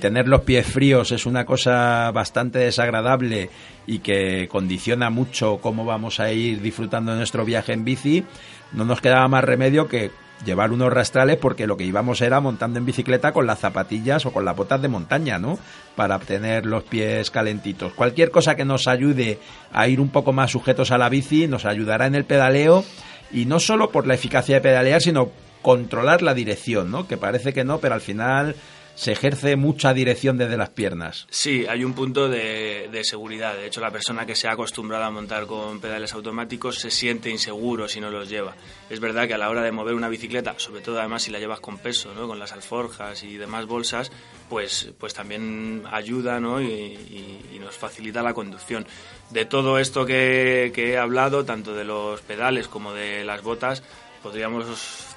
tener 0.00 0.26
los 0.26 0.42
pies 0.42 0.66
fríos 0.66 1.12
es 1.12 1.26
una 1.26 1.44
cosa 1.44 2.10
bastante 2.10 2.58
desagradable 2.58 3.50
y 3.86 3.98
que 3.98 4.48
condiciona 4.48 5.10
mucho 5.10 5.58
cómo 5.58 5.84
vamos 5.84 6.20
a 6.20 6.32
ir 6.32 6.62
disfrutando 6.62 7.12
de 7.12 7.18
nuestro 7.18 7.44
viaje 7.44 7.74
en 7.74 7.84
bici, 7.84 8.24
no 8.72 8.86
nos 8.86 9.02
quedaba 9.02 9.28
más 9.28 9.44
remedio 9.44 9.88
que 9.88 10.10
llevar 10.44 10.72
unos 10.72 10.92
rastrales 10.92 11.36
porque 11.36 11.66
lo 11.66 11.76
que 11.76 11.84
íbamos 11.84 12.20
era 12.20 12.40
montando 12.40 12.78
en 12.78 12.86
bicicleta 12.86 13.32
con 13.32 13.46
las 13.46 13.60
zapatillas 13.60 14.26
o 14.26 14.32
con 14.32 14.44
las 14.44 14.56
botas 14.56 14.82
de 14.82 14.88
montaña, 14.88 15.38
¿no? 15.38 15.58
Para 15.96 16.18
tener 16.18 16.66
los 16.66 16.84
pies 16.84 17.30
calentitos. 17.30 17.92
Cualquier 17.94 18.30
cosa 18.30 18.54
que 18.54 18.64
nos 18.64 18.88
ayude 18.88 19.38
a 19.72 19.88
ir 19.88 20.00
un 20.00 20.08
poco 20.08 20.32
más 20.32 20.50
sujetos 20.50 20.90
a 20.90 20.98
la 20.98 21.08
bici 21.08 21.46
nos 21.46 21.64
ayudará 21.64 22.06
en 22.06 22.14
el 22.14 22.24
pedaleo 22.24 22.84
y 23.32 23.46
no 23.46 23.58
solo 23.60 23.90
por 23.90 24.06
la 24.06 24.14
eficacia 24.14 24.56
de 24.56 24.60
pedalear, 24.60 25.00
sino 25.00 25.30
controlar 25.62 26.20
la 26.20 26.34
dirección, 26.34 26.90
¿no? 26.90 27.08
Que 27.08 27.16
parece 27.16 27.54
que 27.54 27.64
no, 27.64 27.78
pero 27.78 27.94
al 27.94 28.02
final 28.02 28.54
se 28.94 29.12
ejerce 29.12 29.56
mucha 29.56 29.92
dirección 29.92 30.38
desde 30.38 30.56
las 30.56 30.70
piernas. 30.70 31.26
Sí, 31.30 31.66
hay 31.68 31.84
un 31.84 31.94
punto 31.94 32.28
de, 32.28 32.88
de, 32.90 33.04
seguridad. 33.04 33.54
De 33.54 33.66
hecho, 33.66 33.80
la 33.80 33.90
persona 33.90 34.24
que 34.24 34.34
se 34.34 34.48
ha 34.48 34.52
acostumbrado 34.52 35.04
a 35.04 35.10
montar 35.10 35.46
con 35.46 35.80
pedales 35.80 36.12
automáticos 36.14 36.76
se 36.76 36.90
siente 36.90 37.30
inseguro 37.30 37.88
si 37.88 38.00
no 38.00 38.10
los 38.10 38.28
lleva. 38.28 38.54
Es 38.88 39.00
verdad 39.00 39.26
que 39.26 39.34
a 39.34 39.38
la 39.38 39.50
hora 39.50 39.62
de 39.62 39.72
mover 39.72 39.94
una 39.94 40.08
bicicleta, 40.08 40.54
sobre 40.58 40.80
todo 40.80 40.98
además 40.98 41.22
si 41.22 41.30
la 41.30 41.38
llevas 41.38 41.60
con 41.60 41.78
peso, 41.78 42.14
¿no? 42.14 42.28
con 42.28 42.38
las 42.38 42.52
alforjas 42.52 43.22
y 43.24 43.36
demás 43.36 43.66
bolsas, 43.66 44.12
pues, 44.48 44.92
pues 44.98 45.14
también 45.14 45.82
ayuda 45.90 46.38
¿no? 46.38 46.60
y, 46.60 46.66
y, 46.66 47.58
nos 47.58 47.76
facilita 47.76 48.22
la 48.22 48.34
conducción. 48.34 48.86
De 49.30 49.46
todo 49.46 49.78
esto 49.78 50.04
que, 50.04 50.70
que 50.74 50.92
he 50.92 50.98
hablado, 50.98 51.46
tanto 51.46 51.74
de 51.74 51.84
los 51.84 52.20
pedales 52.20 52.68
como 52.68 52.92
de 52.92 53.24
las 53.24 53.42
botas, 53.42 53.82
podríamos 54.22 54.66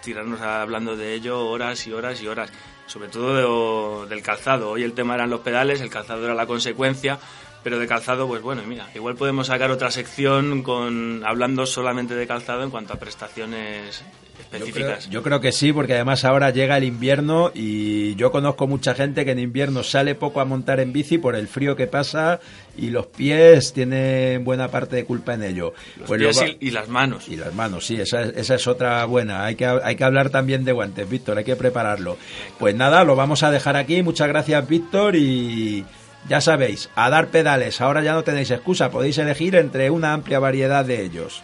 tirarnos 0.01 0.39
hablando 0.39 0.95
de 0.95 1.13
ello 1.13 1.45
horas 1.45 1.86
y 1.88 1.91
horas 1.91 2.21
y 2.21 2.28
horas 2.28 2.51
sobre 2.88 3.10
todo 3.10 4.04
de, 4.06 4.10
del 4.10 4.24
calzado. 4.24 4.72
Hoy 4.72 4.84
el 4.84 4.94
tema 4.94 5.16
eran 5.16 5.30
los 5.30 5.42
pedales, 5.42 5.82
el 5.82 5.90
calzado 5.90 6.26
era 6.26 6.34
la 6.34 6.48
consecuencia, 6.48 7.20
pero 7.68 7.80
de 7.80 7.88
calzado, 7.88 8.30
pues 8.30 8.41
bueno, 8.41 8.61
mira, 8.65 8.88
igual 8.95 9.15
podemos 9.15 9.47
sacar 9.47 9.72
otra 9.72 9.91
sección 9.91 10.63
con 10.63 11.22
hablando 11.26 11.65
solamente 11.65 12.15
de 12.15 12.26
calzado 12.26 12.63
en 12.63 12.70
cuanto 12.70 12.93
a 12.93 12.95
prestaciones 12.95 14.05
específicas. 14.39 15.03
Yo 15.03 15.09
creo, 15.09 15.11
yo 15.11 15.24
creo, 15.24 15.41
que 15.41 15.51
sí, 15.51 15.74
porque 15.74 15.95
además 15.95 16.24
ahora 16.24 16.51
llega 16.51 16.78
el 16.78 16.86
invierno 16.86 17.51
y 17.53 18.15
yo 18.15 18.32
conozco 18.32 18.68
mucha 18.68 18.95
gente 18.95 19.26
que 19.26 19.32
en 19.32 19.39
invierno 19.39 19.84
sale 19.84 20.15
poco 20.15 20.39
a 20.39 20.45
montar 20.45 20.80
en 20.80 20.93
bici 20.93 21.18
por 21.18 21.36
el 21.36 21.49
frío 21.49 21.76
que 21.76 21.88
pasa 21.88 22.39
y 22.78 22.89
los 22.89 23.07
pies 23.07 23.74
tienen 23.74 24.45
buena 24.45 24.70
parte 24.70 24.95
de 24.95 25.03
culpa 25.03 25.34
en 25.34 25.43
ello. 25.43 25.74
Los 25.97 26.07
pues 26.07 26.22
pies 26.22 26.55
y, 26.61 26.68
y, 26.68 26.72
las 26.72 26.88
manos. 26.88 27.28
Y 27.28 27.36
las 27.36 27.53
manos, 27.53 27.86
sí, 27.86 27.99
esa, 27.99 28.22
esa 28.22 28.55
es 28.55 28.65
otra 28.65 29.03
buena. 29.03 29.43
Hay 29.43 29.55
que, 29.55 29.65
hay 29.65 29.97
que 29.97 30.03
hablar 30.05 30.30
también 30.30 30.63
de 30.63 30.72
guantes, 30.72 31.09
Víctor, 31.09 31.38
hay 31.38 31.43
que 31.43 31.57
prepararlo. 31.57 32.15
Pues 32.59 32.76
nada, 32.76 33.03
lo 33.03 33.18
vamos 33.18 33.43
a 33.43 33.51
dejar 33.51 33.76
aquí. 33.76 34.03
Muchas 34.03 34.30
gracias, 34.30 34.65
Víctor, 34.70 35.18
y 35.18 35.84
ya 36.30 36.41
sabéis, 36.41 36.89
a 36.95 37.09
dar 37.09 37.28
pedales. 37.28 37.82
Ahora 37.82 38.03
ya 38.03 38.13
no 38.13 38.23
tenéis 38.23 38.51
excusa, 38.51 38.91
podéis 38.91 39.17
elegir 39.17 39.55
entre 39.55 39.89
una 39.89 40.13
amplia 40.13 40.39
variedad 40.39 40.86
de 40.86 41.03
ellos. 41.03 41.43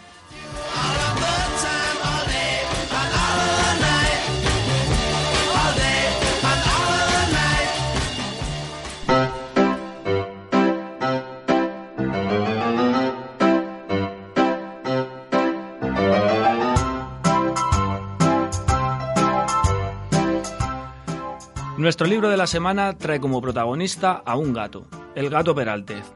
Nuestro 21.84 22.06
libro 22.06 22.30
de 22.30 22.38
la 22.38 22.46
semana 22.46 22.96
trae 22.96 23.20
como 23.20 23.42
protagonista 23.42 24.22
a 24.24 24.36
un 24.36 24.54
gato, 24.54 24.86
el 25.14 25.28
gato 25.28 25.54
Peraltez. 25.54 26.14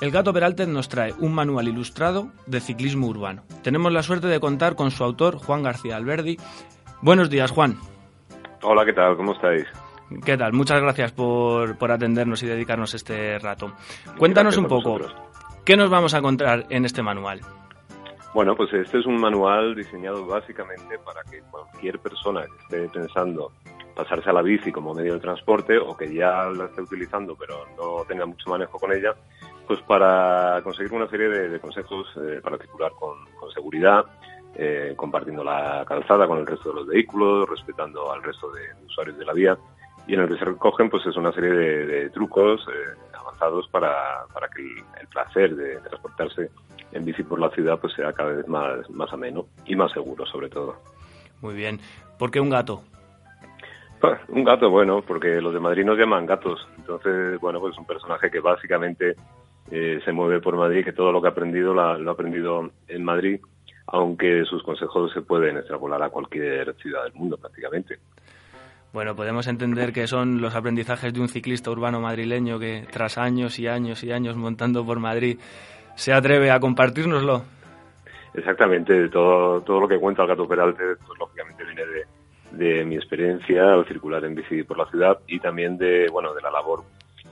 El 0.00 0.10
gato 0.10 0.32
Peraltez 0.32 0.66
nos 0.66 0.88
trae 0.88 1.14
un 1.20 1.32
manual 1.32 1.68
ilustrado 1.68 2.32
de 2.48 2.58
ciclismo 2.58 3.06
urbano. 3.06 3.44
Tenemos 3.62 3.92
la 3.92 4.02
suerte 4.02 4.26
de 4.26 4.40
contar 4.40 4.74
con 4.74 4.90
su 4.90 5.04
autor, 5.04 5.36
Juan 5.36 5.62
García 5.62 5.94
Alberdi. 5.94 6.36
Buenos 7.00 7.30
días, 7.30 7.52
Juan. 7.52 7.76
Hola, 8.64 8.84
¿qué 8.84 8.92
tal? 8.92 9.16
¿Cómo 9.16 9.34
estáis? 9.34 9.66
¿Qué 10.24 10.36
tal? 10.36 10.52
Muchas 10.52 10.82
gracias 10.82 11.12
por, 11.12 11.78
por 11.78 11.92
atendernos 11.92 12.42
y 12.42 12.48
dedicarnos 12.48 12.92
este 12.92 13.38
rato. 13.38 13.72
Cuéntanos 14.18 14.56
un 14.56 14.66
poco, 14.66 14.98
¿qué 15.64 15.76
nos 15.76 15.90
vamos 15.90 16.12
a 16.12 16.18
encontrar 16.18 16.66
en 16.70 16.84
este 16.84 17.04
manual? 17.04 17.40
Bueno, 18.34 18.56
pues 18.56 18.72
este 18.72 18.98
es 18.98 19.06
un 19.06 19.20
manual 19.20 19.76
diseñado 19.76 20.26
básicamente 20.26 20.98
para 20.98 21.22
que 21.22 21.40
cualquier 21.52 22.00
persona 22.00 22.42
que 22.42 22.62
esté 22.64 22.88
pensando 22.98 23.52
pasarse 23.96 24.28
a 24.28 24.32
la 24.32 24.42
bici 24.42 24.70
como 24.70 24.92
medio 24.92 25.14
de 25.14 25.20
transporte 25.20 25.78
o 25.78 25.96
que 25.96 26.12
ya 26.14 26.44
la 26.50 26.66
esté 26.66 26.82
utilizando 26.82 27.34
pero 27.34 27.66
no 27.76 28.04
tenga 28.06 28.26
mucho 28.26 28.50
manejo 28.50 28.78
con 28.78 28.92
ella, 28.92 29.14
pues 29.66 29.80
para 29.80 30.60
conseguir 30.62 30.92
una 30.92 31.08
serie 31.08 31.28
de, 31.28 31.48
de 31.48 31.58
consejos 31.58 32.06
eh, 32.16 32.40
para 32.42 32.58
circular 32.58 32.92
con, 32.92 33.24
con 33.40 33.50
seguridad, 33.50 34.04
eh, 34.54 34.92
compartiendo 34.96 35.42
la 35.42 35.84
calzada 35.88 36.26
con 36.26 36.38
el 36.38 36.46
resto 36.46 36.68
de 36.68 36.74
los 36.76 36.86
vehículos, 36.86 37.48
respetando 37.48 38.12
al 38.12 38.22
resto 38.22 38.52
de 38.52 38.62
usuarios 38.84 39.18
de 39.18 39.24
la 39.24 39.32
vía 39.32 39.58
y 40.06 40.14
en 40.14 40.20
el 40.20 40.28
que 40.28 40.38
se 40.38 40.44
recogen 40.44 40.90
pues 40.90 41.04
es 41.06 41.16
una 41.16 41.32
serie 41.32 41.50
de, 41.50 41.86
de 41.86 42.10
trucos 42.10 42.60
eh, 42.68 43.14
avanzados 43.18 43.66
para, 43.68 44.26
para 44.32 44.48
que 44.48 44.60
el, 44.60 44.84
el 45.00 45.08
placer 45.08 45.56
de, 45.56 45.68
de, 45.76 45.80
transportarse 45.80 46.50
en 46.92 47.04
bici 47.04 47.22
por 47.22 47.40
la 47.40 47.48
ciudad 47.50 47.78
pues 47.80 47.94
sea 47.94 48.12
cada 48.12 48.32
vez 48.32 48.46
más, 48.46 48.88
más 48.90 49.10
ameno 49.12 49.46
y 49.64 49.74
más 49.74 49.90
seguro 49.92 50.26
sobre 50.26 50.50
todo. 50.50 50.76
Muy 51.40 51.54
bien. 51.54 51.80
¿Por 52.18 52.30
qué 52.30 52.40
un 52.40 52.50
gato? 52.50 52.82
Un 54.28 54.44
gato, 54.44 54.70
bueno, 54.70 55.02
porque 55.02 55.40
los 55.40 55.52
de 55.52 55.60
Madrid 55.60 55.84
nos 55.84 55.98
llaman 55.98 56.26
gatos. 56.26 56.66
Entonces, 56.76 57.38
bueno, 57.40 57.60
pues 57.60 57.74
es 57.74 57.78
un 57.78 57.86
personaje 57.86 58.30
que 58.30 58.40
básicamente 58.40 59.16
eh, 59.70 60.00
se 60.04 60.12
mueve 60.12 60.40
por 60.40 60.56
Madrid, 60.56 60.84
que 60.84 60.92
todo 60.92 61.12
lo 61.12 61.20
que 61.20 61.28
ha 61.28 61.30
aprendido 61.30 61.74
lo, 61.74 61.98
lo 61.98 62.10
ha 62.10 62.14
aprendido 62.14 62.70
en 62.88 63.04
Madrid, 63.04 63.40
aunque 63.86 64.44
sus 64.44 64.62
consejos 64.62 65.12
se 65.12 65.22
pueden 65.22 65.56
extrapolar 65.56 66.02
a 66.02 66.10
cualquier 66.10 66.74
ciudad 66.76 67.04
del 67.04 67.14
mundo 67.14 67.36
prácticamente. 67.36 67.98
Bueno, 68.92 69.14
podemos 69.14 69.46
entender 69.46 69.92
que 69.92 70.06
son 70.06 70.40
los 70.40 70.54
aprendizajes 70.54 71.12
de 71.12 71.20
un 71.20 71.28
ciclista 71.28 71.70
urbano 71.70 72.00
madrileño 72.00 72.58
que 72.58 72.86
tras 72.90 73.18
años 73.18 73.58
y 73.58 73.66
años 73.66 74.02
y 74.04 74.12
años 74.12 74.36
montando 74.36 74.86
por 74.86 75.00
Madrid 75.00 75.38
se 75.96 76.12
atreve 76.12 76.50
a 76.50 76.60
compartirnoslo. 76.60 77.42
Exactamente, 78.32 79.08
todo, 79.08 79.60
todo 79.62 79.80
lo 79.80 79.88
que 79.88 79.98
cuenta 79.98 80.22
el 80.22 80.28
gato 80.28 80.46
Peralte, 80.46 80.96
pues 81.06 81.18
lógicamente 81.18 81.64
viene 81.64 81.86
de, 81.86 82.04
de 82.56 82.84
mi 82.84 82.96
experiencia 82.96 83.74
al 83.74 83.86
circular 83.86 84.24
en 84.24 84.34
bici 84.34 84.62
por 84.62 84.78
la 84.78 84.86
ciudad 84.86 85.18
y 85.26 85.38
también 85.40 85.78
de, 85.78 86.08
bueno, 86.10 86.34
de 86.34 86.42
la 86.42 86.50
labor 86.50 86.84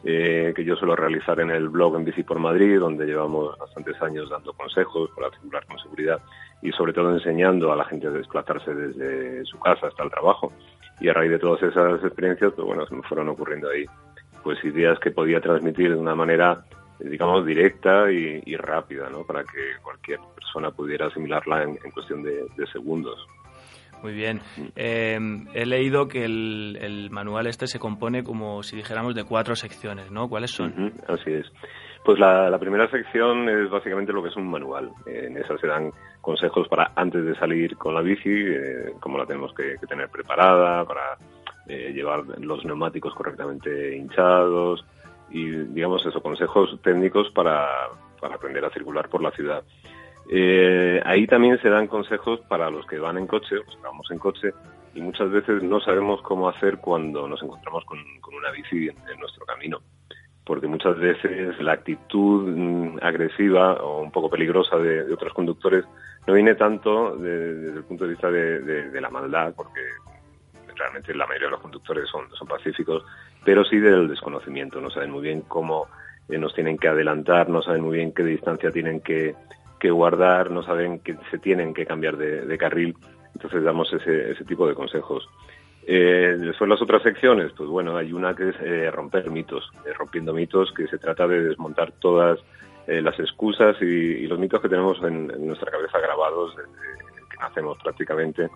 eh, 0.06 0.52
que 0.54 0.64
yo 0.64 0.76
suelo 0.76 0.94
realizar 0.94 1.40
en 1.40 1.50
el 1.50 1.70
blog 1.70 1.96
en 1.96 2.04
Bici 2.04 2.24
por 2.24 2.38
Madrid, 2.38 2.78
donde 2.78 3.06
llevamos 3.06 3.56
bastantes 3.58 4.00
años 4.02 4.28
dando 4.28 4.52
consejos 4.52 5.10
para 5.16 5.30
circular 5.30 5.64
con 5.64 5.78
seguridad 5.78 6.20
y 6.60 6.72
sobre 6.72 6.92
todo 6.92 7.14
enseñando 7.14 7.72
a 7.72 7.76
la 7.76 7.86
gente 7.86 8.08
a 8.08 8.10
desplazarse 8.10 8.74
desde 8.74 9.46
su 9.46 9.58
casa 9.58 9.86
hasta 9.86 10.04
el 10.04 10.10
trabajo. 10.10 10.52
Y 11.00 11.08
a 11.08 11.14
raíz 11.14 11.30
de 11.30 11.38
todas 11.38 11.62
esas 11.62 12.04
experiencias, 12.04 12.52
pues 12.54 12.66
bueno, 12.66 12.86
se 12.86 12.94
me 12.94 13.02
fueron 13.02 13.30
ocurriendo 13.30 13.70
ahí 13.70 13.86
pues 14.42 14.62
ideas 14.62 14.98
que 14.98 15.10
podía 15.10 15.40
transmitir 15.40 15.94
de 15.94 15.96
una 15.96 16.14
manera 16.14 16.64
digamos 17.00 17.46
directa 17.46 18.12
y, 18.12 18.42
y 18.44 18.56
rápida, 18.56 19.08
¿no? 19.08 19.24
Para 19.24 19.42
que 19.42 19.80
cualquier 19.82 20.20
persona 20.34 20.70
pudiera 20.70 21.06
asimilarla 21.06 21.62
en, 21.62 21.78
en 21.82 21.90
cuestión 21.90 22.22
de, 22.22 22.44
de 22.56 22.66
segundos. 22.66 23.26
Muy 24.02 24.12
bien. 24.12 24.40
Eh, 24.76 25.18
he 25.54 25.66
leído 25.66 26.08
que 26.08 26.24
el, 26.24 26.78
el, 26.80 27.10
manual 27.10 27.46
este 27.46 27.66
se 27.66 27.78
compone 27.78 28.22
como 28.22 28.62
si 28.62 28.76
dijéramos 28.76 29.14
de 29.14 29.24
cuatro 29.24 29.56
secciones, 29.56 30.10
¿no? 30.10 30.28
¿Cuáles 30.28 30.50
son? 30.50 30.72
Uh 30.76 30.90
-huh, 30.90 31.14
así 31.14 31.32
es. 31.32 31.46
Pues 32.04 32.18
la, 32.18 32.50
la, 32.50 32.58
primera 32.58 32.86
sección 32.90 33.48
es 33.48 33.70
básicamente 33.70 34.12
lo 34.12 34.22
que 34.22 34.28
es 34.28 34.36
un 34.36 34.48
manual. 34.50 34.90
Eh, 35.06 35.28
en 35.28 35.38
esa 35.38 35.56
se 35.56 35.66
dan 35.66 35.90
consejos 36.20 36.68
para 36.68 36.92
antes 36.96 37.24
de 37.24 37.34
salir 37.36 37.78
con 37.78 37.94
la 37.94 38.02
bici, 38.02 38.28
eh, 38.28 38.92
cómo 39.00 39.16
la 39.16 39.24
tenemos 39.24 39.54
que, 39.54 39.76
que 39.80 39.86
tener 39.86 40.10
preparada, 40.10 40.84
para 40.84 41.16
eh, 41.66 41.92
llevar 41.94 42.24
los 42.40 42.62
neumáticos 42.66 43.14
correctamente 43.14 43.96
hinchados 43.96 44.84
y, 45.30 45.48
digamos, 45.48 46.04
esos 46.04 46.22
consejos 46.22 46.78
técnicos 46.82 47.30
para, 47.30 47.66
para 48.20 48.34
aprender 48.34 48.62
a 48.66 48.70
circular 48.70 49.08
por 49.08 49.22
la 49.22 49.30
ciudad. 49.30 49.64
Eh, 50.28 51.02
ahí 51.04 51.26
también 51.26 51.60
se 51.60 51.68
dan 51.68 51.86
consejos 51.86 52.40
para 52.48 52.70
los 52.70 52.86
que 52.86 52.98
van 52.98 53.18
en 53.18 53.26
coche, 53.26 53.56
los 53.56 53.76
que 53.76 53.82
vamos 53.82 54.10
en 54.10 54.18
coche, 54.18 54.52
y 54.94 55.00
muchas 55.00 55.30
veces 55.30 55.62
no 55.62 55.80
sabemos 55.80 56.22
cómo 56.22 56.48
hacer 56.48 56.78
cuando 56.78 57.28
nos 57.28 57.42
encontramos 57.42 57.84
con, 57.84 57.98
una 57.98 58.50
bici 58.50 58.88
en, 58.88 59.20
nuestro 59.20 59.44
camino. 59.46 59.80
Porque 60.44 60.66
muchas 60.66 60.98
veces 60.98 61.58
la 61.60 61.72
actitud 61.72 62.48
mm, 62.48 62.98
agresiva 63.00 63.74
o 63.74 64.02
un 64.02 64.10
poco 64.10 64.28
peligrosa 64.28 64.76
de, 64.76 65.12
otros 65.12 65.32
conductores 65.32 65.84
no 66.26 66.34
viene 66.34 66.54
tanto 66.54 67.16
de, 67.16 67.54
desde 67.54 67.78
el 67.78 67.84
punto 67.84 68.04
de 68.04 68.10
vista 68.10 68.30
de, 68.30 69.00
la 69.00 69.10
maldad, 69.10 69.54
porque 69.54 69.80
realmente 70.76 71.14
la 71.14 71.26
mayoría 71.26 71.46
de 71.48 71.52
los 71.52 71.60
conductores 71.60 72.08
son, 72.08 72.28
son 72.34 72.48
pacíficos, 72.48 73.04
pero 73.44 73.64
sí 73.64 73.78
del 73.78 74.08
desconocimiento, 74.08 74.80
no 74.80 74.90
saben 74.90 75.10
muy 75.10 75.22
bien 75.22 75.42
cómo 75.42 75.86
eh, 76.28 76.38
nos 76.38 76.54
tienen 76.54 76.78
que 76.78 76.88
adelantar, 76.88 77.48
no 77.48 77.62
saben 77.62 77.82
muy 77.82 77.98
bien 77.98 78.12
qué 78.12 78.24
distancia 78.24 78.70
tienen 78.70 79.00
que, 79.00 79.34
que 79.84 79.90
guardar, 79.90 80.50
no 80.50 80.62
saben 80.62 81.00
que 81.00 81.14
se 81.30 81.36
tienen 81.36 81.74
que 81.74 81.84
cambiar 81.84 82.16
de, 82.16 82.46
de 82.46 82.56
carril, 82.56 82.96
entonces 83.34 83.62
damos 83.62 83.92
ese, 83.92 84.30
ese 84.30 84.42
tipo 84.46 84.66
de 84.66 84.72
consejos. 84.72 85.28
Eh, 85.86 86.38
después 86.38 86.70
las 86.70 86.80
otras 86.80 87.02
secciones, 87.02 87.52
pues 87.54 87.68
bueno, 87.68 87.94
hay 87.94 88.10
una 88.14 88.34
que 88.34 88.48
es 88.48 88.56
eh, 88.62 88.90
romper 88.90 89.30
mitos, 89.30 89.70
eh, 89.84 89.92
rompiendo 89.92 90.32
mitos, 90.32 90.72
que 90.72 90.86
se 90.86 90.96
trata 90.96 91.28
de 91.28 91.42
desmontar 91.42 91.92
todas 92.00 92.38
eh, 92.86 93.02
las 93.02 93.20
excusas 93.20 93.76
y, 93.82 93.84
y, 93.84 94.26
los 94.26 94.38
mitos 94.38 94.62
que 94.62 94.70
tenemos 94.70 94.96
en, 95.02 95.30
en 95.30 95.46
nuestra 95.48 95.70
cabeza 95.70 95.98
grabados, 95.98 96.56
que 97.30 97.36
nacemos 97.36 97.76
prácticamente 97.82 98.48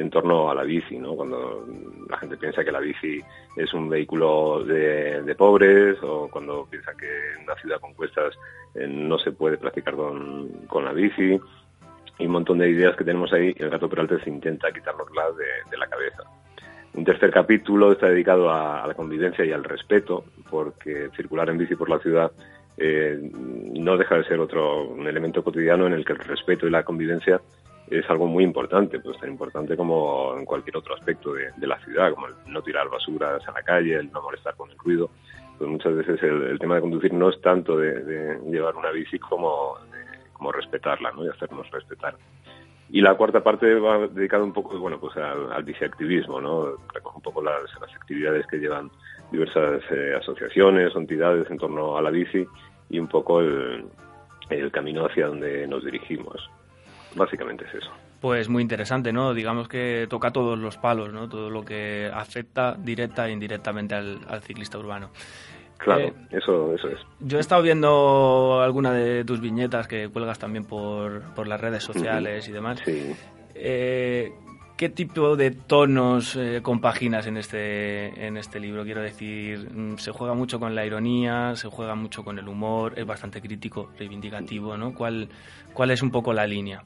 en 0.00 0.10
torno 0.10 0.50
a 0.50 0.54
la 0.54 0.62
bici, 0.62 0.98
¿no? 0.98 1.14
Cuando 1.14 1.66
la 2.08 2.16
gente 2.16 2.36
piensa 2.36 2.64
que 2.64 2.72
la 2.72 2.80
bici 2.80 3.20
es 3.56 3.72
un 3.74 3.88
vehículo 3.88 4.64
de, 4.64 5.22
de 5.22 5.34
pobres 5.34 5.98
o 6.02 6.28
cuando 6.28 6.66
piensa 6.70 6.92
que 6.98 7.34
en 7.36 7.44
una 7.44 7.54
ciudad 7.56 7.80
con 7.80 7.92
cuestas 7.94 8.34
eh, 8.74 8.86
no 8.86 9.18
se 9.18 9.32
puede 9.32 9.58
practicar 9.58 9.94
con, 9.94 10.48
con 10.66 10.84
la 10.84 10.92
bici 10.92 11.38
y 12.18 12.26
un 12.26 12.32
montón 12.32 12.58
de 12.58 12.70
ideas 12.70 12.96
que 12.96 13.04
tenemos 13.04 13.32
ahí 13.32 13.54
y 13.56 13.62
el 13.62 13.70
gato 13.70 13.88
Peralta 13.88 14.18
se 14.22 14.30
intenta 14.30 14.72
quitárnoslas 14.72 15.36
de, 15.36 15.70
de 15.70 15.76
la 15.76 15.86
cabeza. 15.86 16.22
Un 16.94 17.04
tercer 17.04 17.30
capítulo 17.30 17.92
está 17.92 18.08
dedicado 18.08 18.50
a, 18.50 18.82
a, 18.82 18.86
la 18.86 18.94
convivencia 18.94 19.44
y 19.44 19.52
al 19.52 19.64
respeto, 19.64 20.24
porque 20.50 21.10
circular 21.14 21.48
en 21.50 21.58
bici 21.58 21.76
por 21.76 21.88
la 21.88 22.00
ciudad 22.00 22.32
eh, 22.78 23.18
no 23.74 23.98
deja 23.98 24.16
de 24.16 24.24
ser 24.24 24.40
otro 24.40 24.84
un 24.84 25.06
elemento 25.06 25.44
cotidiano 25.44 25.86
en 25.86 25.92
el 25.92 26.04
que 26.04 26.14
el 26.14 26.18
respeto 26.18 26.66
y 26.66 26.70
la 26.70 26.82
convivencia 26.84 27.40
es 27.90 28.08
algo 28.08 28.26
muy 28.26 28.44
importante, 28.44 29.00
pues 29.00 29.18
tan 29.18 29.30
importante 29.30 29.76
como 29.76 30.36
en 30.38 30.44
cualquier 30.44 30.76
otro 30.76 30.94
aspecto 30.94 31.32
de, 31.34 31.50
de, 31.56 31.66
la 31.66 31.78
ciudad, 31.80 32.12
como 32.14 32.28
el 32.28 32.34
no 32.46 32.62
tirar 32.62 32.88
basuras 32.88 33.46
a 33.46 33.52
la 33.52 33.62
calle, 33.62 33.96
el 33.96 34.10
no 34.12 34.22
molestar 34.22 34.54
con 34.54 34.70
el 34.70 34.78
ruido. 34.78 35.10
Pues 35.58 35.68
muchas 35.68 35.94
veces 35.94 36.22
el, 36.22 36.42
el 36.44 36.58
tema 36.58 36.76
de 36.76 36.80
conducir 36.82 37.12
no 37.12 37.28
es 37.28 37.40
tanto 37.40 37.76
de, 37.76 38.02
de 38.02 38.40
llevar 38.50 38.76
una 38.76 38.90
bici 38.90 39.18
como, 39.18 39.74
como 40.32 40.52
respetarla, 40.52 41.10
¿no? 41.12 41.24
Y 41.24 41.28
hacernos 41.28 41.70
respetar. 41.70 42.14
Y 42.92 43.00
la 43.00 43.14
cuarta 43.14 43.42
parte 43.42 43.74
va 43.74 44.06
dedicada 44.08 44.42
un 44.42 44.52
poco, 44.52 44.78
bueno, 44.78 44.98
pues 44.98 45.16
al, 45.16 45.52
al 45.52 45.62
biciactivismo, 45.64 46.40
¿no? 46.40 46.76
Recoge 46.94 47.16
un 47.16 47.22
poco 47.22 47.42
las, 47.42 47.62
las 47.80 47.94
actividades 47.94 48.46
que 48.46 48.58
llevan 48.58 48.90
diversas 49.30 49.82
eh, 49.90 50.14
asociaciones 50.16 50.94
o 50.94 50.98
entidades 50.98 51.50
en 51.50 51.58
torno 51.58 51.96
a 51.96 52.02
la 52.02 52.10
bici 52.10 52.46
y 52.88 52.98
un 52.98 53.08
poco 53.08 53.40
el, 53.40 53.84
el 54.48 54.72
camino 54.72 55.06
hacia 55.06 55.26
donde 55.26 55.66
nos 55.66 55.84
dirigimos. 55.84 56.50
Básicamente 57.14 57.64
es 57.66 57.74
eso. 57.74 57.90
Pues 58.20 58.48
muy 58.48 58.62
interesante, 58.62 59.12
¿no? 59.12 59.32
Digamos 59.32 59.68
que 59.68 60.06
toca 60.10 60.30
todos 60.30 60.58
los 60.58 60.76
palos, 60.76 61.12
¿no? 61.12 61.28
Todo 61.28 61.48
lo 61.50 61.64
que 61.64 62.10
afecta 62.12 62.74
directa 62.74 63.28
e 63.28 63.32
indirectamente 63.32 63.94
al, 63.94 64.18
al 64.28 64.42
ciclista 64.42 64.78
urbano. 64.78 65.10
Claro, 65.78 66.00
eh, 66.02 66.14
eso, 66.30 66.74
eso 66.74 66.88
es. 66.88 66.98
Yo 67.20 67.38
he 67.38 67.40
estado 67.40 67.62
viendo 67.62 68.60
alguna 68.62 68.92
de 68.92 69.24
tus 69.24 69.40
viñetas 69.40 69.88
que 69.88 70.10
cuelgas 70.10 70.38
también 70.38 70.64
por, 70.66 71.22
por 71.34 71.48
las 71.48 71.58
redes 71.58 71.82
sociales 71.82 72.44
uh 72.44 72.46
-huh. 72.46 72.50
y 72.50 72.52
demás. 72.52 72.80
Sí. 72.84 73.16
Eh, 73.54 74.32
¿Qué 74.76 74.88
tipo 74.88 75.36
de 75.36 75.50
tonos 75.50 76.36
eh, 76.36 76.60
compaginas 76.62 77.26
en 77.26 77.36
este, 77.38 78.26
en 78.26 78.36
este 78.36 78.60
libro? 78.60 78.84
Quiero 78.84 79.02
decir, 79.02 79.70
mm, 79.70 79.96
se 79.98 80.10
juega 80.10 80.34
mucho 80.34 80.58
con 80.58 80.74
la 80.74 80.84
ironía, 80.84 81.54
se 81.54 81.68
juega 81.68 81.94
mucho 81.94 82.24
con 82.24 82.38
el 82.38 82.48
humor, 82.48 82.94
es 82.96 83.06
bastante 83.06 83.40
crítico, 83.40 83.90
reivindicativo, 83.98 84.76
¿no? 84.76 84.94
¿Cuál, 84.94 85.28
cuál 85.72 85.90
es 85.90 86.02
un 86.02 86.10
poco 86.10 86.32
la 86.32 86.46
línea? 86.46 86.82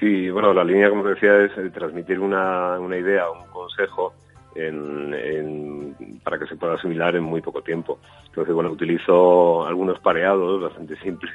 Sí, 0.00 0.30
bueno, 0.30 0.52
la 0.52 0.64
línea, 0.64 0.88
como 0.88 1.04
decía, 1.04 1.44
es 1.44 1.56
eh, 1.58 1.70
transmitir 1.70 2.18
una, 2.18 2.78
una 2.78 2.96
idea, 2.96 3.30
un 3.30 3.46
consejo 3.50 4.14
en, 4.54 5.14
en, 5.14 6.20
para 6.24 6.38
que 6.38 6.46
se 6.46 6.56
pueda 6.56 6.74
asimilar 6.74 7.14
en 7.16 7.22
muy 7.22 7.40
poco 7.40 7.62
tiempo. 7.62 7.98
Entonces, 8.26 8.54
bueno, 8.54 8.70
utilizo 8.70 9.66
algunos 9.66 9.98
pareados 10.00 10.62
bastante 10.62 10.96
simples, 10.96 11.34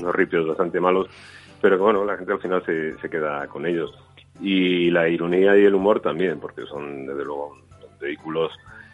unos 0.00 0.14
ripios 0.14 0.46
bastante 0.46 0.80
malos, 0.80 1.08
pero 1.60 1.78
bueno, 1.78 2.04
la 2.04 2.16
gente 2.16 2.32
al 2.32 2.40
final 2.40 2.64
se, 2.64 2.98
se 2.98 3.10
queda 3.10 3.46
con 3.46 3.66
ellos. 3.66 3.92
Y 4.40 4.90
la 4.90 5.08
ironía 5.08 5.56
y 5.56 5.64
el 5.64 5.74
humor 5.74 6.00
también, 6.00 6.40
porque 6.40 6.62
son, 6.62 7.06
desde 7.06 7.24
luego, 7.24 7.56
vehículos 8.00 8.52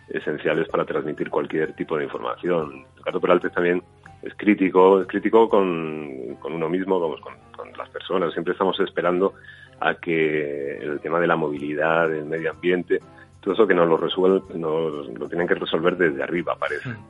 esenciales 0.08 0.68
para 0.68 0.84
transmitir 0.84 1.30
cualquier 1.30 1.74
tipo 1.74 1.96
de 1.96 2.04
información. 2.04 2.84
Ricardo 2.96 3.20
Peraltes 3.20 3.52
también 3.52 3.82
es 4.22 4.34
crítico, 4.34 5.02
es 5.02 5.08
crítico 5.08 5.48
con, 5.48 6.36
con 6.40 6.52
uno 6.52 6.68
mismo, 6.68 7.00
vamos, 7.00 7.20
con, 7.20 7.34
con, 7.56 7.72
las 7.76 7.88
personas. 7.88 8.32
Siempre 8.32 8.52
estamos 8.52 8.78
esperando 8.80 9.34
a 9.80 9.94
que 9.94 10.78
el 10.78 11.00
tema 11.00 11.18
de 11.18 11.26
la 11.26 11.36
movilidad, 11.36 12.08
del 12.08 12.26
medio 12.26 12.50
ambiente, 12.50 13.00
todo 13.40 13.54
eso 13.54 13.66
que 13.66 13.74
nos 13.74 13.88
lo 13.88 13.96
resuelve, 13.96 14.42
nos 14.54 15.08
lo 15.08 15.28
tienen 15.28 15.48
que 15.48 15.54
resolver 15.54 15.96
desde 15.96 16.22
arriba, 16.22 16.56
parece. 16.56 16.88
Mm. 16.88 17.04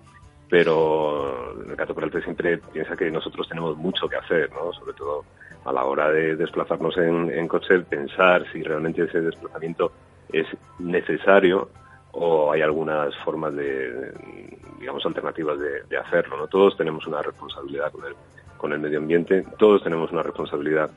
Pero 0.49 1.55
el 1.69 1.77
Cato 1.77 1.95
Peralta 1.95 2.21
siempre 2.23 2.59
piensa 2.59 2.97
que 2.97 3.11
nosotros 3.11 3.49
tenemos 3.49 3.77
mucho 3.77 4.09
que 4.09 4.17
hacer, 4.17 4.51
¿no? 4.53 4.73
Sobre 4.73 4.95
todo 4.95 5.25
a 5.65 5.73
la 5.73 5.85
hora 5.85 6.11
de 6.11 6.37
desplazarnos 6.37 6.97
en, 6.99 7.31
en 7.31 7.49
coche, 7.49 7.81
pensar 7.81 8.45
si 8.53 8.63
realmente 8.63 9.03
ese 9.05 9.21
desplazamiento 9.21 9.93
es 10.33 10.47
necesario 10.79 11.69
o 12.13 12.53
hay 12.53 12.61
algunas 12.61 13.15
formas 13.25 13.55
de, 13.55 14.13
digamos, 14.79 15.05
alternativas 15.07 15.59
de, 15.59 15.97
hacerlo. 15.99 16.37
¿no? 16.37 16.47
Todos 16.47 16.77
tenemos 16.77 17.07
una 17.07 17.23
responsabilidad 17.23 17.91
con 17.91 18.05
el, 18.05 18.15
con 18.57 18.73
el 18.73 18.81
medio 18.81 18.99
ambiente, 18.99 19.45
todos 19.59 19.83
tenemos 19.83 20.13
una 20.13 20.23
responsabilidad 20.23 20.91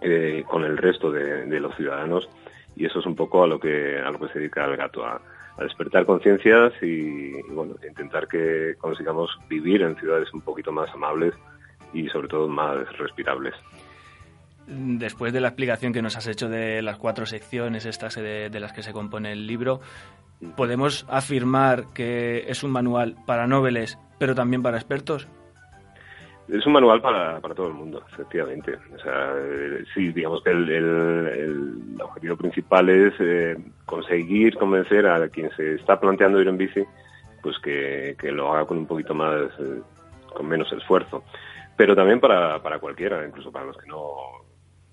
eh, 0.00 0.44
con 0.48 0.64
el 0.64 0.76
resto 0.76 1.10
de, 1.10 1.60
los 1.60 1.74
ciudadanos 1.76 2.28
y 2.76 2.86
eso 2.86 3.00
es 3.00 3.06
un 3.06 3.16
poco 3.16 3.42
a 3.42 3.46
lo 3.46 3.58
que, 3.58 3.98
a 3.98 4.10
lo 4.10 4.18
que 4.18 4.28
se 4.28 4.38
dedica 4.38 4.64
el 4.64 4.76
gato, 4.76 5.04
a, 5.04 5.20
despertar 5.58 6.06
conciencias 6.06 6.72
y, 6.80 7.32
bueno, 7.50 7.74
intentar 7.84 8.28
que 8.28 8.76
consigamos 8.78 9.36
vivir 9.48 9.82
en 9.82 9.96
ciudades 9.96 10.32
un 10.32 10.40
poquito 10.40 10.70
más 10.70 10.88
amables 10.94 11.34
y 11.92 12.08
sobre 12.10 12.28
todo 12.28 12.46
más 12.46 12.96
respirables 12.96 13.56
después 14.68 15.32
de 15.32 15.40
la 15.40 15.48
explicación 15.48 15.92
que 15.92 16.02
nos 16.02 16.16
has 16.16 16.26
hecho 16.26 16.48
de 16.48 16.82
las 16.82 16.98
cuatro 16.98 17.26
secciones 17.26 17.86
estas 17.86 18.14
de, 18.16 18.50
las 18.60 18.72
que 18.72 18.82
se 18.82 18.92
compone 18.92 19.32
el 19.32 19.46
libro, 19.46 19.80
¿podemos 20.56 21.06
afirmar 21.08 21.84
que 21.94 22.44
es 22.48 22.62
un 22.62 22.70
manual 22.70 23.16
para 23.26 23.46
noveles, 23.46 23.98
pero 24.18 24.34
también 24.34 24.62
para 24.62 24.76
expertos? 24.76 25.28
Es 26.48 26.64
un 26.64 26.72
manual 26.72 27.02
para, 27.02 27.40
para 27.40 27.54
todo 27.54 27.68
el 27.68 27.74
mundo, 27.74 28.02
efectivamente. 28.10 28.78
O 28.94 28.98
sea, 28.98 29.34
eh, 29.36 29.84
sí, 29.92 30.12
digamos 30.12 30.42
que 30.42 30.50
el, 30.50 30.70
el, 30.70 31.26
el 31.26 32.00
objetivo 32.00 32.36
principal 32.36 32.88
es 32.88 33.12
eh, 33.20 33.56
conseguir 33.84 34.56
convencer 34.56 35.06
a 35.06 35.28
quien 35.28 35.50
se 35.56 35.74
está 35.74 36.00
planteando 36.00 36.40
ir 36.40 36.48
en 36.48 36.56
bici, 36.56 36.82
pues 37.42 37.58
que, 37.58 38.16
que 38.18 38.32
lo 38.32 38.50
haga 38.50 38.64
con 38.64 38.78
un 38.78 38.86
poquito 38.86 39.14
más, 39.14 39.50
eh, 39.58 39.82
con 40.34 40.48
menos 40.48 40.72
esfuerzo. 40.72 41.22
Pero 41.76 41.94
también 41.94 42.18
para, 42.18 42.62
para 42.62 42.78
cualquiera, 42.78 43.26
incluso 43.26 43.52
para 43.52 43.66
los 43.66 43.76
que 43.76 43.86
no 43.86 44.14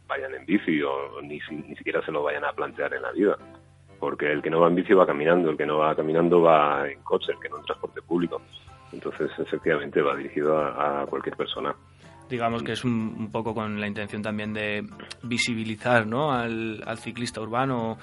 vayan 0.07 0.35
en 0.35 0.45
bici 0.45 0.81
o 0.81 1.21
ni, 1.21 1.39
ni 1.49 1.75
siquiera 1.77 2.03
se 2.05 2.11
lo 2.11 2.21
vayan 2.21 2.43
a 2.43 2.51
plantear 2.51 2.93
en 2.93 3.01
la 3.01 3.11
vida. 3.13 3.37
Porque 4.05 4.31
el 4.31 4.43
que 4.43 4.51
no 4.51 4.59
va 4.59 4.67
en 4.67 4.75
bici 4.75 4.93
va 4.93 5.03
caminando, 5.03 5.49
el 5.49 5.57
que 5.57 5.65
no 5.65 5.79
va 5.79 5.95
caminando 5.95 6.39
va 6.39 6.87
en 6.87 7.01
coche, 7.01 7.31
el 7.31 7.39
que 7.39 7.49
no 7.49 7.57
en 7.57 7.65
transporte 7.65 8.03
público. 8.03 8.39
Entonces, 8.93 9.31
efectivamente, 9.39 9.99
va 9.99 10.15
dirigido 10.15 10.59
a, 10.59 11.01
a 11.01 11.05
cualquier 11.07 11.35
persona. 11.35 11.73
Digamos 12.29 12.61
que 12.61 12.73
es 12.73 12.85
un, 12.85 13.15
un, 13.17 13.31
poco 13.31 13.55
con 13.55 13.81
la 13.81 13.87
intención 13.87 14.21
también 14.21 14.53
de 14.53 14.83
visibilizar 15.23 16.05
¿no? 16.05 16.31
al, 16.31 16.83
al 16.85 16.99
ciclista 16.99 17.41
urbano, 17.41 17.97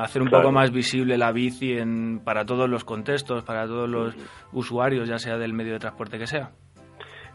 hacer 0.00 0.22
un 0.22 0.28
claro. 0.28 0.44
poco 0.44 0.52
más 0.52 0.70
visible 0.70 1.18
la 1.18 1.32
bici 1.32 1.72
en, 1.72 2.20
para 2.24 2.44
todos 2.44 2.70
los 2.70 2.84
contextos, 2.84 3.42
para 3.42 3.66
todos 3.66 3.88
los 3.88 4.14
usuarios, 4.52 5.08
ya 5.08 5.18
sea 5.18 5.36
del 5.36 5.52
medio 5.52 5.72
de 5.72 5.80
transporte 5.80 6.16
que 6.16 6.28
sea. 6.28 6.52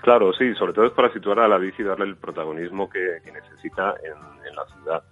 Claro, 0.01 0.31
sí, 0.31 0.55
sobre 0.55 0.71
todo 0.71 0.85
es 0.85 0.93
para 0.93 1.11
situar 1.11 1.39
a 1.39 1.49
la 1.49 1.57
bici 1.57 1.81
y 1.81 1.85
darle 1.85 2.05
el 2.05 2.15
protagonismo 2.15 2.89
que, 2.89 3.17
que 3.25 3.33
necesita 3.33 3.95
en, 4.01 4.47
en, 4.47 4.55
la 4.55 4.65
ciudad 4.67 5.03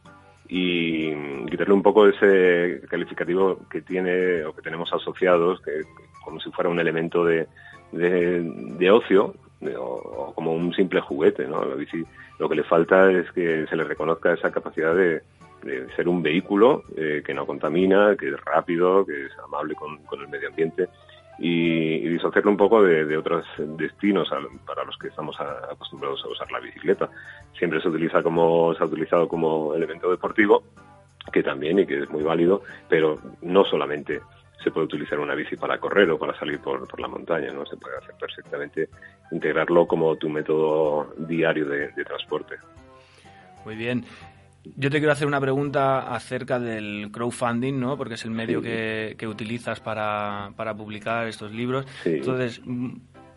y 0.49 1.13
quitarle 1.45 1.73
un 1.73 1.83
poco 1.83 2.07
ese 2.07 2.81
calificativo 2.89 3.59
que 3.69 3.81
tiene 3.81 4.43
o 4.45 4.53
que 4.53 4.61
tenemos 4.61 4.91
asociados, 4.93 5.61
que, 5.61 5.81
como 6.23 6.39
si 6.39 6.51
fuera 6.51 6.69
un 6.69 6.79
elemento 6.79 7.25
de, 7.25 7.47
de, 7.91 8.41
de 8.43 8.91
ocio 8.91 9.35
o, 9.77 10.33
como 10.35 10.53
un 10.53 10.73
simple 10.73 11.01
juguete, 11.01 11.47
¿no? 11.47 11.65
La 11.65 11.75
bici 11.75 12.03
lo 12.39 12.47
que 12.47 12.55
le 12.55 12.63
falta 12.63 13.11
es 13.11 13.31
que 13.31 13.65
se 13.67 13.75
le 13.75 13.83
reconozca 13.83 14.33
esa 14.33 14.51
capacidad 14.51 14.93
de, 14.93 15.23
de 15.63 15.87
ser 15.95 16.07
un 16.07 16.21
vehículo 16.21 16.83
eh, 16.95 17.23
que 17.25 17.33
no 17.33 17.47
contamina, 17.47 18.15
que 18.15 18.29
es 18.29 18.45
rápido, 18.45 19.05
que 19.05 19.25
es 19.25 19.31
amable 19.43 19.73
con, 19.73 19.97
con 20.05 20.21
el 20.21 20.27
medio 20.27 20.49
ambiente 20.49 20.87
y, 21.39 21.95
y 21.95 22.09
disociarlo 22.09 22.51
un 22.51 22.57
poco 22.57 22.83
de, 22.83 23.05
de 23.05 23.17
otros 23.17 23.45
destinos 23.57 24.31
a, 24.31 24.39
para 24.65 24.83
los 24.83 24.97
que 24.97 25.07
estamos 25.09 25.35
acostumbrados 25.39 26.23
a 26.25 26.29
usar 26.29 26.51
la 26.51 26.59
bicicleta. 26.59 27.09
Siempre 27.57 27.81
se 27.81 27.89
utiliza 27.89 28.23
como 28.23 28.73
se 28.75 28.83
ha 28.83 28.87
utilizado 28.87 29.27
como 29.27 29.73
elemento 29.73 30.09
deportivo, 30.09 30.63
que 31.31 31.43
también 31.43 31.79
y 31.79 31.85
que 31.85 32.03
es 32.03 32.09
muy 32.09 32.23
válido, 32.23 32.63
pero 32.87 33.19
no 33.41 33.65
solamente 33.65 34.21
se 34.63 34.71
puede 34.71 34.85
utilizar 34.85 35.19
una 35.19 35.35
bici 35.35 35.55
para 35.55 35.77
correr 35.77 36.09
o 36.09 36.17
para 36.17 36.37
salir 36.39 36.59
por, 36.59 36.87
por 36.87 36.99
la 36.99 37.07
montaña, 37.07 37.51
¿no? 37.53 37.65
Se 37.65 37.77
puede 37.77 37.97
hacer 37.97 38.15
perfectamente 38.19 38.89
integrarlo 39.31 39.85
como 39.85 40.15
tu 40.15 40.29
método 40.29 41.13
diario 41.17 41.65
de, 41.65 41.89
de 41.89 42.05
transporte. 42.05 42.55
Muy 43.63 43.75
bien. 43.75 44.03
Yo 44.75 44.89
te 44.89 44.97
quiero 44.97 45.11
hacer 45.11 45.27
una 45.27 45.39
pregunta 45.39 45.99
acerca 46.13 46.59
del 46.59 47.09
crowdfunding, 47.11 47.79
¿no? 47.79 47.97
Porque 47.97 48.15
es 48.15 48.25
el 48.25 48.31
medio 48.31 48.61
que, 48.61 49.15
que, 49.17 49.27
utilizas 49.27 49.79
para, 49.79 50.51
para, 50.55 50.75
publicar 50.75 51.27
estos 51.27 51.51
libros. 51.51 51.85
Entonces, 52.05 52.61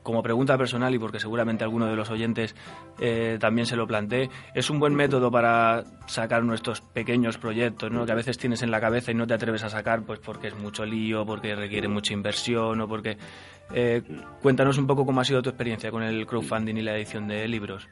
como 0.03 0.22
pregunta 0.22 0.57
personal 0.57 0.95
y 0.95 0.99
porque 0.99 1.20
seguramente 1.20 1.64
alguno 1.64 1.87
de 1.87 1.97
los 1.97 2.11
oyentes 2.11 2.55
eh, 2.99 3.37
también 3.41 3.66
se 3.66 3.76
lo 3.76 3.87
plantee, 3.87 4.31
es 4.55 4.70
un 4.70 4.78
buen 4.78 4.95
método 4.95 5.31
para 5.31 5.85
sacar 6.07 6.43
nuestros 6.43 6.81
pequeños 6.81 7.39
proyectos, 7.39 7.91
¿no? 7.91 8.07
Que 8.07 8.12
a 8.12 8.16
veces 8.16 8.39
tienes 8.39 8.62
en 8.62 8.70
la 8.70 8.81
cabeza 8.81 9.11
y 9.11 9.14
no 9.14 9.26
te 9.26 9.35
atreves 9.35 9.62
a 9.64 9.70
sacar, 9.70 10.03
pues 10.03 10.18
porque 10.18 10.49
es 10.49 10.59
mucho 10.59 10.85
lío, 10.85 11.26
porque 11.26 11.55
requiere 11.55 11.89
mucha 11.89 12.12
inversión 12.12 12.81
o 12.81 12.89
porque... 12.89 13.16
Eh, 13.72 14.03
cuéntanos 14.43 14.78
un 14.78 14.89
poco 14.89 15.07
cómo 15.07 15.20
ha 15.20 15.24
sido 15.24 15.43
tu 15.43 15.51
experiencia 15.51 15.93
con 15.93 16.03
el 16.03 16.26
crowdfunding 16.26 16.74
y 16.74 16.83
la 16.83 16.97
edición 16.97 17.28
de 17.28 17.47
libros. 17.47 17.89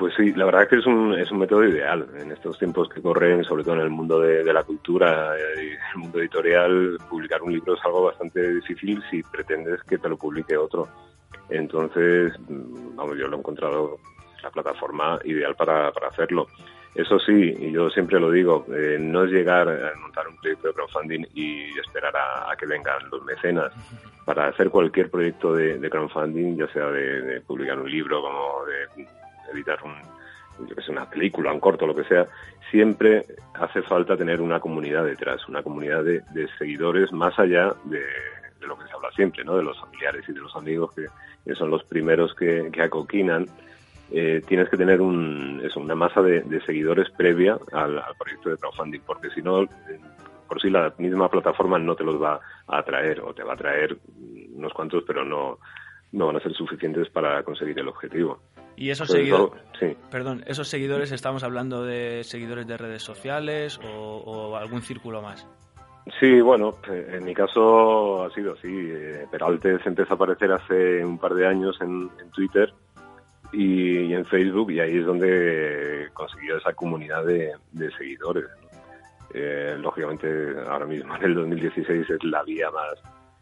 Pues 0.00 0.14
sí, 0.16 0.32
la 0.32 0.46
verdad 0.46 0.62
es 0.62 0.68
que 0.70 0.76
es 0.76 0.86
un, 0.86 1.12
es 1.12 1.30
un 1.30 1.40
método 1.40 1.62
ideal. 1.62 2.08
En 2.18 2.32
estos 2.32 2.58
tiempos 2.58 2.88
que 2.88 3.02
corren, 3.02 3.44
sobre 3.44 3.64
todo 3.64 3.74
en 3.74 3.82
el 3.82 3.90
mundo 3.90 4.18
de, 4.18 4.42
la 4.50 4.62
cultura 4.62 5.36
y 5.58 5.72
el 5.92 5.98
mundo 5.98 6.18
editorial, 6.20 6.96
publicar 7.10 7.42
un 7.42 7.52
libro 7.52 7.74
es 7.74 7.84
algo 7.84 8.04
bastante 8.04 8.54
difícil 8.54 9.02
si 9.10 9.22
pretendes 9.22 9.82
que 9.82 9.98
te 9.98 10.08
lo 10.08 10.16
publique 10.16 10.56
otro. 10.56 10.88
Entonces, 11.50 12.32
mm, 12.48 12.96
vamos, 12.96 13.18
yo 13.18 13.28
lo 13.28 13.36
he 13.36 13.40
encontrado 13.40 13.98
la 14.42 14.50
plataforma 14.50 15.18
ideal 15.22 15.54
para, 15.54 15.88
hacerlo. 15.88 16.46
Eso 16.94 17.18
sí, 17.18 17.54
y 17.58 17.70
yo 17.70 17.90
siempre 17.90 18.18
lo 18.18 18.30
digo, 18.30 18.64
eh, 18.74 18.96
no 18.98 19.24
es 19.24 19.30
llegar 19.30 19.68
a 19.68 20.00
montar 20.00 20.26
un 20.28 20.36
proyecto 20.38 20.68
de 20.68 20.74
crowdfunding 20.74 21.26
y 21.34 21.78
esperar 21.78 22.14
a, 22.16 22.56
que 22.56 22.64
vengan 22.64 23.10
los 23.10 23.22
mecenas. 23.24 23.70
Para 24.24 24.48
hacer 24.48 24.70
cualquier 24.70 25.10
proyecto 25.10 25.52
de, 25.52 25.90
crowdfunding, 25.90 26.56
ya 26.56 26.68
sea 26.68 26.86
de, 26.86 27.42
publicar 27.42 27.78
un 27.78 27.90
libro, 27.90 28.22
como 28.22 28.64
de 28.64 29.19
editar 29.52 29.78
un, 29.82 29.94
yo 30.66 30.74
que 30.74 30.82
sé, 30.82 30.90
una 30.90 31.08
película, 31.08 31.52
un 31.52 31.60
corto, 31.60 31.86
lo 31.86 31.94
que 31.94 32.04
sea, 32.04 32.26
siempre 32.70 33.24
hace 33.54 33.82
falta 33.82 34.16
tener 34.16 34.40
una 34.40 34.60
comunidad 34.60 35.04
detrás, 35.04 35.48
una 35.48 35.62
comunidad 35.62 36.04
de 36.04 36.48
seguidores 36.58 37.12
más 37.12 37.38
allá 37.38 37.74
de, 37.84 38.02
de 38.60 38.66
lo 38.66 38.78
que 38.78 38.86
se 38.86 38.92
habla 38.92 39.10
siempre, 39.12 39.44
¿no? 39.44 39.56
De 39.56 39.62
los 39.62 39.78
familiares 39.80 40.24
y 40.28 40.32
de 40.32 40.40
los 40.40 40.54
amigos 40.54 40.92
que, 40.94 41.08
son 41.54 41.70
los 41.70 41.82
primeros 41.84 42.34
que, 42.34 42.70
acoquinan. 42.80 43.46
Eh, 44.12 44.42
tienes 44.46 44.68
que 44.68 44.76
tener 44.76 45.00
un, 45.00 45.60
eso, 45.64 45.80
una 45.80 45.94
masa 45.94 46.20
de, 46.22 46.60
seguidores 46.66 47.10
previa 47.10 47.58
al, 47.72 48.02
proyecto 48.18 48.50
de 48.50 48.56
crowdfunding, 48.56 49.00
porque 49.00 49.30
si 49.30 49.42
no, 49.42 49.66
por 50.48 50.60
sí 50.60 50.68
la 50.68 50.92
misma 50.98 51.28
plataforma 51.28 51.78
no 51.78 51.94
te 51.94 52.04
los 52.04 52.20
va 52.20 52.40
a 52.66 52.78
atraer, 52.78 53.20
o 53.20 53.32
te 53.32 53.42
va 53.42 53.52
a 53.52 53.54
atraer 53.54 53.96
unos 54.54 54.72
cuantos, 54.72 55.04
pero 55.06 55.24
no, 55.24 55.58
no 56.12 56.26
van 56.26 56.36
a 56.36 56.40
ser 56.40 56.52
suficientes 56.52 57.08
para 57.08 57.42
conseguir 57.42 57.78
el 57.78 57.88
objetivo. 57.88 58.40
Y 58.76 58.90
esos 58.90 59.08
seguidores, 59.08 59.60
perdón, 60.10 60.42
esos 60.46 60.68
seguidores 60.68 61.12
estamos 61.12 61.42
hablando 61.42 61.84
de 61.84 62.24
seguidores 62.24 62.66
de 62.66 62.76
redes 62.76 63.02
sociales 63.02 63.78
o 63.84 64.56
algún 64.56 64.82
círculo 64.82 65.20
más. 65.20 65.46
Sí, 66.18 66.40
bueno, 66.40 66.76
en 66.88 67.24
mi 67.24 67.34
caso 67.34 68.24
ha 68.24 68.30
sido 68.34 68.54
así. 68.54 68.68
Eh, 68.68 69.26
Peraltes 69.30 69.80
empezó 69.84 70.14
a 70.14 70.16
aparecer 70.16 70.50
hace 70.52 71.04
un 71.04 71.18
par 71.18 71.34
de 71.34 71.46
años 71.46 71.78
en, 71.80 72.10
Twitter 72.32 72.72
y, 73.52 74.12
en 74.12 74.24
Facebook 74.24 74.70
y 74.72 74.80
ahí 74.80 74.98
es 74.98 75.06
donde 75.06 76.08
consiguió 76.12 76.56
esa 76.56 76.72
comunidad 76.72 77.24
de, 77.24 77.52
seguidores. 77.96 78.46
Eh, 79.32 79.76
lógicamente 79.78 80.26
ahora 80.68 80.86
mismo 80.86 81.14
en 81.16 81.22
el 81.22 81.34
2016 81.34 82.10
es 82.10 82.24
la 82.24 82.42
vía 82.42 82.70
más, 82.70 82.94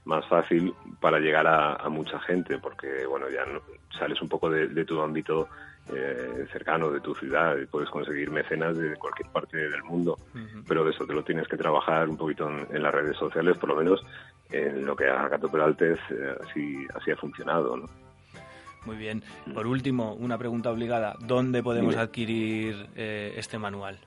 más 0.08 0.26
fácil 0.26 0.74
para 1.00 1.20
llegar 1.20 1.46
a, 1.46 1.88
mucha 1.88 2.18
gente 2.20 2.58
porque 2.58 3.06
bueno 3.06 3.26
ya 3.30 3.44
sales 3.96 4.20
un 4.20 4.28
poco 4.28 4.50
de 4.50 4.84
tu 4.84 5.00
ámbito 5.00 5.48
eh, 5.90 6.46
cercano 6.52 6.90
de 6.90 7.00
tu 7.00 7.14
ciudad 7.14 7.56
y 7.56 7.64
puedes 7.64 7.88
conseguir 7.88 8.30
mecenas 8.30 8.76
de 8.76 8.94
cualquier 8.96 9.30
parte 9.30 9.56
del 9.56 9.82
mundo. 9.84 10.18
Pero 10.66 10.84
de 10.84 10.90
eso 10.90 11.06
te 11.06 11.14
lo 11.14 11.24
tienes 11.24 11.48
que 11.48 11.56
trabajar 11.56 12.10
un 12.10 12.16
poquito 12.18 12.46
en, 12.46 12.82
las 12.82 12.94
redes 12.94 13.16
sociales, 13.16 13.56
por 13.56 13.70
lo 13.70 13.76
menos 13.76 14.04
en 14.50 14.84
lo 14.84 14.94
que 14.94 15.08
a 15.08 15.28
Gato 15.28 15.50
Peraltes 15.50 15.98
eh, 16.10 16.34
así, 16.46 16.86
así 16.94 17.10
ha 17.10 17.16
funcionado. 17.16 17.78
¿no? 17.78 17.86
Muy 18.84 18.96
bien. 18.96 19.22
Por 19.54 19.66
último, 19.66 20.12
una 20.12 20.36
pregunta 20.36 20.70
obligada. 20.70 21.16
¿Dónde 21.20 21.62
podemos 21.62 21.96
adquirir 21.96 22.90
eh, 22.94 23.32
este 23.36 23.58
manual? 23.58 23.98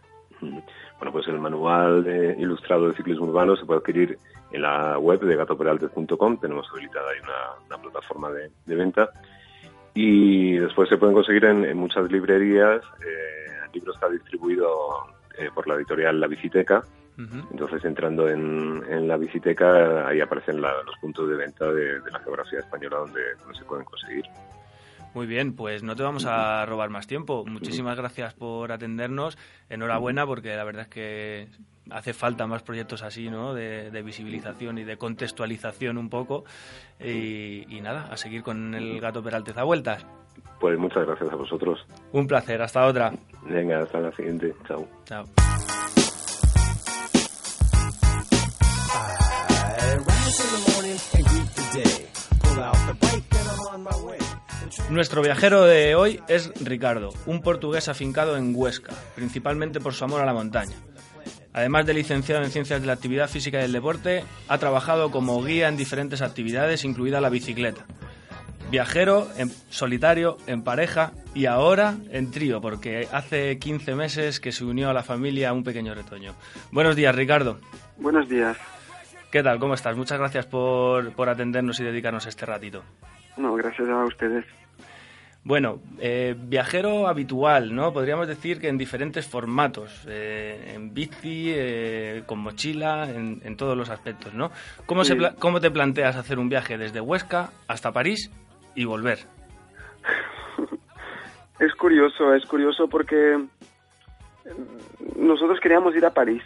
Bueno, 1.02 1.14
pues 1.14 1.28
el 1.30 1.40
manual 1.40 2.06
ilustrado 2.38 2.88
de 2.88 2.96
ciclismo 2.96 3.26
urbano 3.26 3.56
se 3.56 3.66
puede 3.66 3.80
adquirir 3.80 4.20
en 4.52 4.62
la 4.62 5.00
web 5.00 5.20
de 5.20 5.36
gatoperaltes.com. 5.36 6.38
Tenemos 6.38 6.68
habilitada 6.72 7.10
ahí 7.10 7.18
una, 7.68 7.82
plataforma 7.82 8.30
de, 8.30 8.52
de 8.68 8.76
venta 8.76 9.10
y 9.96 10.60
después 10.60 10.88
se 10.90 10.98
pueden 10.98 11.16
conseguir 11.16 11.46
en, 11.46 11.76
muchas 11.76 12.08
librerías. 12.12 12.84
Eh, 13.00 13.52
el 13.66 13.72
libro 13.74 13.96
está 13.96 14.10
distribuido 14.10 14.70
eh, 15.40 15.50
por 15.52 15.68
la 15.68 15.74
editorial 15.74 16.20
La 16.20 16.28
Biciteca. 16.28 16.84
Entonces, 17.52 17.84
entrando 17.84 18.30
en, 18.30 19.08
la 19.08 19.18
Biciteca, 19.18 20.08
ahí 20.08 20.22
aparecen 20.22 20.62
los 20.62 20.96
puntos 21.02 21.28
de 21.28 21.36
venta 21.36 21.72
de, 21.72 22.00
la 22.12 22.20
geografía 22.20 22.60
española 22.60 22.98
donde, 22.98 23.22
se 23.58 23.66
pueden 23.66 23.86
conseguir. 23.86 24.26
Muy 25.14 25.28
bien, 25.28 25.54
pues 25.54 25.84
no 25.84 25.96
te 25.96 26.04
vamos 26.04 26.26
a 26.26 26.66
robar 26.66 26.90
más 26.90 27.08
tiempo. 27.08 27.44
Muchísimas 27.46 27.98
gracias 27.98 28.34
por 28.34 28.72
atendernos. 28.72 29.38
Enhorabuena 29.70 30.26
porque 30.26 30.56
la 30.56 30.64
verdad 30.64 30.84
es 30.84 30.88
que 30.88 31.48
hace 31.90 32.14
falta 32.14 32.48
más 32.48 32.64
proyectos 32.64 33.04
así, 33.04 33.30
¿no? 33.30 33.54
De, 33.54 34.02
visibilización 34.04 34.78
y 34.78 34.84
de 34.84 34.98
contextualización 34.98 35.98
un 35.98 36.10
poco. 36.10 36.46
Y, 37.00 37.80
nada, 37.82 38.08
a 38.12 38.18
seguir 38.18 38.44
con 38.44 38.74
el 38.74 39.00
gato 39.02 39.22
Peraltez 39.22 39.58
a 39.58 39.64
vueltas. 39.64 40.06
Pues 40.60 40.78
muchas 40.78 41.06
gracias 41.06 41.32
a 41.32 41.36
vosotros. 41.36 41.86
Un 42.12 42.28
placer, 42.28 42.62
hasta 42.62 42.86
otra. 42.86 43.12
Venga, 43.44 43.80
hasta 43.80 44.00
la 44.00 44.12
siguiente. 44.14 44.54
Chao. 44.68 44.88
Chao. 45.06 45.26
Nuestro 54.90 55.22
viajero 55.22 55.64
de 55.64 55.96
hoy 55.96 56.22
es 56.28 56.52
Ricardo, 56.64 57.14
un 57.26 57.42
portugués 57.42 57.90
afincado 57.90 58.38
en 58.38 58.54
Huesca, 58.56 58.94
principalmente 59.16 59.80
por 59.80 59.94
su 59.94 60.04
amor 60.04 60.22
a 60.22 60.26
la 60.26 60.34
montaña. 60.34 60.76
Además 61.54 61.86
de 61.86 61.94
licenciado 61.94 62.44
en 62.44 62.52
Ciencias 62.52 62.80
de 62.80 62.88
la 62.88 62.94
Actividad 62.94 63.30
Física 63.30 63.60
y 63.60 63.64
del 63.64 63.74
Deporte, 63.74 64.24
ha 64.48 64.58
trabajado 64.58 65.12
como 65.12 65.44
guía 65.44 65.68
en 65.68 65.76
diferentes 65.76 66.22
actividades, 66.22 66.86
incluida 66.86 67.20
la 67.20 67.30
bicicleta. 67.30 67.86
Viajero, 68.70 69.28
en 69.36 69.50
solitario, 69.70 70.38
en 70.48 70.64
pareja 70.64 71.12
y 71.34 71.46
ahora 71.46 71.96
en 72.10 72.32
trío, 72.32 72.62
porque 72.62 73.10
hace 73.12 73.60
15 73.60 73.96
meses 73.96 74.40
que 74.40 74.54
se 74.54 74.64
unió 74.64 74.90
a 74.90 74.94
la 74.94 75.04
familia 75.04 75.52
un 75.52 75.66
pequeño 75.66 75.94
retoño. 75.94 76.36
Buenos 76.72 76.96
días, 76.96 77.14
Ricardo. 77.14 77.60
Buenos 77.98 78.30
días. 78.30 78.58
¿Qué 79.30 79.44
tal? 79.44 79.60
¿Cómo 79.60 79.74
estás? 79.74 79.98
Muchas 79.98 80.18
gracias 80.18 80.46
por, 80.46 81.12
por 81.14 81.28
atendernos 81.28 81.80
y 81.82 81.84
dedicarnos 81.84 82.26
este 82.28 82.46
ratito. 82.46 82.84
No, 83.36 83.54
gracias 83.56 83.90
a 83.90 84.06
ustedes. 84.06 84.46
Bueno, 85.44 85.80
eh, 86.00 86.36
viajero 86.38 87.08
habitual, 87.08 87.74
¿no? 87.74 87.92
Podríamos 87.92 88.28
decir 88.28 88.60
que 88.60 88.68
en 88.68 88.78
diferentes 88.78 89.28
formatos, 89.28 90.06
eh, 90.08 90.74
en 90.76 90.94
bici, 90.94 91.52
eh, 91.54 92.24
con 92.28 92.40
mochila, 92.40 93.10
en, 93.10 93.58
todos 93.58 93.76
los 93.76 93.90
aspectos, 93.90 94.36
¿no? 94.36 94.52
¿Cómo, 94.86 95.04
se 95.04 95.18
¿Cómo 95.40 95.60
te 95.60 95.72
planteas 95.72 96.16
hacer 96.16 96.38
un 96.38 96.48
viaje 96.48 96.78
desde 96.78 97.02
Huesca 97.02 97.50
hasta 97.68 97.92
París 97.92 98.32
y 98.76 98.86
volver? 98.86 99.20
Es 101.60 101.76
curioso, 101.76 102.34
es 102.34 102.44
curioso 102.48 102.88
porque 102.88 103.40
nosotros 105.16 105.60
queríamos 105.60 105.96
ir 105.96 106.04
a 106.04 106.10
París 106.10 106.42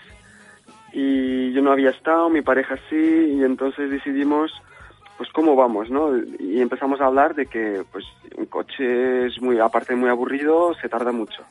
y 0.92 1.54
yo 1.54 1.62
no 1.62 1.72
había 1.72 1.92
estado, 1.92 2.30
mi 2.30 2.42
pareja 2.42 2.76
sí, 2.90 3.38
y 3.38 3.42
entonces 3.42 3.90
decidimos 3.90 4.52
pues 5.18 5.30
cómo 5.32 5.56
vamos, 5.56 5.90
¿no? 5.90 6.12
Y 6.40 6.62
empezamos 6.62 7.00
a 7.00 7.06
hablar 7.06 7.36
de 7.36 7.46
que 7.46 7.84
pues 7.92 8.06
un 8.36 8.46
coche 8.46 9.28
es 9.28 9.42
muy, 9.42 9.60
aparte 9.60 9.96
muy 9.96 10.10
aburrido, 10.10 10.74
se 10.82 10.90
tarda 10.90 11.12
mucho. 11.12 11.44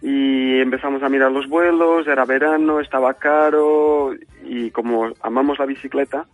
Y 0.00 0.60
empezamos 0.60 1.02
a 1.02 1.08
mirar 1.08 1.32
los 1.32 1.48
vuelos, 1.48 2.06
era 2.06 2.24
verano, 2.24 2.80
estaba 2.80 3.14
caro 3.14 4.12
y 4.44 4.70
como 4.70 5.10
amamos 5.20 5.58
la 5.58 5.66
bicicleta, 5.66 6.26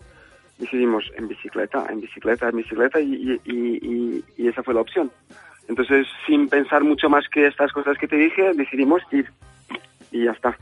decidimos 0.59 1.11
en 1.16 1.29
bicicleta, 1.29 1.87
en 1.91 2.01
bicicleta, 2.01 2.49
en 2.49 2.57
bicicleta 2.57 3.01
y, 3.01 4.22
esa 4.39 4.62
fue 4.62 4.75
la 4.75 4.81
opción. 4.83 5.11
Entonces, 5.68 6.07
sin 6.27 6.49
pensar 6.49 6.85
mucho 6.85 7.09
más 7.09 7.27
que 7.29 7.47
estas 7.47 7.72
cosas 7.72 7.97
que 7.99 8.07
te 8.07 8.16
dije, 8.16 8.53
decidimos 8.55 9.03
ir 9.11 9.31
y 10.12 10.25
ya 10.25 10.33
está 10.33 10.57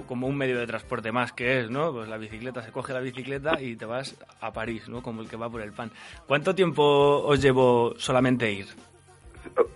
como 0.00 0.26
un 0.26 0.36
medio 0.36 0.58
de 0.58 0.66
transporte 0.66 1.12
más 1.12 1.32
que 1.32 1.60
es, 1.60 1.70
¿no? 1.70 1.92
Pues 1.92 2.08
la 2.08 2.18
bicicleta, 2.18 2.62
se 2.62 2.72
coge 2.72 2.92
la 2.92 3.00
bicicleta 3.00 3.60
y 3.60 3.76
te 3.76 3.84
vas 3.84 4.16
a 4.40 4.52
París, 4.52 4.88
¿no? 4.88 5.02
Como 5.02 5.22
el 5.22 5.28
que 5.28 5.36
va 5.36 5.50
por 5.50 5.60
el 5.60 5.72
pan. 5.72 5.90
¿Cuánto 6.26 6.54
tiempo 6.54 6.82
os 7.24 7.40
llevó 7.40 7.94
solamente 7.96 8.50
ir? 8.50 8.66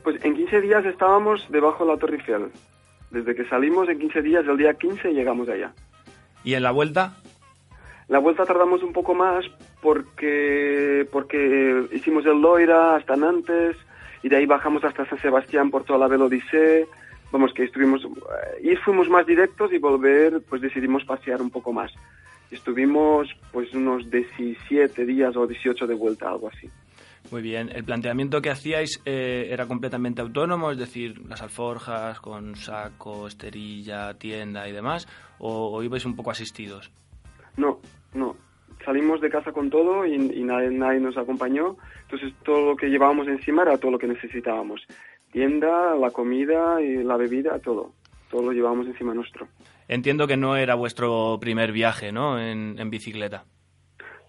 Pues 0.03 0.25
en 0.25 0.35
15 0.35 0.61
días 0.61 0.85
estábamos 0.85 1.47
debajo 1.51 1.85
de 1.85 1.93
la 1.93 1.99
Torre 1.99 2.17
Eiffel. 2.17 2.51
Desde 3.11 3.35
que 3.35 3.45
salimos 3.49 3.89
en 3.89 3.99
15 3.99 4.23
días, 4.23 4.47
el 4.47 4.57
día 4.57 4.75
15 4.75 5.13
llegamos 5.13 5.49
allá. 5.49 5.73
¿Y 6.45 6.55
en 6.55 6.63
la 6.63 6.71
vuelta? 6.71 7.17
La 8.09 8.19
vuelta 8.19 8.45
tardamos 8.45 8.83
un 8.83 8.93
poco 8.93 9.15
más 9.15 9.45
porque, 9.83 11.07
porque 11.11 11.89
hicimos 11.93 12.25
el 12.27 12.41
Loira 12.41 12.97
hasta 12.97 13.17
Nantes 13.17 13.77
y 14.23 14.29
de 14.29 14.37
ahí 14.37 14.47
bajamos 14.47 14.85
hasta 14.85 15.07
San 15.07 15.21
Sebastián 15.21 15.71
por 15.71 15.85
toda 15.85 15.99
la 15.99 16.09
Velodice 16.09 16.87
vamos, 17.33 17.53
que 17.53 17.65
estuvimos, 17.65 18.05
eh, 18.05 18.61
ir 18.63 18.79
fuimos 18.79 19.09
más 19.09 19.27
directos 19.27 19.73
y 19.73 19.79
volver, 19.79 20.43
pues 20.49 20.63
decidimos 20.63 21.05
pasear 21.05 21.43
un 21.43 21.51
poco 21.51 21.73
más. 21.73 21.93
Estuvimos 22.51 23.29
pues 23.53 23.75
unos 23.75 24.09
17 24.11 25.05
días 25.05 25.37
o 25.37 25.47
18 25.47 25.87
de 25.87 25.95
vuelta, 25.95 26.29
algo 26.29 26.49
así. 26.49 26.71
Muy 27.31 27.43
bien. 27.43 27.71
¿El 27.75 27.85
planteamiento 27.85 28.41
que 28.41 28.51
hacíais 28.51 29.03
eh, 29.05 29.49
era 29.51 29.67
completamente 29.67 30.21
autónomo? 30.21 30.71
Es 30.71 30.79
decir, 30.79 31.19
las 31.29 31.43
alforjas 31.43 32.21
con 32.21 32.55
saco, 32.55 33.27
esterilla, 33.27 34.15
tienda 34.15 34.69
y 34.69 34.73
demás, 34.73 35.09
o, 35.39 35.83
ibais 35.83 36.05
un 36.05 36.15
poco 36.15 36.31
asistidos? 36.31 36.91
No, 37.57 37.81
no. 38.15 38.37
Salimos 38.85 39.21
de 39.21 39.31
casa 39.31 39.51
con 39.51 39.69
todo 39.69 40.07
y, 40.07 40.17
nadie, 40.45 40.71
nadie, 40.71 41.01
nos 41.01 41.17
acompañó. 41.17 41.77
Entonces 42.03 42.33
todo 42.45 42.71
lo 42.71 42.77
que 42.77 42.87
llevábamos 42.87 43.27
encima 43.27 43.63
era 43.63 43.79
todo 43.79 43.91
lo 43.91 43.99
que 43.99 44.07
necesitábamos. 44.07 44.87
Tienda, 45.37 45.95
la 45.97 46.11
comida 46.13 46.81
y 46.81 47.05
la 47.05 47.19
bebida, 47.19 47.59
todo. 47.59 47.93
Todo 48.31 48.41
lo 48.43 48.53
llevábamos 48.53 48.87
encima 48.87 49.13
nuestro. 49.13 49.47
Entiendo 49.87 50.27
que 50.27 50.39
no 50.39 50.57
era 50.57 50.75
vuestro 50.75 51.37
primer 51.39 51.73
viaje, 51.73 52.11
¿no? 52.11 52.41
En, 52.41 52.79
en 52.79 52.89
bicicleta. 52.89 53.45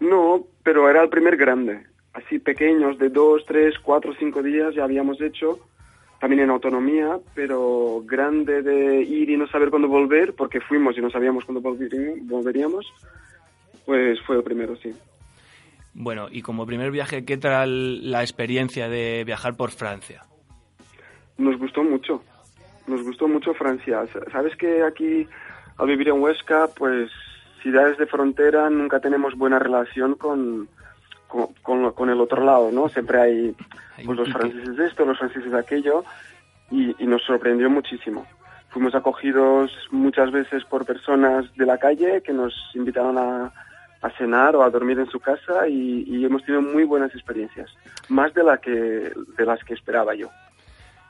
No, 0.02 0.44
pero 0.64 0.90
era 0.90 1.02
el 1.02 1.08
primer 1.08 1.38
grande 1.38 1.86
así 2.18 2.40
pequeños 2.40 2.98
de 2.98 3.10
dos, 3.10 3.46
tres, 3.46 3.76
cuatro, 3.82 4.14
cinco 4.18 4.42
días 4.42 4.74
ya 4.76 4.84
habíamos 4.84 5.22
hecho, 5.22 5.60
también 6.20 6.42
en 6.42 6.50
autonomía, 6.50 7.20
pero 7.36 8.02
grande 8.06 8.62
de 8.62 9.02
ir 9.02 9.30
y 9.30 9.38
no 9.38 9.48
saber 9.48 9.70
cuándo 9.70 9.88
volver, 9.88 10.34
porque 10.34 10.60
fuimos 10.60 10.98
y 10.98 11.02
no 11.02 11.10
sabíamos 11.10 11.46
cuándo 11.46 11.62
volveríamos, 11.62 12.86
pues 13.86 14.20
fue 14.26 14.38
el 14.38 14.44
primero, 14.44 14.76
sí. 14.78 14.92
Bueno, 15.94 16.28
y 16.30 16.42
como 16.42 16.66
primer 16.66 16.92
viaje, 16.92 17.24
¿qué 17.24 17.38
tal 17.38 18.12
la 18.12 18.22
experiencia 18.22 18.90
de 18.90 19.24
viajar 19.24 19.56
por 19.56 19.72
Francia? 19.72 20.24
Nos 21.38 21.58
gustó 21.58 21.84
mucho, 21.84 22.24
nos 22.88 23.04
gustó 23.04 23.28
mucho 23.28 23.54
Francia. 23.54 24.04
Sabes 24.32 24.56
que 24.56 24.84
aquí, 24.84 25.28
al 25.78 25.88
vivir 25.88 26.10
en 26.10 26.22
Huesca, 26.22 26.68
pues 26.76 27.12
ciudades 27.62 27.98
de 27.98 28.06
frontera 28.06 28.70
nunca 28.70 29.00
tenemos 29.00 29.36
buena 29.36 29.60
relación 29.60 30.16
con, 30.16 30.68
con, 31.28 31.92
con, 31.92 32.10
el 32.10 32.22
otro 32.22 32.44
lado, 32.44 32.72
¿no? 32.72 32.90
Siempre 32.90 33.20
hay, 33.20 33.56
pues, 34.06 34.18
los 34.18 34.32
franceses 34.32 34.76
de 34.76 34.86
esto, 34.86 35.06
los 35.06 35.18
franceses 35.18 35.52
de 35.52 35.60
aquello, 35.60 36.04
y, 36.72 36.96
nos 37.06 37.24
sorprendió 37.24 37.70
muchísimo. 37.70 38.26
Fuimos 38.70 38.96
acogidos 38.96 39.72
muchas 39.92 40.32
veces 40.32 40.64
por 40.66 40.86
personas 40.86 41.46
de 41.56 41.66
la 41.66 41.78
calle 41.78 42.22
que 42.22 42.34
nos 42.34 42.54
invitaron 42.74 43.18
a, 43.18 43.52
a 44.02 44.10
cenar 44.18 44.56
o 44.56 44.64
a 44.64 44.70
dormir 44.70 45.00
en 45.00 45.10
su 45.10 45.20
casa 45.20 45.68
y, 45.68 46.04
y, 46.08 46.26
hemos 46.26 46.44
tenido 46.44 46.62
muy 46.62 46.84
buenas 46.84 47.14
experiencias, 47.14 47.70
más 48.10 48.34
de, 48.34 48.44
la 48.44 48.58
que, 48.58 48.72
de 48.72 49.46
las 49.46 49.64
que 49.64 49.74
esperaba 49.74 50.16
yo. 50.16 50.30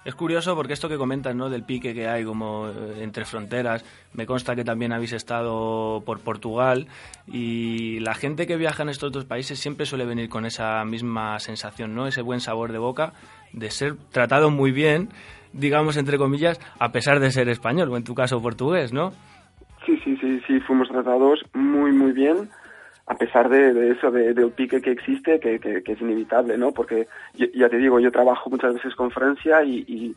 Es 0.07 0.15
curioso 0.15 0.55
porque 0.55 0.71
esto 0.71 0.87
que 0.87 0.95
comentas, 0.95 1.35
¿no? 1.35 1.49
Del 1.49 1.63
pique 1.63 1.93
que 1.93 2.07
hay 2.07 2.23
como 2.23 2.69
eh, 2.69 3.03
entre 3.03 3.25
fronteras, 3.25 3.83
me 4.13 4.25
consta 4.25 4.55
que 4.55 4.63
también 4.63 4.93
habéis 4.93 5.11
estado 5.11 6.01
por 6.05 6.21
Portugal 6.21 6.87
y 7.27 7.99
la 7.99 8.13
gente 8.13 8.47
que 8.47 8.55
viaja 8.55 8.83
en 8.83 8.89
estos 8.89 9.11
dos 9.11 9.25
países 9.25 9.59
siempre 9.59 9.85
suele 9.85 10.05
venir 10.05 10.29
con 10.29 10.45
esa 10.45 10.85
misma 10.85 11.37
sensación, 11.39 11.93
¿no? 11.93 12.07
Ese 12.07 12.21
buen 12.21 12.39
sabor 12.39 12.71
de 12.71 12.77
boca 12.77 13.11
de 13.51 13.69
ser 13.69 13.97
tratado 14.13 14.49
muy 14.49 14.71
bien, 14.71 15.09
digamos 15.51 15.97
entre 15.97 16.17
comillas, 16.17 16.57
a 16.79 16.93
pesar 16.93 17.19
de 17.19 17.29
ser 17.29 17.49
español 17.49 17.89
o 17.91 17.97
en 17.97 18.05
tu 18.05 18.15
caso 18.15 18.41
portugués, 18.41 18.93
¿no? 18.93 19.11
Sí, 19.85 19.99
sí, 20.05 20.15
sí, 20.21 20.39
sí, 20.47 20.61
fuimos 20.61 20.87
tratados 20.87 21.43
muy, 21.53 21.91
muy 21.91 22.13
bien 22.13 22.47
a 23.07 23.15
pesar 23.15 23.47
de, 23.47 23.91
eso, 23.91 24.11
del 24.11 24.51
pique 24.51 24.81
que 24.81 24.91
existe, 24.91 25.39
que, 25.39 25.81
es 25.85 26.01
inevitable, 26.01 26.57
¿no? 26.57 26.73
Porque 26.73 27.07
ya 27.33 27.69
te 27.69 27.77
digo, 27.77 28.01
yo 28.01 28.11
trabajo 28.11 28.49
muchas 28.49 28.73
veces 28.73 28.95
con 28.95 29.11
Francia 29.11 29.63
y, 29.63 30.13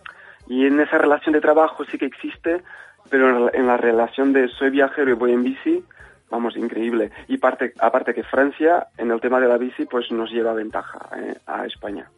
y, 0.49 0.67
en 0.67 0.81
esa 0.81 0.99
relación 0.99 1.33
de 1.33 1.41
trabajo 1.41 1.85
sí 1.85 1.97
que 1.97 2.07
existe, 2.07 2.63
pero 3.09 3.55
en 3.55 3.67
la, 3.69 3.77
relación 3.77 4.33
de 4.33 4.49
soy 4.49 4.71
viajero 4.71 5.11
y 5.11 5.15
voy 5.15 5.33
en 5.33 5.45
bici, 5.45 5.85
vamos, 6.31 6.57
increíble. 6.57 7.13
Y 7.29 7.39
parte, 7.39 7.73
aparte 7.79 8.13
que 8.13 8.25
Francia, 8.25 8.89
en 8.99 9.13
el 9.13 9.21
tema 9.21 9.39
de 9.39 9.47
la 9.47 9.57
bici, 9.57 9.85
pues 9.87 10.11
nos 10.11 10.33
lleva 10.33 10.53
ventaja 10.53 11.09
eh, 11.17 11.37
a 11.47 11.67
España. 11.67 12.11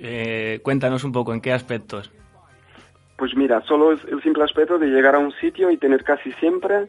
Eh, 0.00 0.60
cuéntanos 0.62 1.04
un 1.04 1.12
poco, 1.12 1.34
¿en 1.34 1.42
qué 1.42 1.52
aspectos? 1.52 2.10
Pues 3.18 3.36
mira, 3.36 3.60
solo 3.62 3.92
es 3.92 4.02
el 4.04 4.22
simple 4.22 4.44
aspecto 4.44 4.78
de 4.78 4.86
llegar 4.86 5.14
a 5.14 5.18
un 5.18 5.32
sitio 5.32 5.70
y 5.70 5.76
tener 5.76 6.04
casi 6.04 6.32
siempre 6.34 6.88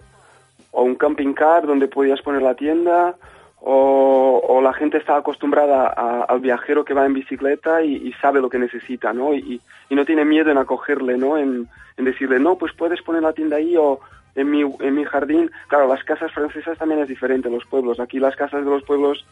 o 0.72 0.84
un 0.84 0.96
camping 0.96 1.34
car 1.34 1.66
donde 1.66 1.88
podías 1.88 2.22
poner 2.22 2.42
la 2.42 2.56
tienda, 2.56 3.16
o, 3.62 4.62
la 4.62 4.74
gente 4.74 4.98
está 4.98 5.16
acostumbrada 5.16 5.88
al 5.88 6.40
viajero 6.40 6.86
que 6.86 6.94
va 6.94 7.06
en 7.06 7.14
bicicleta 7.14 7.82
y, 7.82 8.12
sabe 8.22 8.42
lo 8.42 8.50
que 8.50 8.60
necesita, 8.60 9.14
¿no? 9.14 9.34
Y, 9.34 9.62
no 9.90 10.06
tiene 10.06 10.26
miedo 10.26 10.52
en 10.52 10.58
acogerle, 10.58 11.18
¿no? 11.18 11.38
En, 11.38 11.68
decirle, 11.98 12.40
no, 12.40 12.58
pues 12.58 12.72
puedes 12.74 13.02
poner 13.02 13.22
la 13.22 13.34
tienda 13.34 13.58
ahí 13.58 13.76
o 13.76 14.00
en 14.36 14.50
mi, 14.50 14.62
en 14.62 14.96
mi 14.96 15.04
jardín. 15.04 15.52
Claro, 15.68 15.88
las 15.88 16.04
casas 16.04 16.32
francesas 16.32 16.78
también 16.78 17.02
es 17.02 17.10
diferente, 17.10 17.50
los 17.50 17.66
pueblos. 17.66 18.00
Aquí 18.00 18.20
las 18.20 18.36
casas 18.38 18.64
de 18.64 18.72
los 18.72 18.84
pueblos 18.84 19.26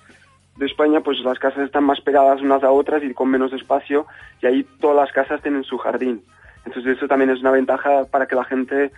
de 0.58 0.66
España, 0.66 1.02
pues 1.02 1.20
las 1.20 1.40
casas 1.40 1.66
están 1.66 1.86
más 1.86 2.02
pegadas 2.02 2.42
unas 2.42 2.64
a 2.64 2.72
otras 2.72 3.04
y 3.04 3.14
con 3.14 3.30
menos 3.30 3.54
espacio, 3.54 4.08
y 4.42 4.48
ahí 4.48 4.64
todas 4.82 4.98
las 4.98 5.12
casas 5.12 5.42
tienen 5.42 5.64
su 5.64 5.78
jardín. 5.78 6.24
Entonces 6.66 6.98
eso 6.98 7.08
también 7.08 7.30
es 7.30 7.40
una 7.40 7.52
ventaja 7.52 8.06
para 8.12 8.26
que 8.26 8.36
la 8.36 8.44
gente 8.44 8.92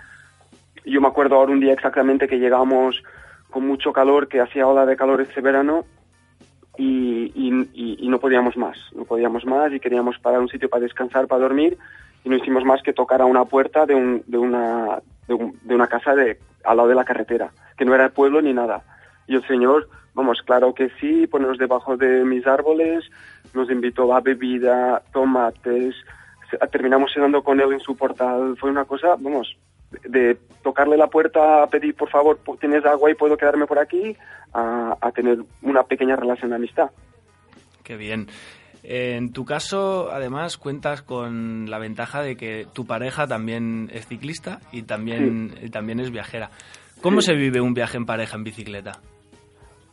yo 0.85 1.01
me 1.01 1.07
acuerdo 1.07 1.35
ahora 1.35 1.51
un 1.51 1.59
día 1.59 1.73
exactamente 1.73 2.27
que 2.27 2.39
llegamos 2.39 3.03
con 3.49 3.67
mucho 3.67 3.91
calor, 3.91 4.27
que 4.27 4.41
hacía 4.41 4.67
ola 4.67 4.85
de 4.85 4.95
calor 4.95 5.21
ese 5.21 5.41
verano 5.41 5.85
y, 6.77 7.31
y, 7.35 8.07
no 8.07 8.19
podíamos 8.19 8.55
más, 8.57 8.77
no 8.93 9.03
podíamos 9.03 9.45
más 9.45 9.71
y 9.73 9.79
queríamos 9.79 10.17
parar 10.19 10.39
un 10.39 10.47
sitio 10.47 10.69
para 10.69 10.83
descansar, 10.83 11.27
para 11.27 11.41
dormir 11.41 11.77
y 12.23 12.29
no 12.29 12.37
hicimos 12.37 12.63
más 12.63 12.81
que 12.81 12.93
tocar 12.93 13.21
a 13.21 13.25
una 13.25 13.45
puerta 13.45 13.85
de, 13.85 13.95
un, 13.95 14.23
de, 14.27 14.37
una, 14.37 14.99
de, 15.27 15.75
una 15.75 15.87
casa 15.87 16.15
de, 16.15 16.39
al 16.63 16.77
lado 16.77 16.89
de 16.89 16.95
la 16.95 17.03
carretera, 17.03 17.51
que 17.77 17.85
no 17.85 17.93
era 17.93 18.05
el 18.05 18.11
pueblo 18.11 18.41
ni 18.41 18.53
nada. 18.53 18.83
Y 19.27 19.35
el 19.35 19.45
señor, 19.47 19.89
vamos, 20.13 20.41
claro 20.41 20.73
que 20.73 20.89
sí, 20.99 21.27
ponernos 21.27 21.57
debajo 21.57 21.97
de 21.97 22.23
mis 22.25 22.47
árboles, 22.47 23.09
nos 23.53 23.69
invitó 23.69 24.13
a 24.13 24.21
bebida, 24.21 25.03
tomates, 25.11 25.95
terminamos 26.71 27.13
cenando 27.13 27.43
con 27.43 27.59
él 27.59 27.73
en 27.73 27.79
su 27.79 27.95
portal, 27.95 28.55
fue 28.57 28.69
una 28.71 28.85
cosa, 28.85 29.15
vamos, 29.19 29.55
de 30.03 30.37
tocarle 30.63 30.97
la 30.97 31.07
puerta 31.07 31.63
a 31.63 31.67
pedir, 31.67 31.95
por 31.95 32.09
favor, 32.09 32.39
tienes 32.59 32.85
agua 32.85 33.09
y 33.11 33.15
puedo 33.15 33.37
quedarme 33.37 33.65
por 33.65 33.79
aquí, 33.79 34.15
a, 34.53 35.11
tener 35.13 35.39
una 35.61 35.83
pequeña 35.83 36.15
relación 36.15 36.49
de 36.49 36.57
amistad. 36.57 36.91
Qué 37.83 37.95
bien. 37.95 38.27
En 38.83 39.33
tu 39.33 39.45
caso, 39.45 40.09
además, 40.11 40.57
cuentas 40.57 41.01
con 41.01 41.69
la 41.69 41.79
ventaja 41.79 42.21
de 42.21 42.35
que 42.35 42.65
tu 42.73 42.85
pareja 42.85 43.27
también 43.27 43.89
es 43.93 44.07
ciclista 44.07 44.59
y 44.71 44.83
también, 44.83 45.69
también 45.71 45.99
es 45.99 46.11
viajera. 46.11 46.49
¿Cómo 47.01 47.21
se 47.21 47.33
vive 47.33 47.61
un 47.61 47.73
viaje 47.73 47.97
en 47.97 48.05
pareja 48.05 48.37
en 48.37 48.43
bicicleta? 48.43 48.93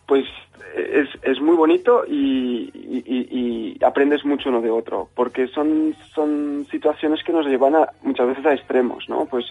Pues 0.06 0.24
es, 0.76 1.08
es 1.22 1.40
muy 1.40 1.56
bonito 1.56 2.04
y, 2.06 2.70
y, 2.74 3.84
aprendes 3.84 4.24
mucho 4.24 4.48
uno 4.48 4.60
de 4.60 4.70
otro, 4.70 5.08
porque 5.14 5.46
son, 5.48 5.94
son 6.14 6.66
situaciones 6.70 7.22
que 7.24 7.32
nos 7.32 7.46
llevan 7.46 7.74
a, 7.74 7.88
muchas 8.02 8.28
veces 8.28 8.46
a 8.46 8.54
extremos, 8.54 9.04
¿no? 9.08 9.26
Pues 9.26 9.44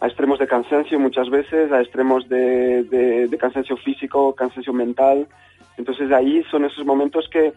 a 0.00 0.06
extremos 0.06 0.38
de 0.38 0.46
cansancio 0.46 0.98
muchas 0.98 1.28
veces, 1.28 1.70
a 1.72 1.80
extremos 1.80 2.28
de, 2.28 2.84
de, 2.84 3.38
cansancio 3.38 3.76
físico, 3.76 4.34
cansancio 4.34 4.72
mental. 4.72 5.28
Entonces 5.76 6.10
ahí 6.10 6.42
son 6.50 6.64
esos 6.64 6.84
momentos 6.86 7.28
que, 7.30 7.52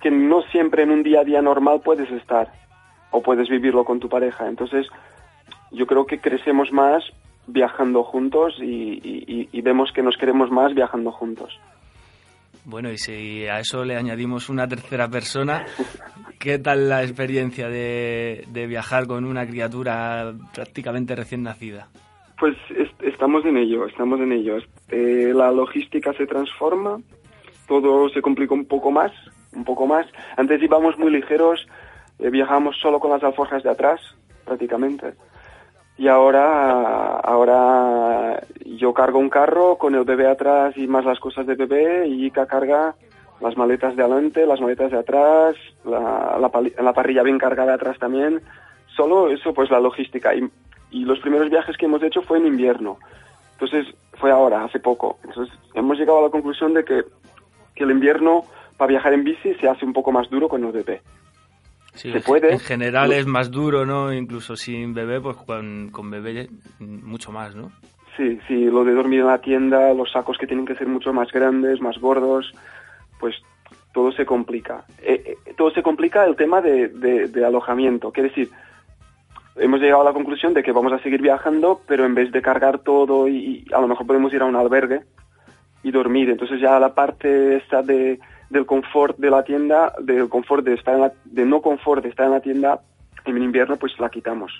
que 0.00 0.10
no 0.10 0.42
siempre 0.42 0.82
en 0.82 0.90
un 0.90 1.02
día 1.02 1.20
a 1.20 1.24
día 1.24 1.40
normal 1.40 1.80
puedes 1.82 2.10
estar 2.10 2.52
o 3.10 3.22
puedes 3.22 3.48
vivirlo 3.48 3.84
con 3.84 3.98
tu 3.98 4.08
pareja. 4.08 4.46
Entonces 4.46 4.86
yo 5.70 5.86
creo 5.86 6.06
que 6.06 6.20
crecemos 6.20 6.70
más 6.70 7.02
viajando 7.46 8.02
juntos 8.04 8.56
y, 8.60 9.48
y 9.50 9.60
vemos 9.62 9.90
que 9.92 10.02
nos 10.02 10.16
queremos 10.16 10.50
más 10.50 10.74
viajando 10.74 11.12
juntos. 11.12 11.58
Bueno, 12.64 12.90
y 12.90 12.96
si 12.96 13.46
a 13.46 13.58
eso 13.58 13.84
le 13.84 13.96
añadimos 13.96 14.48
una 14.48 14.66
tercera 14.66 15.08
persona, 15.08 15.66
¿qué 16.38 16.58
tal 16.58 16.88
la 16.88 17.02
experiencia 17.02 17.68
de, 17.68 18.46
viajar 18.68 19.06
con 19.06 19.24
una 19.24 19.46
criatura 19.46 20.32
prácticamente 20.54 21.14
recién 21.14 21.42
nacida? 21.42 21.88
Pues 22.38 22.56
estamos 23.02 23.44
en 23.44 23.58
ello, 23.58 23.86
estamos 23.86 24.18
en 24.20 24.32
ello. 24.32 24.56
Eh, 24.88 25.32
la 25.34 25.50
logística 25.52 26.12
se 26.14 26.26
transforma, 26.26 26.98
todo 27.68 28.08
se 28.08 28.22
complica 28.22 28.54
un 28.54 28.64
poco 28.64 28.90
más, 28.90 29.12
un 29.52 29.64
poco 29.64 29.86
más. 29.86 30.06
Antes 30.36 30.62
íbamos 30.62 30.98
muy 30.98 31.12
ligeros, 31.12 31.66
eh, 32.18 32.30
viajamos 32.30 32.76
solo 32.80 32.98
con 32.98 33.10
las 33.10 33.22
alforjas 33.22 33.62
de 33.62 33.70
atrás, 33.70 34.00
prácticamente 34.44 35.14
y 35.96 36.08
ahora, 36.08 37.18
ahora 37.20 38.42
yo 38.64 38.92
cargo 38.92 39.18
un 39.18 39.30
carro 39.30 39.76
con 39.76 39.94
el 39.94 40.04
bebé 40.04 40.26
atrás 40.26 40.76
y 40.76 40.86
más 40.86 41.04
las 41.04 41.20
cosas 41.20 41.46
de 41.46 41.54
bebé 41.54 42.08
y 42.08 42.26
Ika 42.26 42.46
carga 42.46 42.94
las 43.40 43.56
maletas 43.56 43.94
de 43.94 44.02
adelante, 44.02 44.46
las 44.46 44.60
maletas 44.60 44.90
de 44.90 44.98
atrás, 44.98 45.54
la, 45.84 46.38
la, 46.38 46.92
parrilla 46.92 47.22
bien 47.22 47.38
cargada 47.38 47.74
atrás 47.74 47.98
también. 47.98 48.40
Solo 48.96 49.28
eso, 49.28 49.52
pues 49.52 49.70
la 49.70 49.80
logística. 49.80 50.34
Y, 50.34 50.48
y 50.90 51.04
los 51.04 51.18
primeros 51.20 51.50
viajes 51.50 51.76
que 51.76 51.86
hemos 51.86 52.02
hecho 52.02 52.22
fue 52.22 52.38
en 52.38 52.46
invierno. 52.46 52.98
Entonces, 53.52 53.86
fue 54.14 54.30
ahora, 54.30 54.64
hace 54.64 54.80
poco. 54.80 55.18
Entonces, 55.24 55.54
hemos 55.74 55.98
llegado 55.98 56.20
a 56.20 56.22
la 56.22 56.30
conclusión 56.30 56.74
de 56.74 56.84
que, 56.84 57.04
que 57.74 57.84
el 57.84 57.90
invierno 57.90 58.44
para 58.76 58.88
viajar 58.88 59.12
en 59.12 59.24
bici 59.24 59.54
se 59.54 59.68
hace 59.68 59.84
un 59.84 59.92
poco 59.92 60.10
más 60.10 60.28
duro 60.30 60.48
con 60.48 60.64
el 60.64 60.72
bebé. 60.72 61.02
Sí, 61.94 62.12
se 62.12 62.20
puede. 62.20 62.52
En 62.52 62.60
general 62.60 63.12
es 63.12 63.26
más 63.26 63.50
duro, 63.50 63.86
¿no? 63.86 64.12
Incluso 64.12 64.56
sin 64.56 64.94
bebé, 64.94 65.20
pues 65.20 65.36
con, 65.36 65.90
con 65.90 66.10
bebé 66.10 66.48
mucho 66.78 67.32
más, 67.32 67.54
¿no? 67.54 67.70
Sí, 68.16 68.38
sí, 68.46 68.64
lo 68.66 68.84
de 68.84 68.92
dormir 68.92 69.20
en 69.20 69.26
la 69.26 69.38
tienda, 69.38 69.92
los 69.92 70.12
sacos 70.12 70.38
que 70.38 70.46
tienen 70.46 70.66
que 70.66 70.76
ser 70.76 70.86
mucho 70.86 71.12
más 71.12 71.32
grandes, 71.32 71.80
más 71.80 71.98
gordos, 71.98 72.52
pues 73.18 73.34
todo 73.92 74.12
se 74.12 74.24
complica. 74.24 74.84
Eh, 75.02 75.36
eh, 75.46 75.54
todo 75.56 75.70
se 75.70 75.82
complica 75.82 76.24
el 76.24 76.36
tema 76.36 76.60
de, 76.60 76.88
de, 76.88 77.28
de 77.28 77.44
alojamiento. 77.44 78.12
Quiere 78.12 78.28
decir, 78.28 78.50
hemos 79.56 79.80
llegado 79.80 80.02
a 80.02 80.04
la 80.04 80.12
conclusión 80.12 80.54
de 80.54 80.62
que 80.62 80.72
vamos 80.72 80.92
a 80.92 80.98
seguir 80.98 81.22
viajando, 81.22 81.80
pero 81.86 82.04
en 82.04 82.14
vez 82.14 82.30
de 82.32 82.42
cargar 82.42 82.80
todo 82.80 83.28
y, 83.28 83.64
y 83.68 83.72
a 83.72 83.80
lo 83.80 83.88
mejor 83.88 84.06
podemos 84.06 84.32
ir 84.32 84.42
a 84.42 84.46
un 84.46 84.56
albergue 84.56 85.02
y 85.82 85.90
dormir. 85.90 86.30
Entonces 86.30 86.60
ya 86.60 86.78
la 86.78 86.94
parte 86.94 87.56
esta 87.56 87.82
de, 87.82 88.18
del 88.50 88.66
confort 88.66 89.16
de 89.18 89.30
la 89.30 89.42
tienda, 89.44 89.92
del 90.00 90.28
confort 90.28 90.64
de 90.64 90.74
estar 90.74 90.94
en 90.94 91.00
la, 91.02 91.12
de 91.24 91.44
no 91.44 91.60
confort 91.62 92.02
de 92.02 92.08
estar 92.10 92.26
en 92.26 92.32
la 92.32 92.40
tienda 92.40 92.80
en 93.24 93.38
invierno, 93.42 93.76
pues 93.76 93.92
la 93.98 94.10
quitamos. 94.10 94.52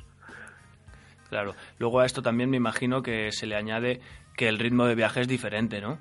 Claro. 1.29 1.55
Luego 1.79 2.01
a 2.01 2.07
esto 2.07 2.23
también 2.23 2.51
me 2.51 2.57
imagino 2.57 3.03
que 3.03 3.31
se 3.33 3.47
le 3.47 3.57
añade 3.57 4.01
que 4.37 4.49
el 4.49 4.59
ritmo 4.59 4.87
de 4.87 4.95
viaje 4.95 5.21
es 5.21 5.29
diferente, 5.29 5.81
¿no? 5.81 5.99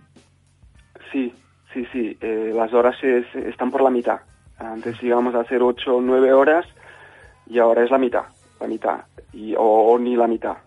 Sí, 1.12 1.34
sí, 1.74 1.86
sí. 1.92 2.18
Eh, 2.22 2.52
las 2.56 2.74
horas 2.74 2.96
es- 3.04 3.36
están 3.36 3.72
por 3.72 3.82
la 3.82 3.90
mitad. 3.90 4.20
Antes 4.58 5.02
íbamos 5.04 5.34
a 5.36 5.42
hacer 5.42 5.62
8 5.62 5.98
o 5.98 6.02
9 6.02 6.32
horas 6.34 6.66
y 7.48 7.60
ahora 7.60 7.84
es 7.84 7.92
la 7.92 7.98
mitad, 7.98 8.24
la 8.60 8.68
mitad, 8.68 9.02
y, 9.34 9.56
o, 9.56 9.62
o 9.62 10.00
ni 10.00 10.16
la 10.16 10.28
mitad. 10.28 10.58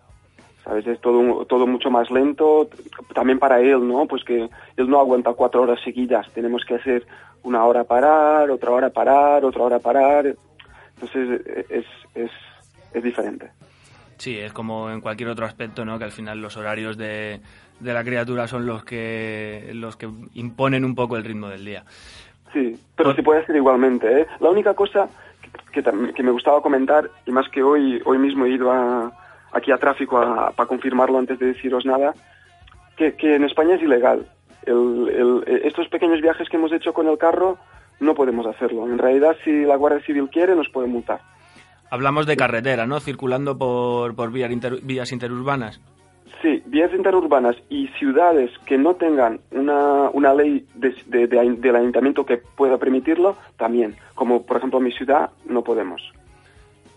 ¿Sabes? 0.66 0.84
Es 0.88 1.00
todo, 1.00 1.44
todo 1.44 1.64
mucho 1.66 1.90
más 1.90 2.10
lento, 2.10 2.68
también 3.14 3.38
para 3.38 3.60
él, 3.60 3.86
¿no? 3.86 4.06
Pues 4.06 4.24
que 4.24 4.48
él 4.76 4.90
no 4.90 4.98
aguanta 4.98 5.32
cuatro 5.32 5.62
horas 5.62 5.78
seguidas. 5.84 6.28
Tenemos 6.32 6.64
que 6.64 6.74
hacer 6.74 7.06
una 7.44 7.64
hora 7.64 7.84
parar, 7.84 8.50
otra 8.50 8.72
hora 8.72 8.90
parar, 8.90 9.44
otra 9.44 9.62
hora 9.62 9.78
parar. 9.78 10.34
Entonces 10.94 11.40
eh, 11.46 11.66
es, 11.70 11.86
es, 12.16 12.30
es 12.92 13.02
diferente. 13.02 13.48
Sí, 14.16 14.36
es 14.36 14.52
como 14.52 14.90
en 14.90 15.00
cualquier 15.00 15.28
otro 15.28 15.46
aspecto, 15.46 15.84
¿no? 15.84 15.98
Que 15.98 16.04
al 16.04 16.10
final 16.10 16.40
los 16.40 16.56
horarios 16.56 16.96
de, 16.96 17.40
de 17.78 17.94
la 17.94 18.02
criatura 18.02 18.48
son 18.48 18.66
los 18.66 18.84
que, 18.84 19.70
los 19.72 19.96
que 19.96 20.08
imponen 20.34 20.84
un 20.84 20.96
poco 20.96 21.16
el 21.16 21.22
ritmo 21.22 21.48
del 21.48 21.64
día. 21.64 21.84
Sí, 22.52 22.76
pero 22.96 23.14
se 23.14 23.22
puede 23.22 23.42
hacer 23.42 23.54
igualmente. 23.54 24.22
¿eh? 24.22 24.26
La 24.40 24.50
única 24.50 24.74
cosa 24.74 25.08
que, 25.72 25.80
que 25.80 26.12
que 26.12 26.22
me 26.24 26.32
gustaba 26.32 26.60
comentar, 26.60 27.08
y 27.24 27.30
más 27.30 27.48
que 27.50 27.62
hoy, 27.62 28.02
hoy 28.04 28.18
mismo 28.18 28.46
he 28.46 28.50
ido 28.50 28.72
a, 28.72 29.12
aquí 29.56 29.72
a 29.72 29.78
tráfico 29.78 30.18
a- 30.18 30.50
para 30.52 30.68
confirmarlo 30.68 31.18
antes 31.18 31.38
de 31.38 31.46
deciros 31.46 31.84
nada, 31.86 32.14
que, 32.96 33.14
que 33.16 33.34
en 33.36 33.44
España 33.44 33.74
es 33.76 33.82
ilegal. 33.82 34.26
El- 34.64 35.08
el- 35.46 35.62
estos 35.64 35.88
pequeños 35.88 36.20
viajes 36.20 36.48
que 36.48 36.56
hemos 36.56 36.72
hecho 36.72 36.92
con 36.92 37.08
el 37.08 37.18
carro 37.18 37.58
no 38.00 38.14
podemos 38.14 38.46
hacerlo. 38.46 38.86
En 38.86 38.98
realidad, 38.98 39.36
si 39.44 39.64
la 39.64 39.76
Guardia 39.76 40.04
Civil 40.04 40.28
quiere, 40.30 40.54
nos 40.54 40.68
puede 40.68 40.88
multar. 40.88 41.20
Hablamos 41.90 42.26
de 42.26 42.36
carretera, 42.36 42.86
¿no? 42.86 42.98
Circulando 43.00 43.56
por, 43.56 44.14
por 44.16 44.32
vías, 44.32 44.50
inter- 44.50 44.80
vías 44.82 45.12
interurbanas. 45.12 45.80
Sí, 46.42 46.62
vías 46.66 46.92
interurbanas 46.92 47.56
y 47.70 47.86
ciudades 47.98 48.50
que 48.66 48.76
no 48.76 48.94
tengan 48.96 49.40
una, 49.52 50.10
una 50.10 50.34
ley 50.34 50.66
de, 50.74 50.94
de- 51.06 51.26
de- 51.28 51.54
del 51.56 51.76
ayuntamiento 51.76 52.26
que 52.26 52.38
pueda 52.38 52.76
permitirlo, 52.76 53.36
también. 53.56 53.96
Como 54.14 54.44
por 54.44 54.56
ejemplo 54.58 54.80
mi 54.80 54.92
ciudad, 54.92 55.30
no 55.48 55.62
podemos. 55.62 56.02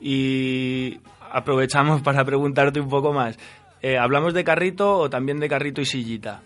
Y 0.01 0.99
aprovechamos 1.31 2.01
para 2.01 2.23
preguntarte 2.23 2.79
un 2.79 2.89
poco 2.89 3.13
más. 3.13 3.37
Eh, 3.81 3.97
¿Hablamos 3.97 4.33
de 4.33 4.43
carrito 4.43 4.97
o 4.97 5.09
también 5.09 5.39
de 5.39 5.47
carrito 5.47 5.81
y 5.81 5.85
sillita? 5.85 6.41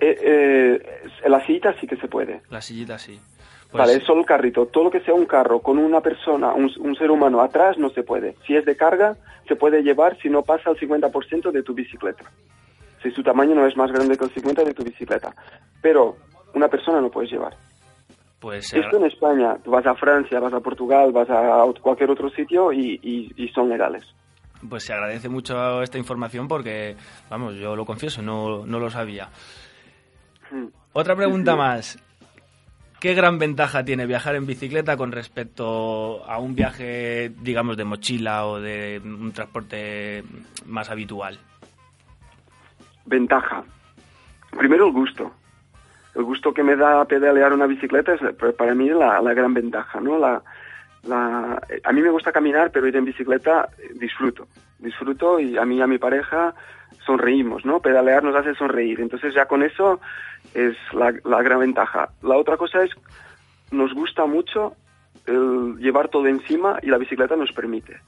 Eh, 0.00 0.16
eh, 0.20 1.28
la 1.28 1.44
sillita 1.46 1.74
sí 1.80 1.86
que 1.86 1.96
se 1.96 2.08
puede. 2.08 2.42
La 2.50 2.60
sillita 2.60 2.98
sí. 2.98 3.18
Pues 3.70 3.80
vale, 3.80 3.94
es 3.94 4.04
solo 4.04 4.20
el 4.20 4.26
carrito. 4.26 4.66
Todo 4.66 4.84
lo 4.84 4.90
que 4.90 5.00
sea 5.00 5.14
un 5.14 5.24
carro 5.24 5.60
con 5.60 5.78
una 5.78 6.00
persona, 6.00 6.52
un, 6.52 6.70
un 6.78 6.94
ser 6.96 7.10
humano 7.10 7.40
atrás, 7.40 7.78
no 7.78 7.88
se 7.90 8.02
puede. 8.02 8.36
Si 8.46 8.54
es 8.54 8.66
de 8.66 8.76
carga, 8.76 9.16
se 9.48 9.56
puede 9.56 9.82
llevar 9.82 10.18
si 10.20 10.28
no 10.28 10.42
pasa 10.42 10.70
el 10.70 10.76
50% 10.76 11.50
de 11.50 11.62
tu 11.62 11.72
bicicleta. 11.72 12.24
Si 13.02 13.10
su 13.10 13.22
tamaño 13.22 13.54
no 13.54 13.66
es 13.66 13.76
más 13.76 13.90
grande 13.90 14.18
que 14.18 14.24
el 14.24 14.34
50% 14.34 14.64
de 14.64 14.74
tu 14.74 14.84
bicicleta. 14.84 15.34
Pero 15.80 16.16
una 16.54 16.68
persona 16.68 17.00
no 17.00 17.10
puedes 17.10 17.30
llevar. 17.30 17.56
Pues 18.42 18.72
Esto 18.74 18.96
en 18.96 19.04
España, 19.04 19.56
tú 19.62 19.70
vas 19.70 19.86
a 19.86 19.94
Francia, 19.94 20.40
vas 20.40 20.52
a 20.52 20.58
Portugal, 20.58 21.12
vas 21.12 21.30
a 21.30 21.64
cualquier 21.80 22.10
otro 22.10 22.28
sitio 22.30 22.72
y, 22.72 22.98
y- 23.00 23.32
y 23.36 23.48
son 23.50 23.68
legales. 23.68 24.04
Pues 24.68 24.82
se 24.82 24.92
agradece 24.92 25.28
mucho 25.28 25.80
esta 25.80 25.96
información 25.96 26.48
porque, 26.48 26.96
vamos, 27.30 27.54
yo 27.54 27.76
lo 27.76 27.84
confieso, 27.84 28.20
no, 28.20 28.66
no 28.66 28.80
lo 28.80 28.90
sabía. 28.90 29.28
Mm. 30.50 30.66
Otra 30.92 31.14
pregunta 31.14 31.54
más. 31.54 31.98
¿Qué 33.00 33.14
gran 33.14 33.38
ventaja 33.38 33.84
tiene 33.84 34.06
viajar 34.06 34.34
en 34.36 34.46
bicicleta 34.46 34.96
con 34.96 35.10
respecto 35.12 36.24
a 36.24 36.38
un 36.38 36.54
viaje, 36.56 37.30
digamos, 37.42 37.76
de 37.76 37.84
mochila 37.84 38.46
o 38.46 38.60
de 38.60 39.00
un 39.04 39.32
transporte 39.32 40.22
más 40.66 40.90
habitual? 40.90 41.38
Ventaja. 43.06 43.64
Primero 44.56 44.86
el 44.86 44.92
gusto. 44.92 45.32
El 46.14 46.24
gusto 46.24 46.52
que 46.52 46.62
me 46.62 46.76
da 46.76 47.04
pedalear 47.04 47.52
una 47.52 47.66
bicicleta 47.66 48.14
es 48.14 48.22
eh, 48.22 48.32
para 48.32 48.74
mí 48.74 48.88
la, 48.90 49.20
la 49.20 49.34
gran 49.34 49.54
ventaja, 49.54 50.00
¿no? 50.00 50.18
La, 50.18 50.42
la, 51.04 51.60
eh, 51.68 51.80
a 51.84 51.92
mí 51.92 52.02
me 52.02 52.10
gusta 52.10 52.32
caminar, 52.32 52.70
pero 52.70 52.86
ir 52.86 52.96
en 52.96 53.04
bicicleta 53.04 53.68
eh, 53.78 53.90
disfruto. 53.94 54.46
Disfruto 54.78 55.40
y 55.40 55.56
a 55.56 55.64
mí 55.64 55.76
y 55.76 55.82
a 55.82 55.86
mi 55.86 55.98
pareja 55.98 56.54
sonreímos, 57.06 57.64
¿no? 57.64 57.80
Pedalear 57.80 58.22
nos 58.22 58.36
hace 58.36 58.54
sonreír. 58.54 59.00
Entonces 59.00 59.34
ya 59.34 59.46
con 59.46 59.62
eso 59.62 60.00
es 60.54 60.76
la, 60.92 61.14
la 61.24 61.42
gran 61.42 61.60
ventaja. 61.60 62.10
La 62.22 62.36
otra 62.36 62.56
cosa 62.56 62.82
es, 62.82 62.90
nos 63.70 63.94
gusta 63.94 64.26
mucho 64.26 64.76
el 65.26 65.76
llevar 65.78 66.08
todo 66.08 66.26
encima 66.26 66.78
y 66.82 66.88
la 66.88 66.98
bicicleta 66.98 67.36
nos 67.36 67.52
permite. 67.52 68.00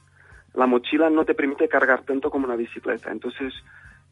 La 0.53 0.67
mochila 0.67 1.09
no 1.09 1.25
te 1.25 1.33
permite 1.33 1.67
cargar 1.67 2.03
tanto 2.03 2.29
como 2.29 2.45
una 2.45 2.55
bicicleta. 2.55 3.11
Entonces, 3.11 3.53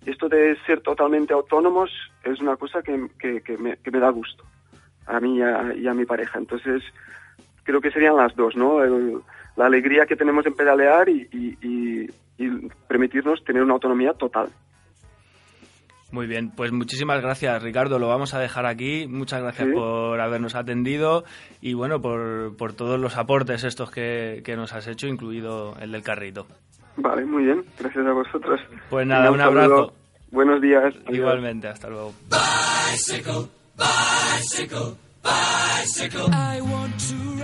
esto 0.05 0.27
de 0.29 0.57
ser 0.65 0.81
totalmente 0.81 1.33
autónomos 1.33 1.89
es 2.23 2.39
una 2.41 2.55
cosa 2.57 2.81
que, 2.81 3.07
que- 3.19 3.41
que 3.41 3.57
me, 3.57 3.77
que 3.77 3.91
me 3.91 3.99
da 3.99 4.09
gusto 4.09 4.43
a 5.05 5.19
mí 5.19 5.37
y 5.37 5.41
a, 5.41 5.73
y 5.75 5.87
a 5.87 5.93
mi 5.93 6.05
pareja. 6.05 6.39
Entonces, 6.39 6.81
creo 7.63 7.81
que 7.81 7.91
serían 7.91 8.15
las 8.17 8.35
dos, 8.35 8.55
¿no? 8.55 8.83
El- 8.83 9.19
la 9.55 9.65
alegría 9.67 10.05
que 10.05 10.15
tenemos 10.15 10.45
en 10.45 10.53
pedalear 10.55 11.09
y, 11.09 11.27
y- 11.31 12.07
permitirnos 12.87 13.43
tener 13.45 13.61
una 13.63 13.73
autonomía 13.75 14.13
total. 14.13 14.49
Muy 16.11 16.27
bien, 16.27 16.51
pues 16.51 16.71
muchísimas 16.71 17.21
gracias 17.21 17.61
Ricardo, 17.63 17.97
lo 17.97 18.07
vamos 18.07 18.33
a 18.33 18.39
dejar 18.39 18.65
aquí. 18.65 19.07
Muchas 19.07 19.41
gracias 19.41 19.67
Sí. 19.69 19.73
por 19.73 20.19
habernos 20.19 20.53
atendido 20.55 21.23
y 21.61 21.73
bueno, 21.73 22.01
por, 22.01 22.55
por 22.57 22.73
todos 22.73 22.99
los 22.99 23.17
aportes 23.17 23.63
estos 23.63 23.89
que, 23.91 24.41
que 24.45 24.55
nos 24.55 24.73
has 24.73 24.87
hecho, 24.87 25.07
incluido 25.07 25.75
el 25.79 25.91
del 25.91 26.03
carrito. 26.03 26.45
Vale, 26.97 27.25
muy 27.25 27.43
bien. 27.43 27.63
Gracias 27.79 28.05
a 28.05 28.11
vosotros. 28.11 28.59
Pues 28.89 29.07
nada, 29.07 29.31
un 29.31 29.41
abrazo. 29.41 29.93
Buenos 30.31 30.61
días. 30.61 30.93
Adiós. 31.05 31.17
Igualmente, 31.17 31.67
hasta 31.67 31.89
luego. 31.89 32.13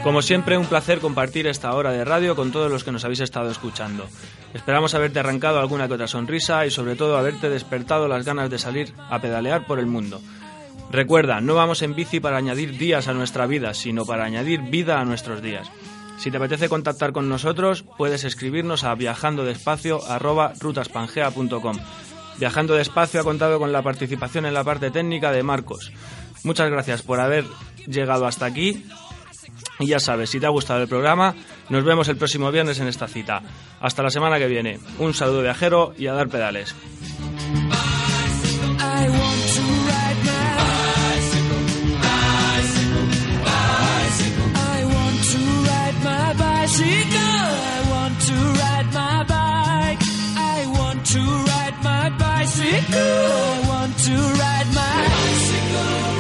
Como 0.04 0.22
siempre, 0.22 0.58
un 0.58 0.66
placer 0.66 1.00
compartir 1.00 1.48
esta 1.48 1.74
hora 1.74 1.92
de 1.92 2.06
radio 2.06 2.36
con 2.36 2.52
todos 2.52 2.72
los 2.72 2.84
que 2.84 2.92
nos 2.92 3.04
habéis 3.06 3.20
estado 3.20 3.52
escuchando. 3.52 4.08
Esperamos 4.54 4.96
haberte 4.96 5.20
arrancado 5.20 5.60
alguna 5.60 5.88
que 5.88 5.94
otra 5.94 6.08
sonrisa 6.08 6.66
y 6.66 6.72
sobre 6.72 6.96
todo 6.96 7.18
haberte 7.18 7.50
despertado 7.50 8.08
las 8.08 8.26
ganas 8.26 8.50
de 8.50 8.60
salir 8.60 8.94
a 9.10 9.20
pedalear 9.20 9.66
por 9.66 9.80
el 9.80 9.86
mundo. 9.86 10.22
Recuerda, 10.92 11.42
no 11.42 11.54
vamos 11.54 11.82
en 11.84 11.96
bici 11.96 12.20
para 12.20 12.38
añadir 12.38 12.78
días 12.78 13.08
a 13.08 13.14
nuestra 13.14 13.46
vida, 13.46 13.74
sino 13.74 14.06
para 14.06 14.26
añadir 14.26 14.62
vida 14.62 15.00
a 15.00 15.06
nuestros 15.06 15.42
días. 15.42 15.70
Si 16.20 16.30
te 16.32 16.38
apetece 16.38 16.70
contactar 16.70 17.12
con 17.14 17.30
nosotros, 17.30 17.86
puedes 17.98 18.26
escribirnos 18.26 18.84
a 18.84 18.94
viajandodespacio@rutaspangea.com. 18.94 21.78
Viajando 22.38 22.76
despacio 22.76 23.22
ha 23.22 23.24
contado 23.24 23.58
con 23.58 23.72
la 23.72 23.82
participación 23.82 24.46
en 24.46 24.54
la 24.54 24.66
parte 24.66 24.92
técnica 24.92 25.32
de 25.32 25.44
Marcos. 25.44 25.94
Muchas 26.44 26.70
gracias 26.70 27.04
por 27.04 27.22
haber 27.22 27.46
llegado 27.88 28.28
hasta 28.28 28.46
aquí 28.46 28.86
y 29.80 29.88
ya 29.88 30.00
sabes, 30.00 30.30
si 30.30 30.40
te 30.40 30.46
ha 30.46 30.50
gustado 30.50 30.82
el 30.82 30.90
programa, 30.90 31.36
nos 31.70 31.86
vemos 31.86 32.08
el 32.10 32.18
próximo 32.18 32.52
viernes 32.52 32.80
en 32.80 32.88
esta 32.88 33.08
cita. 33.08 33.42
Hasta 33.80 34.04
la 34.04 34.10
semana 34.10 34.40
que 34.40 34.48
viene. 34.48 34.80
Un 35.00 35.14
saludo 35.14 35.42
viajero 35.42 35.94
y 35.98 36.08
a 36.08 36.14
dar 36.14 36.28
pedales. 36.28 36.76
Bicycle. 46.70 46.86
I 46.86 47.88
want 47.90 48.22
to 48.22 48.34
ride 48.62 48.94
my 48.94 49.24
bike. 49.24 50.02
I 50.38 50.68
want 50.78 51.04
to 51.08 51.20
ride 51.20 51.84
my 51.84 52.10
bicycle. 52.10 53.02
I 53.02 53.68
want 53.68 53.98
to 53.98 54.14
ride 54.14 54.70
my 54.76 55.08
bicycle. 55.10 56.19